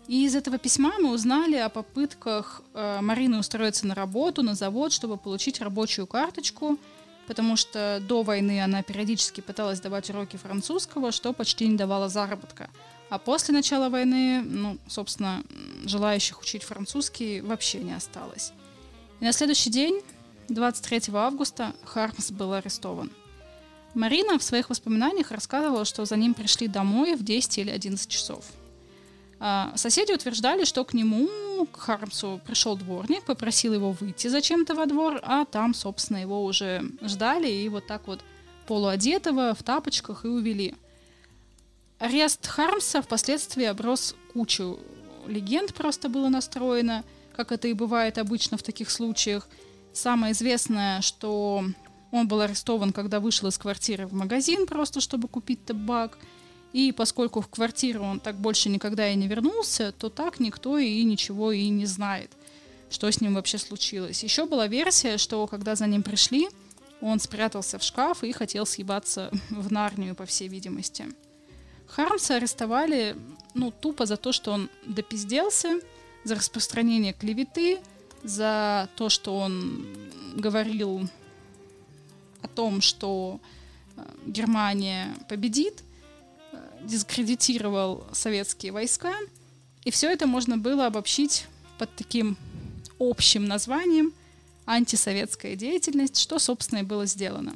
И 0.07 0.25
из 0.25 0.37
этого 0.37 0.59
письма 0.59 0.93
мы 1.01 1.13
узнали 1.13 1.57
о 1.57 1.69
попытках 1.69 2.63
э, 2.75 3.01
Марины 3.01 3.41
устроиться 3.41 3.89
на 3.89 3.97
работу, 3.97 4.45
на 4.45 4.55
завод, 4.55 4.93
чтобы 4.93 5.17
получить 5.17 5.61
рабочую 5.61 6.07
карточку, 6.07 6.79
потому 7.27 7.57
что 7.57 8.01
до 8.07 8.23
войны 8.23 8.63
она 8.63 8.85
периодически 8.85 9.41
пыталась 9.41 9.81
давать 9.81 10.09
уроки 10.11 10.37
французского, 10.37 11.11
что 11.11 11.33
почти 11.33 11.67
не 11.67 11.77
давало 11.77 12.09
заработка. 12.09 12.71
А 13.11 13.19
после 13.19 13.53
начала 13.53 13.89
войны, 13.89 14.43
ну, 14.43 14.79
собственно, 14.87 15.43
желающих 15.85 16.41
учить 16.41 16.63
французский 16.63 17.41
вообще 17.41 17.81
не 17.81 17.93
осталось. 17.93 18.53
И 19.21 19.25
на 19.25 19.33
следующий 19.33 19.71
день, 19.71 20.03
23 20.49 21.15
августа, 21.15 21.75
Хармс 21.85 22.31
был 22.31 22.53
арестован. 22.53 23.11
Марина 23.95 24.39
в 24.39 24.43
своих 24.43 24.69
воспоминаниях 24.69 25.31
рассказывала, 25.31 25.85
что 25.85 26.05
за 26.05 26.17
ним 26.17 26.35
пришли 26.35 26.69
домой 26.69 27.15
в 27.15 27.25
10 27.25 27.59
или 27.59 27.71
11 27.71 28.09
часов. 28.09 28.45
А 29.39 29.73
соседи 29.77 30.13
утверждали, 30.13 30.65
что 30.65 30.85
к 30.85 30.95
нему, 30.95 31.29
к 31.67 31.77
Хармсу, 31.79 32.41
пришел 32.47 32.77
дворник, 32.77 33.25
попросил 33.25 33.75
его 33.75 33.93
выйти 33.93 34.29
зачем-то 34.29 34.75
во 34.75 34.87
двор, 34.87 35.21
а 35.23 35.45
там, 35.45 35.75
собственно, 35.75 36.19
его 36.19 36.45
уже 36.45 36.83
ждали 37.03 37.49
и 37.49 37.69
вот 37.69 37.87
так 37.87 38.07
вот 38.07 38.21
полуодетого 38.67 39.55
в 39.55 39.63
тапочках 39.63 40.25
и 40.25 40.29
увели– 40.29 40.75
Арест 41.99 42.47
Хармса 42.47 43.01
впоследствии 43.01 43.65
оброс 43.65 44.15
кучу 44.35 44.79
легенд 45.27 45.73
просто 45.73 46.09
было 46.11 46.29
настроено, 46.29 47.05
как 47.37 47.53
это 47.53 47.69
и 47.69 47.73
бывает 47.73 48.19
обычно 48.19 48.57
в 48.57 48.63
таких 48.63 48.91
случаях. 48.91 49.49
Самое 49.93 50.33
известное, 50.33 51.01
что 51.03 51.65
он 52.11 52.29
был 52.29 52.41
арестован, 52.41 52.93
когда 52.93 53.21
вышел 53.21 53.49
из 53.49 53.59
квартиры 53.59 54.07
в 54.07 54.13
магазин, 54.13 54.67
просто 54.67 55.01
чтобы 55.01 55.29
купить 55.29 55.65
табак. 55.65 56.19
И 56.73 56.93
поскольку 56.93 57.41
в 57.41 57.49
квартиру 57.49 58.03
он 58.03 58.21
так 58.21 58.37
больше 58.37 58.69
никогда 58.69 59.09
и 59.09 59.15
не 59.15 59.29
вернулся, 59.29 59.93
то 59.93 60.11
так 60.11 60.41
никто 60.41 60.79
и 60.79 61.03
ничего 61.05 61.53
и 61.53 61.69
не 61.69 61.87
знает, 61.87 62.31
что 62.91 63.11
с 63.11 63.21
ним 63.21 63.35
вообще 63.35 63.59
случилось. 63.59 64.23
Еще 64.23 64.47
была 64.47 64.67
версия, 64.67 65.17
что 65.17 65.47
когда 65.47 65.75
за 65.75 65.87
ним 65.87 66.03
пришли, 66.03 66.49
он 67.01 67.21
спрятался 67.21 67.79
в 67.79 67.83
шкаф 67.83 68.25
и 68.25 68.33
хотел 68.33 68.67
съебаться 68.67 69.31
в 69.51 69.73
Нарнию, 69.73 70.15
по 70.15 70.27
всей 70.27 70.49
видимости. 70.49 71.07
Хармса 71.87 72.37
арестовали, 72.37 73.17
ну, 73.55 73.71
тупо 73.71 74.07
за 74.07 74.17
то, 74.17 74.33
что 74.33 74.53
он 74.53 74.69
допизделся, 74.85 75.81
за 76.27 76.35
распространение 76.35 77.13
клеветы, 77.13 77.79
за 78.25 78.89
то, 78.97 79.09
что 79.09 79.37
он 79.37 79.87
говорил 80.35 81.09
о 82.43 82.49
том, 82.49 82.81
что 82.81 83.41
э, 83.97 84.03
Германия 84.27 85.15
победит, 85.29 85.85
э, 86.53 86.57
дискредитировал 86.83 88.05
советские 88.13 88.73
войска. 88.73 89.15
И 89.85 89.93
все 89.93 90.11
это 90.11 90.27
можно 90.27 90.59
было 90.59 90.87
обобщить 90.87 91.47
под 91.79 91.95
таким 91.95 92.37
общим 92.99 93.45
названием 93.45 94.13
антисоветская 94.67 95.55
деятельность, 95.55 96.19
что, 96.19 96.41
собственно, 96.41 96.81
и 96.81 96.83
было 96.83 97.07
сделано. 97.07 97.55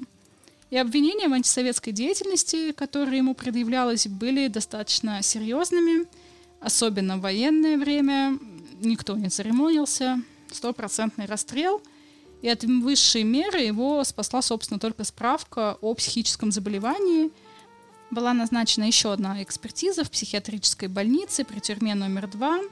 И 0.71 0.77
обвинения 0.77 1.29
в 1.29 1.33
антисоветской 1.33 1.93
деятельности, 1.93 2.71
которые 2.71 3.19
ему 3.19 3.35
предъявлялись, 3.35 4.07
были 4.07 4.47
достаточно 4.47 5.21
серьезными, 5.23 6.07
особенно 6.61 7.17
в 7.17 7.23
военное 7.23 7.77
время. 7.77 8.39
Никто 8.81 9.17
не 9.17 9.29
церемонился, 9.29 10.21
стопроцентный 10.51 11.27
расстрел. 11.27 11.81
И 12.43 12.49
от 12.49 12.65
высшей 12.65 13.23
меры 13.23 13.61
его 13.61 14.03
спасла, 14.05 14.41
собственно, 14.41 14.81
только 14.81 15.05
справка 15.05 15.77
о 15.81 15.95
психическом 15.95 16.51
заболевании. 16.51 17.31
Была 18.11 18.33
назначена 18.33 18.85
еще 18.85 19.13
одна 19.13 19.43
экспертиза 19.43 20.05
в 20.05 20.11
психиатрической 20.11 20.89
больнице 20.89 21.45
при 21.45 21.61
тюрьме 21.61 21.95
номер 21.95 22.27
два– 22.29 22.61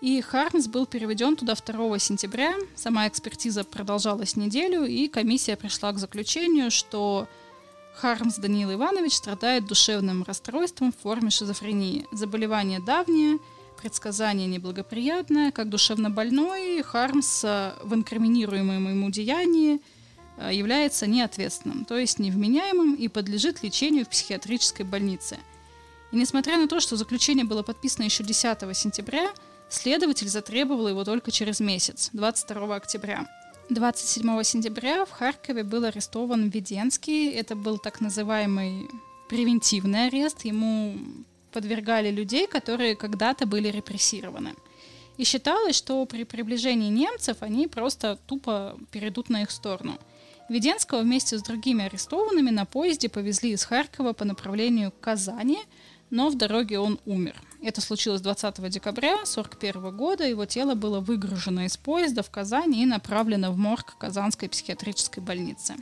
и 0.00 0.20
Хармс 0.20 0.66
был 0.66 0.86
переведен 0.86 1.36
туда 1.36 1.54
2 1.54 1.98
сентября. 1.98 2.54
Сама 2.74 3.08
экспертиза 3.08 3.64
продолжалась 3.64 4.36
неделю, 4.36 4.84
и 4.84 5.08
комиссия 5.08 5.56
пришла 5.56 5.92
к 5.92 5.98
заключению, 5.98 6.70
что 6.70 7.26
Хармс 7.94 8.36
Даниил 8.36 8.74
Иванович 8.74 9.14
страдает 9.14 9.66
душевным 9.66 10.22
расстройством 10.22 10.92
в 10.92 11.02
форме 11.02 11.30
шизофрении. 11.30 12.06
Заболевание 12.12 12.78
давнее, 12.78 13.38
предсказание 13.76 14.46
неблагоприятное. 14.46 15.52
Как 15.52 15.68
душевно 15.68 16.10
больной, 16.10 16.82
Хармс 16.82 17.42
в 17.42 17.94
инкриминируемом 17.94 18.88
ему 18.88 19.10
деянии 19.10 19.80
э, 20.38 20.50
является 20.52 21.06
неответственным, 21.06 21.84
то 21.84 21.98
есть 21.98 22.18
невменяемым 22.18 22.94
и 22.94 23.08
подлежит 23.08 23.62
лечению 23.62 24.04
в 24.04 24.08
психиатрической 24.08 24.84
больнице. 24.84 25.38
И 26.12 26.16
несмотря 26.16 26.56
на 26.56 26.68
то, 26.68 26.80
что 26.80 26.96
заключение 26.96 27.44
было 27.44 27.62
подписано 27.62 28.04
еще 28.04 28.24
10 28.24 28.76
сентября, 28.76 29.30
следователь 29.68 30.28
затребовал 30.28 30.88
его 30.88 31.04
только 31.04 31.30
через 31.30 31.60
месяц, 31.60 32.10
22 32.12 32.76
октября. 32.76 33.26
27 33.68 34.42
сентября 34.44 35.04
в 35.04 35.10
Харькове 35.10 35.64
был 35.64 35.84
арестован 35.84 36.48
Веденский. 36.48 37.30
Это 37.30 37.56
был 37.56 37.78
так 37.78 38.00
называемый 38.00 38.88
превентивный 39.28 40.06
арест. 40.06 40.44
Ему 40.44 40.96
подвергали 41.56 42.10
людей, 42.10 42.46
которые 42.46 42.94
когда-то 42.96 43.46
были 43.46 43.68
репрессированы. 43.68 44.54
И 45.16 45.24
считалось, 45.24 45.74
что 45.74 46.04
при 46.04 46.24
приближении 46.24 46.90
немцев 46.90 47.38
они 47.40 47.66
просто 47.66 48.18
тупо 48.26 48.76
перейдут 48.90 49.30
на 49.30 49.40
их 49.40 49.50
сторону. 49.50 49.98
Веденского 50.50 51.00
вместе 51.00 51.38
с 51.38 51.42
другими 51.42 51.86
арестованными 51.86 52.50
на 52.50 52.66
поезде 52.66 53.08
повезли 53.08 53.52
из 53.52 53.64
Харькова 53.64 54.12
по 54.12 54.26
направлению 54.26 54.92
к 54.92 55.00
Казани, 55.00 55.60
но 56.10 56.28
в 56.28 56.36
дороге 56.36 56.78
он 56.78 57.00
умер. 57.06 57.40
Это 57.62 57.80
случилось 57.80 58.20
20 58.20 58.68
декабря 58.68 59.14
1941 59.14 59.96
года. 59.96 60.24
Его 60.24 60.44
тело 60.44 60.74
было 60.74 61.00
выгружено 61.00 61.62
из 61.64 61.78
поезда 61.78 62.22
в 62.22 62.30
Казани 62.30 62.82
и 62.82 62.86
направлено 62.86 63.50
в 63.50 63.56
морг 63.56 63.96
Казанской 63.98 64.50
психиатрической 64.50 65.22
больницы. 65.22 65.74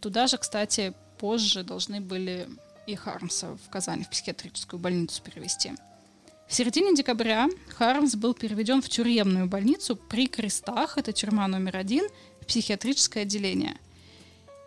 Туда 0.00 0.26
же, 0.26 0.36
кстати, 0.36 0.92
позже 1.18 1.62
должны 1.62 2.02
были 2.02 2.46
и 2.86 2.94
Хармса 2.94 3.56
в 3.64 3.70
Казани 3.70 4.04
в 4.04 4.10
психиатрическую 4.10 4.80
больницу 4.80 5.22
перевести. 5.22 5.72
В 6.46 6.54
середине 6.54 6.94
декабря 6.94 7.48
Хармс 7.68 8.14
был 8.14 8.34
переведен 8.34 8.82
в 8.82 8.88
тюремную 8.88 9.46
больницу 9.46 9.96
при 9.96 10.26
Крестах, 10.26 10.98
это 10.98 11.12
тюрьма 11.12 11.48
номер 11.48 11.76
один, 11.76 12.06
в 12.40 12.46
психиатрическое 12.46 13.22
отделение. 13.22 13.76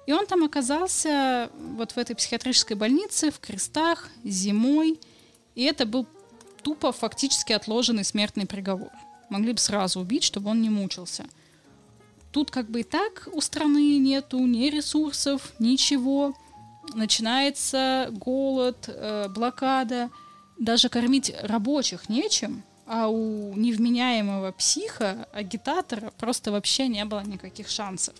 И 0.07 0.13
он 0.13 0.25
там 0.25 0.43
оказался 0.43 1.51
вот 1.75 1.91
в 1.91 1.97
этой 1.97 2.15
психиатрической 2.15 2.75
больнице 2.75 3.31
в 3.31 3.39
Крестах 3.39 4.09
зимой– 4.23 4.99
и 5.57 5.63
это 5.63 5.87
был 5.87 6.05
тупо 6.61 6.91
фактически 6.91 7.51
отложенный 7.51 8.03
смертный 8.03 8.45
приговор. 8.45 8.91
Могли 9.29 9.53
бы 9.53 9.57
сразу 9.57 9.99
убить, 9.99 10.23
чтобы 10.23 10.51
он 10.51 10.61
не 10.61 10.69
мучился. 10.69 11.25
Тут 12.31 12.51
как 12.51 12.69
бы 12.69 12.81
и 12.81 12.83
так 12.83 13.27
у 13.33 13.41
страны 13.41 13.97
нету 13.97 14.37
ни 14.45 14.69
ресурсов, 14.69 15.53
ничего. 15.57 16.35
Начинается 16.93 18.09
голод, 18.11 18.85
э, 18.87 19.27
блокада. 19.29 20.09
Даже 20.57 20.89
кормить 20.89 21.33
рабочих 21.43 22.09
нечем, 22.09 22.63
а 22.87 23.07
у 23.09 23.53
невменяемого 23.55 24.51
психа, 24.51 25.27
агитатора, 25.31 26.11
просто 26.17 26.51
вообще 26.51 26.87
не 26.87 27.05
было 27.05 27.21
никаких 27.23 27.69
шансов. 27.69 28.15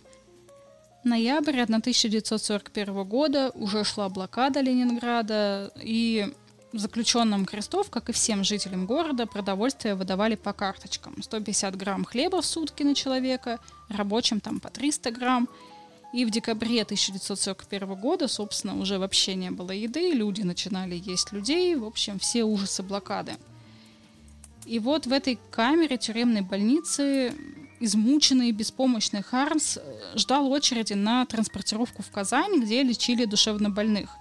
Ноябрь 1.03 1.61
1941 1.61 3.03
года 3.05 3.51
уже 3.55 3.84
шла 3.84 4.09
блокада 4.09 4.59
Ленинграда, 4.59 5.72
и 5.82 6.32
заключенным 6.74 7.45
крестов, 7.45 7.89
как 7.89 8.09
и 8.09 8.11
всем 8.13 8.43
жителям 8.43 8.86
города, 8.86 9.26
продовольствие 9.26 9.95
выдавали 9.95 10.36
по 10.36 10.53
карточкам. 10.53 11.22
150 11.22 11.76
грамм 11.76 12.05
хлеба 12.05 12.41
в 12.41 12.45
сутки 12.45 12.84
на 12.84 12.93
человека, 12.95 13.59
рабочим 13.89 14.39
там 14.39 14.59
по 14.59 14.70
300 14.70 15.11
грамм. 15.11 15.47
И 16.18 16.26
в 16.26 16.32
декабре 16.32 16.82
1941 16.82 17.93
года, 17.93 18.28
собственно, 18.28 18.80
уже 18.80 18.97
вообще 18.97 19.36
не 19.36 19.51
было 19.51 19.72
еды, 19.72 20.13
люди 20.13 20.41
начинали 20.41 20.95
есть 20.95 21.32
людей, 21.32 21.76
в 21.76 21.86
общем, 21.86 22.18
все 22.18 22.43
ужасы 22.43 22.82
блокады. 22.82 23.34
И 24.65 24.80
вот 24.80 25.05
в 25.05 25.13
этой 25.13 25.38
камере 25.51 25.97
тюремной 25.97 26.41
больницы 26.41 27.34
измученный, 27.80 28.51
беспомощный 28.51 29.22
Хармс 29.22 29.78
э, 29.78 29.82
ждал 30.15 30.51
очереди 30.51 30.93
на 30.93 31.24
транспортировку 31.28 32.01
в 32.01 32.09
Казань, 32.09 32.61
где 32.61 32.82
лечили 32.82 33.26
душевнобольных– 33.26 34.09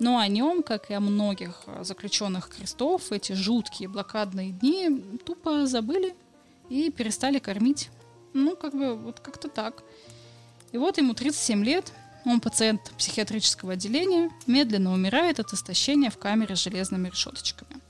но 0.00 0.18
о 0.18 0.26
нем, 0.28 0.62
как 0.62 0.90
и 0.90 0.94
о 0.94 1.00
многих 1.00 1.62
э, 1.66 1.84
заключенных 1.84 2.48
крестов, 2.48 3.12
эти 3.12 3.32
жуткие 3.32 3.88
блокадные 3.88 4.50
дни 4.50 5.02
тупо 5.24 5.66
забыли 5.66 6.14
и 6.68 6.90
перестали 6.90 7.38
кормить. 7.38 7.90
Ну, 8.32 8.56
как 8.56 8.74
бы, 8.74 8.96
вот 8.96 9.20
как-то 9.20 9.48
так. 9.48 9.84
И 10.74 10.76
вот 10.76 10.98
ему 10.98 11.14
37 11.14 11.64
лет, 11.64 11.92
он 12.24 12.40
пациент 12.40 12.90
психиатрического 12.98 13.74
отделения, 13.74 14.30
медленно 14.48 14.92
умирает 14.92 15.38
от 15.38 15.52
истощения 15.52 16.10
в 16.10 16.18
камере 16.18 16.56
с 16.56 16.64
железными 16.64 17.10
решеточками. 17.10 17.80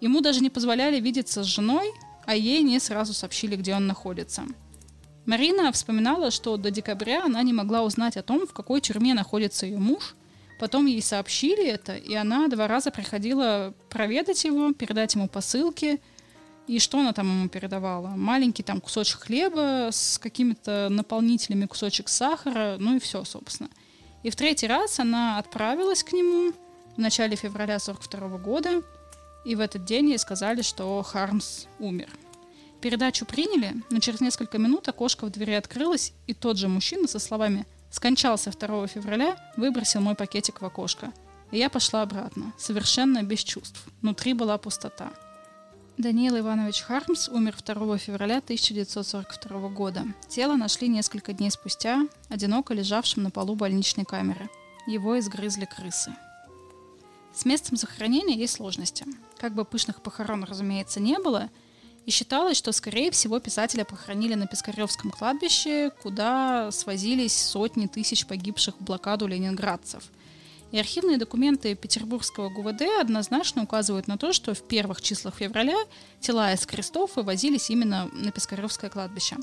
Ему 0.00 0.20
даже 0.20 0.38
не 0.40 0.48
позволяли 0.48 1.00
видеться 1.00 1.42
с 1.42 1.46
женой, 1.46 1.90
а 2.24 2.36
ей 2.36 2.62
не 2.62 2.78
сразу 2.78 3.14
сообщили, 3.14 3.56
где 3.56 3.74
он 3.74 3.88
находится. 3.88 4.44
Марина 5.26 5.72
вспоминала, 5.72 6.30
что 6.30 6.56
до 6.56 6.70
декабря 6.70 7.24
она 7.24 7.42
не 7.42 7.52
могла 7.52 7.82
узнать 7.82 8.16
о 8.16 8.22
том, 8.22 8.46
в 8.46 8.52
какой 8.52 8.80
тюрьме 8.80 9.14
находится 9.14 9.66
ее 9.66 9.78
муж, 9.78 10.14
Потом 10.58 10.86
ей 10.86 11.00
сообщили 11.00 11.64
это, 11.64 11.94
и 11.94 12.14
она 12.14 12.48
два 12.48 12.66
раза 12.66 12.90
приходила 12.90 13.74
проведать 13.90 14.44
его, 14.44 14.72
передать 14.72 15.14
ему 15.14 15.28
посылки. 15.28 16.00
И 16.68 16.78
что 16.78 17.00
она 17.00 17.12
там 17.12 17.26
ему 17.28 17.48
передавала? 17.48 18.08
Маленький 18.08 18.62
там 18.62 18.80
кусочек 18.80 19.22
хлеба 19.22 19.88
с 19.90 20.18
какими-то 20.18 20.88
наполнителями, 20.90 21.66
кусочек 21.66 22.08
сахара, 22.08 22.76
ну 22.78 22.96
и 22.96 23.00
все, 23.00 23.24
собственно. 23.24 23.70
И 24.22 24.30
в 24.30 24.36
третий 24.36 24.66
раз 24.66 25.00
она 25.00 25.38
отправилась 25.38 26.04
к 26.04 26.12
нему 26.12 26.52
в 26.96 26.98
начале 26.98 27.34
февраля 27.34 27.78
42 27.78 28.38
года, 28.38 28.82
и 29.44 29.54
в 29.56 29.60
этот 29.60 29.84
день 29.84 30.10
ей 30.10 30.18
сказали, 30.18 30.62
что 30.62 31.02
Хармс 31.02 31.64
умер. 31.78 32.10
Передачу 32.80 33.26
приняли, 33.26 33.74
но 33.90 33.98
через 33.98 34.20
несколько 34.20 34.58
минут 34.58 34.86
окошко 34.88 35.24
в 35.24 35.30
двери 35.30 35.52
открылось, 35.52 36.12
и 36.28 36.34
тот 36.34 36.58
же 36.58 36.68
мужчина 36.68 37.08
со 37.08 37.18
словами– 37.18 37.66
Скончался 37.90 38.50
2 38.50 38.86
февраля, 38.86 39.36
выбросил 39.56 40.00
мой 40.00 40.14
пакетик 40.14 40.60
в 40.60 40.64
окошко. 40.64 41.12
И 41.50 41.58
я 41.58 41.70
пошла 41.70 42.02
обратно, 42.02 42.52
совершенно 42.58 43.22
без 43.22 43.40
чувств. 43.40 43.82
Внутри 44.02 44.34
была 44.34 44.58
пустота. 44.58 45.10
Даниил 45.98 46.38
Иванович 46.38 46.82
Хармс 46.82 47.28
умер 47.28 47.56
2 47.60 47.98
февраля 47.98 48.38
1942 48.38 49.68
года. 49.70 50.04
Тело 50.28 50.54
нашли 50.54 50.86
несколько 50.86 51.32
дней 51.32 51.50
спустя, 51.50 52.06
одиноко 52.28 52.72
лежавшим 52.72 53.24
на 53.24 53.30
полу 53.32 53.56
больничной 53.56 54.04
камеры. 54.04 54.48
Его 54.86 55.18
изгрызли 55.18 55.64
крысы. 55.64 56.14
С 57.34 57.44
местом 57.44 57.76
захоронения 57.76 58.36
есть 58.36 58.54
сложности. 58.54 59.06
Как 59.38 59.54
бы 59.54 59.64
пышных 59.64 60.00
похорон, 60.00 60.44
разумеется, 60.44 61.00
не 61.00 61.18
было– 61.18 61.50
и 62.08 62.10
считалось, 62.10 62.56
что, 62.56 62.72
скорее 62.72 63.10
всего, 63.10 63.38
писателя 63.38 63.84
похоронили 63.84 64.32
на 64.32 64.46
Пискаревском 64.46 65.10
кладбище, 65.10 65.90
куда 66.02 66.70
свозились 66.70 67.36
сотни 67.36 67.86
тысяч 67.86 68.24
погибших 68.24 68.76
в 68.76 68.82
блокаду 68.82 69.26
ленинградцев. 69.26 70.04
И 70.70 70.78
архивные 70.78 71.16
документы 71.16 71.74
Петербургского 71.74 72.50
ГУВД 72.50 72.82
однозначно 73.00 73.62
указывают 73.62 74.06
на 74.06 74.18
то, 74.18 74.32
что 74.32 74.54
в 74.54 74.62
первых 74.62 75.00
числах 75.00 75.36
февраля 75.36 75.76
тела 76.20 76.52
из 76.52 76.66
крестов 76.66 77.16
вывозились 77.16 77.70
именно 77.70 78.10
на 78.12 78.30
Пискаревское 78.30 78.90
кладбище. 78.90 79.36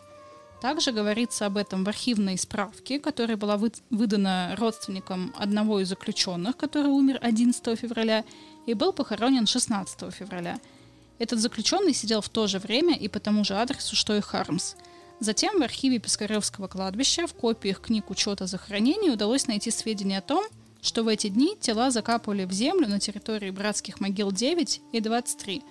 Также 0.61 0.91
говорится 0.91 1.45
об 1.45 1.57
этом 1.57 1.84
в 1.84 1.89
архивной 1.89 2.38
справке, 2.38 2.99
которая 2.99 3.38
была 3.38 3.59
выдана 3.89 4.55
родственникам 4.57 5.34
одного 5.38 5.80
из 5.80 5.89
заключенных, 5.89 6.57
который 6.57 6.91
умер 6.91 7.19
11 7.21 7.80
февраля 7.80 8.23
и 8.65 8.73
был 8.73 8.93
похоронен 8.93 9.47
16 9.47 10.13
февраля– 10.13 10.59
этот 11.17 11.39
заключенный 11.39 11.93
сидел 11.93 12.21
в 12.21 12.30
то 12.30 12.47
же 12.47 12.59
время 12.59 12.95
и 12.95 13.07
по 13.07 13.19
тому 13.19 13.43
же 13.43 13.55
адресу, 13.55 13.95
что 13.95 14.15
и 14.15 14.21
Хармс. 14.21 14.76
Затем 15.21 15.59
в 15.59 15.63
архиве 15.63 15.99
Пискаревского 15.99 16.67
кладбища 16.67 17.26
в 17.26 17.34
копиях 17.34 17.80
книг 17.80 18.09
учета 18.09 18.47
захоронений 18.47 19.11
удалось 19.11 19.47
найти 19.47 19.71
сведения 19.71 20.17
о 20.17 20.21
том, 20.21 20.45
что 20.86 21.04
в 21.04 21.08
эти 21.08 21.30
дни 21.30 21.58
тела 21.60 21.90
закапывали 21.90 22.46
в 22.46 22.52
землю 22.52 22.88
на 22.88 23.00
территории 23.00 23.50
братских 23.50 24.00
могил 24.00 24.32
9 24.32 24.82
и 24.92 25.00
23. 25.00 25.64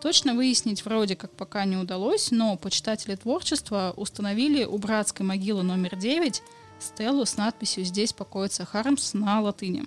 Точно 0.00 0.34
выяснить 0.34 0.84
вроде 0.84 1.16
как 1.16 1.32
пока 1.32 1.64
не 1.64 1.76
удалось, 1.76 2.30
но 2.30 2.56
почитатели 2.56 3.16
творчества 3.16 3.92
установили 3.96 4.64
у 4.64 4.78
братской 4.78 5.26
могилы 5.26 5.62
номер 5.62 5.96
9 5.96 6.42
стелу 6.78 7.24
с 7.24 7.36
надписью 7.36 7.84
«Здесь 7.84 8.12
покоится 8.12 8.64
Хармс» 8.64 9.14
на 9.14 9.40
латыни. 9.40 9.84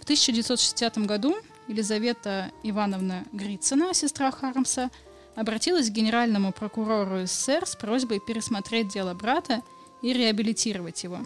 В 0.00 0.04
1960 0.04 0.98
году 0.98 1.36
Елизавета 1.66 2.52
Ивановна 2.62 3.24
Грицына, 3.32 3.94
сестра 3.94 4.30
Хармса, 4.30 4.90
обратилась 5.34 5.90
к 5.90 5.92
генеральному 5.92 6.52
прокурору 6.52 7.26
СССР 7.26 7.66
с 7.66 7.76
просьбой 7.76 8.20
пересмотреть 8.24 8.88
дело 8.88 9.14
брата 9.14 9.62
и 10.02 10.12
реабилитировать 10.12 11.02
его. 11.04 11.20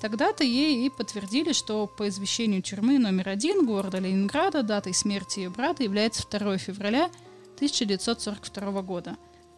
Тогда-то 0.00 0.44
ей 0.44 0.86
и 0.86 0.90
подтвердили, 0.90 1.52
что 1.52 1.86
по 1.86 2.08
извещению 2.08 2.62
тюрьмы 2.62 2.98
номер 2.98 3.28
один 3.28 3.66
города 3.66 3.98
Ленинграда 3.98 4.62
датой 4.62 4.94
смерти 4.94 5.40
ее 5.40 5.50
брата 5.50 5.82
является 5.82 6.26
2 6.26 6.56
февраля 6.56 7.10
1942 7.56 8.82
года. 8.82 9.16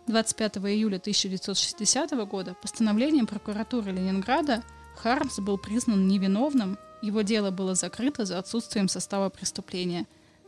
25 0.09 0.57
июля 0.59 0.97
1960 0.97 2.11
года 2.27 2.57
постановлением 2.61 3.29
прокуратуры 3.29 3.93
Ленинграда 3.93 4.65
Хармс 4.97 5.39
был 5.39 5.59
признан 5.59 6.09
невиновным 6.09 6.77
Его 7.03 7.23
дело 7.23 7.53
было 7.53 7.77
закрыто 7.77 8.25
за 8.25 8.39
отсутствием 8.39 8.89
состава 8.89 9.29
преступления, 9.29 10.07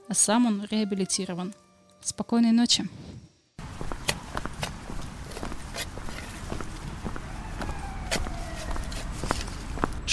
а 0.09 0.15
сам 0.15 0.47
он 0.47 0.67
реабилитирован. 0.71 1.55
Спокойной 2.01 2.53
ночи. 2.53 2.89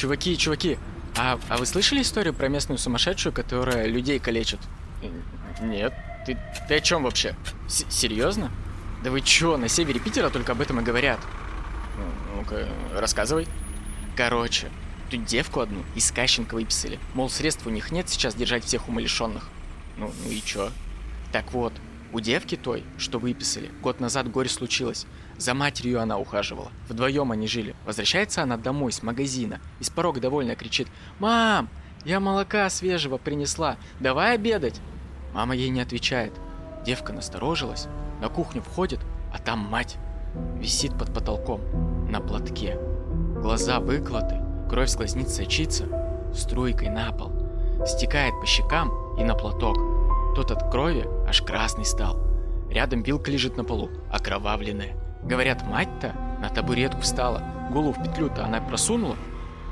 Чуваки, 0.01 0.35
чуваки, 0.35 0.79
а, 1.15 1.39
а 1.47 1.57
вы 1.57 1.67
слышали 1.67 2.01
историю 2.01 2.33
про 2.33 2.47
местную 2.47 2.79
сумасшедшую, 2.79 3.31
которая 3.31 3.85
людей 3.85 4.17
калечит? 4.17 4.59
Нет. 5.61 5.93
Ты, 6.25 6.39
ты 6.67 6.73
о 6.77 6.79
чем 6.79 7.03
вообще? 7.03 7.35
С 7.67 7.85
серьезно? 7.87 8.49
Да 9.03 9.11
вы 9.11 9.21
чё, 9.21 9.57
на 9.57 9.67
севере 9.67 9.99
Питера 9.99 10.31
только 10.31 10.53
об 10.53 10.61
этом 10.61 10.79
и 10.79 10.83
говорят. 10.83 11.19
Ну-ка, 12.35 12.67
рассказывай. 12.95 13.47
Короче, 14.15 14.69
тут 15.11 15.23
девку 15.25 15.59
одну 15.59 15.83
из 15.93 16.11
Кащенко 16.11 16.55
выписали. 16.55 16.97
Мол, 17.13 17.29
средств 17.29 17.67
у 17.67 17.69
них 17.69 17.91
нет 17.91 18.09
сейчас 18.09 18.33
держать 18.33 18.65
всех 18.65 18.89
умалишенных. 18.89 19.49
Ну, 19.97 20.11
ну 20.25 20.31
и 20.31 20.41
чё? 20.41 20.71
Так 21.31 21.53
вот, 21.53 21.73
у 22.11 22.19
девки 22.19 22.55
той, 22.55 22.83
что 22.97 23.19
выписали, 23.19 23.69
год 23.83 23.99
назад 23.99 24.31
горе 24.31 24.49
случилось. 24.49 25.05
За 25.41 25.55
матерью 25.55 25.99
она 25.99 26.19
ухаживала. 26.19 26.71
Вдвоем 26.87 27.31
они 27.31 27.47
жили. 27.47 27.75
Возвращается 27.83 28.43
она 28.43 28.57
домой 28.57 28.91
с 28.91 29.01
магазина. 29.01 29.59
И 29.79 29.83
с 29.83 29.89
порога 29.89 30.19
довольно 30.19 30.55
кричит 30.55 30.87
«Мам, 31.17 31.67
я 32.05 32.19
молока 32.19 32.69
свежего 32.69 33.17
принесла. 33.17 33.77
Давай 33.99 34.35
обедать!» 34.35 34.79
Мама 35.33 35.55
ей 35.55 35.69
не 35.69 35.81
отвечает. 35.81 36.31
Девка 36.85 37.11
насторожилась. 37.11 37.87
На 38.21 38.29
кухню 38.29 38.61
входит, 38.61 38.99
а 39.33 39.39
там 39.39 39.57
мать. 39.61 39.97
Висит 40.59 40.95
под 40.95 41.11
потолком. 41.11 41.59
На 42.07 42.21
платке. 42.21 42.77
Глаза 43.41 43.79
выклаты. 43.79 44.35
Кровь 44.69 44.89
с 44.89 44.95
глазниц 44.95 45.33
сочится. 45.33 45.87
Струйкой 46.35 46.89
на 46.89 47.11
пол. 47.13 47.31
Стекает 47.87 48.39
по 48.39 48.45
щекам 48.45 48.91
и 49.17 49.23
на 49.23 49.33
платок. 49.33 49.75
Тот 50.35 50.51
от 50.51 50.69
крови 50.69 51.03
аж 51.27 51.41
красный 51.41 51.85
стал. 51.85 52.19
Рядом 52.69 53.01
вилка 53.01 53.31
лежит 53.31 53.57
на 53.57 53.63
полу, 53.63 53.89
окровавленная. 54.11 55.10
Говорят, 55.23 55.65
мать-то 55.67 56.13
на 56.41 56.49
табуретку 56.49 57.01
встала, 57.01 57.43
голову 57.71 57.93
в 57.93 58.03
петлю-то 58.03 58.43
она 58.43 58.61
просунула 58.61 59.15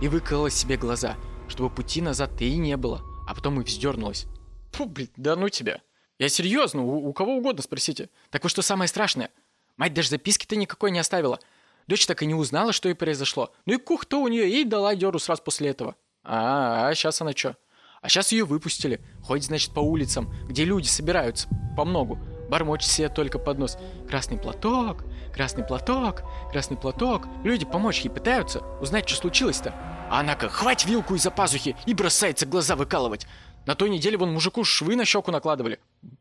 и 0.01 0.07
выколола 0.07 0.49
себе 0.49 0.77
глаза, 0.77 1.15
чтобы 1.47 1.73
пути 1.73 2.01
назад-то 2.01 2.43
и 2.43 2.55
не 2.57 2.77
было, 2.77 3.01
а 3.27 3.33
потом 3.33 3.59
и 3.59 3.63
вздернулась. 3.63 4.27
Фу, 4.71 4.85
блин, 4.85 5.09
да 5.17 5.35
ну 5.35 5.49
тебя. 5.49 5.81
Я 6.19 6.29
серьезно, 6.29 6.83
у, 6.83 7.07
у 7.07 7.13
кого 7.13 7.37
угодно 7.37 7.61
спросите. 7.63 8.09
Так 8.29 8.43
вот 8.43 8.49
что 8.49 8.61
самое 8.61 8.87
страшное? 8.87 9.31
Мать 9.77 9.93
даже 9.93 10.09
записки-то 10.09 10.55
никакой 10.55 10.91
не 10.91 10.99
оставила. 10.99 11.39
Дочь 11.87 12.05
так 12.05 12.21
и 12.21 12.25
не 12.25 12.35
узнала, 12.35 12.73
что 12.73 12.89
и 12.89 12.93
произошло. 12.93 13.51
Ну 13.65 13.73
и 13.73 13.77
кух-то 13.77 14.21
у 14.21 14.27
нее 14.27 14.49
ей 14.49 14.65
дала 14.65 14.93
дёру 14.95 15.17
сразу 15.17 15.41
после 15.41 15.69
этого. 15.69 15.95
А, 16.23 16.89
а 16.89 16.93
сейчас 16.93 17.21
она 17.21 17.31
что? 17.31 17.57
А 18.01 18.09
сейчас 18.09 18.31
ее 18.31 18.45
выпустили. 18.45 19.01
Ходит, 19.23 19.45
значит, 19.45 19.73
по 19.73 19.79
улицам, 19.79 20.31
где 20.47 20.65
люди 20.65 20.87
собираются 20.87 21.47
по 21.75 21.85
многу. 21.85 22.19
Бормочет 22.49 22.89
себе 22.89 23.09
только 23.09 23.39
под 23.39 23.59
нос. 23.59 23.77
Красный 24.07 24.37
платок, 24.37 25.05
красный 25.29 25.63
платок, 25.63 26.23
красный 26.51 26.77
платок. 26.77 27.27
Люди 27.43 27.65
помочь 27.65 28.01
ей 28.01 28.09
пытаются, 28.09 28.59
узнать, 28.81 29.07
что 29.07 29.19
случилось-то. 29.19 29.73
А 30.09 30.19
она 30.19 30.35
как 30.35 30.51
хвать 30.51 30.85
вилку 30.85 31.15
из-за 31.15 31.31
пазухи 31.31 31.75
и 31.85 31.93
бросается 31.93 32.45
глаза 32.45 32.75
выкалывать. 32.75 33.27
На 33.65 33.75
той 33.75 33.89
неделе 33.89 34.17
вон 34.17 34.33
мужику 34.33 34.63
швы 34.63 34.95
на 34.95 35.05
щеку 35.05 35.31
накладывали. 35.31 35.79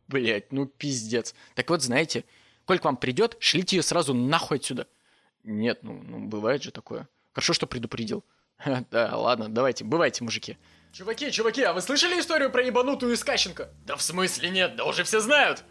Блять, 0.09 0.53
ну 0.53 0.67
пиздец. 0.67 1.35
Так 1.55 1.71
вот, 1.71 1.83
знаете, 1.83 2.25
коль 2.67 2.79
к 2.79 2.85
вам 2.85 2.97
придет, 2.97 3.37
шлите 3.41 3.77
ее 3.77 3.83
сразу 3.83 4.13
нахуй 4.13 4.59
отсюда. 4.59 4.87
Нет, 5.45 5.79
ну, 5.83 6.03
ну 6.07 6.27
бывает 6.27 6.63
же 6.63 6.71
такое. 6.71 7.09
Хорошо, 7.33 7.53
что 7.53 7.67
предупредил. 7.67 8.25
Да, 8.91 9.17
ладно, 9.17 9.49
давайте, 9.49 9.85
бывайте, 9.85 10.25
мужики. 10.25 10.59
Чуваки, 10.93 11.31
чуваки, 11.31 11.63
а 11.63 11.73
вы 11.73 11.81
слышали 11.81 12.19
историю 12.19 12.51
про 12.51 12.63
ебанутую 12.63 13.15
из 13.15 13.23
Кащенко? 13.23 13.71
Да 13.87 13.97
в 13.97 14.03
смысле 14.03 14.51
нет, 14.51 14.77
да 14.77 14.85
уже 14.85 15.05
все 15.05 15.21
знают. 15.21 15.65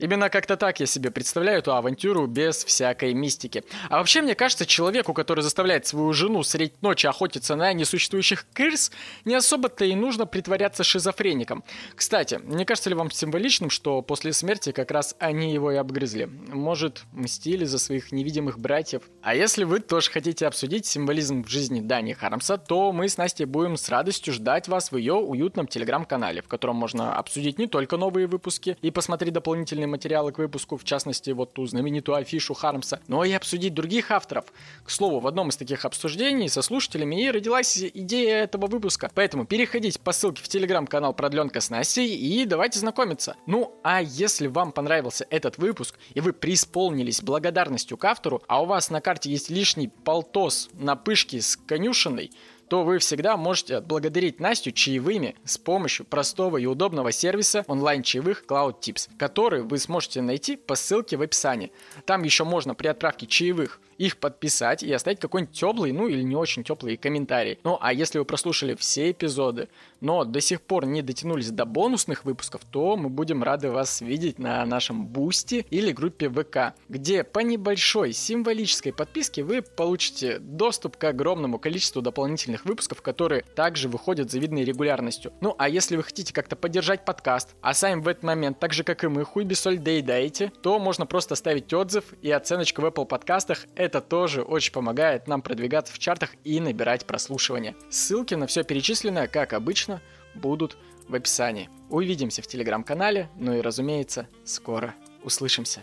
Именно 0.00 0.30
как-то 0.30 0.56
так 0.56 0.80
я 0.80 0.86
себе 0.86 1.10
представляю 1.10 1.58
эту 1.58 1.74
авантюру 1.74 2.26
без 2.26 2.64
всякой 2.64 3.12
мистики. 3.12 3.62
А 3.90 3.98
вообще, 3.98 4.22
мне 4.22 4.34
кажется, 4.34 4.64
человеку, 4.64 5.12
который 5.12 5.42
заставляет 5.42 5.86
свою 5.86 6.14
жену 6.14 6.42
средь 6.42 6.80
ночи 6.80 7.06
охотиться 7.06 7.54
на 7.54 7.74
несуществующих 7.74 8.46
крыс, 8.54 8.92
не 9.26 9.34
особо-то 9.34 9.84
и 9.84 9.94
нужно 9.94 10.24
притворяться 10.26 10.84
шизофреником. 10.84 11.64
Кстати, 11.94 12.40
не 12.44 12.64
кажется 12.64 12.88
ли 12.88 12.96
вам 12.96 13.10
символичным, 13.10 13.68
что 13.68 14.00
после 14.00 14.32
смерти 14.32 14.72
как 14.72 14.90
раз 14.90 15.14
они 15.18 15.52
его 15.52 15.70
и 15.70 15.76
обгрызли? 15.76 16.30
Может, 16.48 17.02
мстили 17.12 17.66
за 17.66 17.78
своих 17.78 18.10
невидимых 18.10 18.58
братьев? 18.58 19.02
А 19.20 19.34
если 19.34 19.64
вы 19.64 19.80
тоже 19.80 20.10
хотите 20.10 20.46
обсудить 20.46 20.86
символизм 20.86 21.44
в 21.44 21.48
жизни 21.48 21.82
Дани 21.82 22.14
Хармса, 22.14 22.56
то 22.56 22.90
мы 22.92 23.10
с 23.10 23.18
Настей 23.18 23.44
будем 23.44 23.76
с 23.76 23.86
радостью 23.90 24.32
ждать 24.32 24.66
вас 24.66 24.92
в 24.92 24.96
ее 24.96 25.14
уютном 25.14 25.66
телеграм-канале, 25.66 26.40
в 26.40 26.48
котором 26.48 26.76
можно 26.76 27.16
обсудить 27.16 27.58
не 27.58 27.66
только 27.66 27.98
новые 27.98 28.26
выпуски 28.26 28.78
и 28.80 28.90
посмотреть 28.90 29.34
дополнительные 29.34 29.89
материалы 29.90 30.32
к 30.32 30.38
выпуску, 30.38 30.76
в 30.76 30.84
частности, 30.84 31.30
вот 31.30 31.52
ту 31.52 31.66
знаменитую 31.66 32.16
афишу 32.16 32.54
Хармса, 32.54 33.00
но 33.08 33.24
и 33.24 33.32
обсудить 33.32 33.74
других 33.74 34.10
авторов. 34.10 34.46
К 34.84 34.90
слову, 34.90 35.20
в 35.20 35.26
одном 35.26 35.50
из 35.50 35.56
таких 35.56 35.84
обсуждений 35.84 36.48
со 36.48 36.62
слушателями 36.62 37.22
и 37.22 37.30
родилась 37.30 37.78
идея 37.78 38.44
этого 38.44 38.66
выпуска. 38.66 39.10
Поэтому 39.14 39.44
переходите 39.44 39.98
по 39.98 40.12
ссылке 40.12 40.42
в 40.42 40.48
телеграм-канал 40.48 41.12
Продленка 41.12 41.60
с 41.60 41.68
Настей 41.68 42.16
и 42.16 42.44
давайте 42.46 42.78
знакомиться. 42.78 43.36
Ну, 43.46 43.78
а 43.82 44.00
если 44.00 44.46
вам 44.46 44.72
понравился 44.72 45.26
этот 45.30 45.58
выпуск 45.58 45.98
и 46.14 46.20
вы 46.20 46.32
преисполнились 46.32 47.22
благодарностью 47.22 47.96
к 47.96 48.04
автору, 48.04 48.42
а 48.48 48.62
у 48.62 48.66
вас 48.66 48.90
на 48.90 49.00
карте 49.00 49.30
есть 49.30 49.50
лишний 49.50 49.88
полтос 49.88 50.70
на 50.72 50.96
пышке 50.96 51.40
с 51.40 51.56
конюшиной, 51.56 52.30
то 52.70 52.84
вы 52.84 53.00
всегда 53.00 53.36
можете 53.36 53.78
отблагодарить 53.78 54.38
Настю 54.38 54.70
чаевыми 54.70 55.34
с 55.44 55.58
помощью 55.58 56.06
простого 56.06 56.56
и 56.56 56.66
удобного 56.66 57.10
сервиса 57.10 57.64
онлайн-чаевых 57.66 58.44
Cloud 58.46 58.76
Tips, 58.80 59.08
который 59.18 59.62
вы 59.62 59.76
сможете 59.78 60.22
найти 60.22 60.54
по 60.54 60.76
ссылке 60.76 61.16
в 61.16 61.22
описании. 61.22 61.72
Там 62.06 62.22
еще 62.22 62.44
можно 62.44 62.76
при 62.76 62.86
отправке 62.86 63.26
чаевых 63.26 63.80
их 64.00 64.16
подписать 64.16 64.82
и 64.82 64.90
оставить 64.92 65.20
какой-нибудь 65.20 65.54
теплый, 65.54 65.92
ну 65.92 66.08
или 66.08 66.22
не 66.22 66.34
очень 66.34 66.64
теплый 66.64 66.96
комментарий. 66.96 67.58
Ну 67.64 67.76
а 67.80 67.92
если 67.92 68.18
вы 68.18 68.24
прослушали 68.24 68.74
все 68.74 69.10
эпизоды, 69.10 69.68
но 70.00 70.24
до 70.24 70.40
сих 70.40 70.62
пор 70.62 70.86
не 70.86 71.02
дотянулись 71.02 71.50
до 71.50 71.66
бонусных 71.66 72.24
выпусков, 72.24 72.62
то 72.70 72.96
мы 72.96 73.10
будем 73.10 73.42
рады 73.42 73.70
вас 73.70 74.00
видеть 74.00 74.38
на 74.38 74.64
нашем 74.64 75.06
Бусти 75.06 75.66
или 75.68 75.92
группе 75.92 76.30
ВК, 76.30 76.74
где 76.88 77.24
по 77.24 77.40
небольшой 77.40 78.14
символической 78.14 78.92
подписке 78.92 79.42
вы 79.42 79.60
получите 79.60 80.38
доступ 80.38 80.96
к 80.96 81.04
огромному 81.04 81.58
количеству 81.58 82.00
дополнительных 82.00 82.64
выпусков, 82.64 83.02
которые 83.02 83.42
также 83.54 83.88
выходят 83.88 84.30
с 84.30 84.32
завидной 84.32 84.64
регулярностью. 84.64 85.34
Ну 85.42 85.54
а 85.58 85.68
если 85.68 85.96
вы 85.96 86.04
хотите 86.04 86.32
как-то 86.32 86.56
поддержать 86.56 87.04
подкаст, 87.04 87.54
а 87.60 87.74
сами 87.74 88.00
в 88.00 88.08
этот 88.08 88.22
момент, 88.22 88.58
так 88.58 88.72
же 88.72 88.82
как 88.82 89.04
и 89.04 89.08
мы, 89.08 89.24
хуй 89.24 89.44
без 89.44 89.60
соли 89.60 89.78
доедаете, 89.78 90.50
то 90.62 90.78
можно 90.78 91.04
просто 91.04 91.34
оставить 91.34 91.70
отзыв 91.74 92.04
и 92.22 92.30
оценочку 92.30 92.80
в 92.80 92.86
Apple 92.86 93.04
подкастах. 93.04 93.66
Это 93.90 94.00
тоже 94.00 94.42
очень 94.42 94.72
помогает 94.72 95.26
нам 95.26 95.42
продвигаться 95.42 95.92
в 95.92 95.98
чартах 95.98 96.30
и 96.44 96.60
набирать 96.60 97.06
прослушивания. 97.06 97.74
Ссылки 97.90 98.34
на 98.34 98.46
все 98.46 98.62
перечисленное, 98.62 99.26
как 99.26 99.52
обычно, 99.52 100.00
будут 100.36 100.76
в 101.08 101.14
описании. 101.16 101.68
Увидимся 101.88 102.40
в 102.40 102.46
телеграм-канале, 102.46 103.28
ну 103.34 103.52
и 103.52 103.60
разумеется, 103.60 104.28
скоро 104.44 104.94
услышимся. 105.24 105.82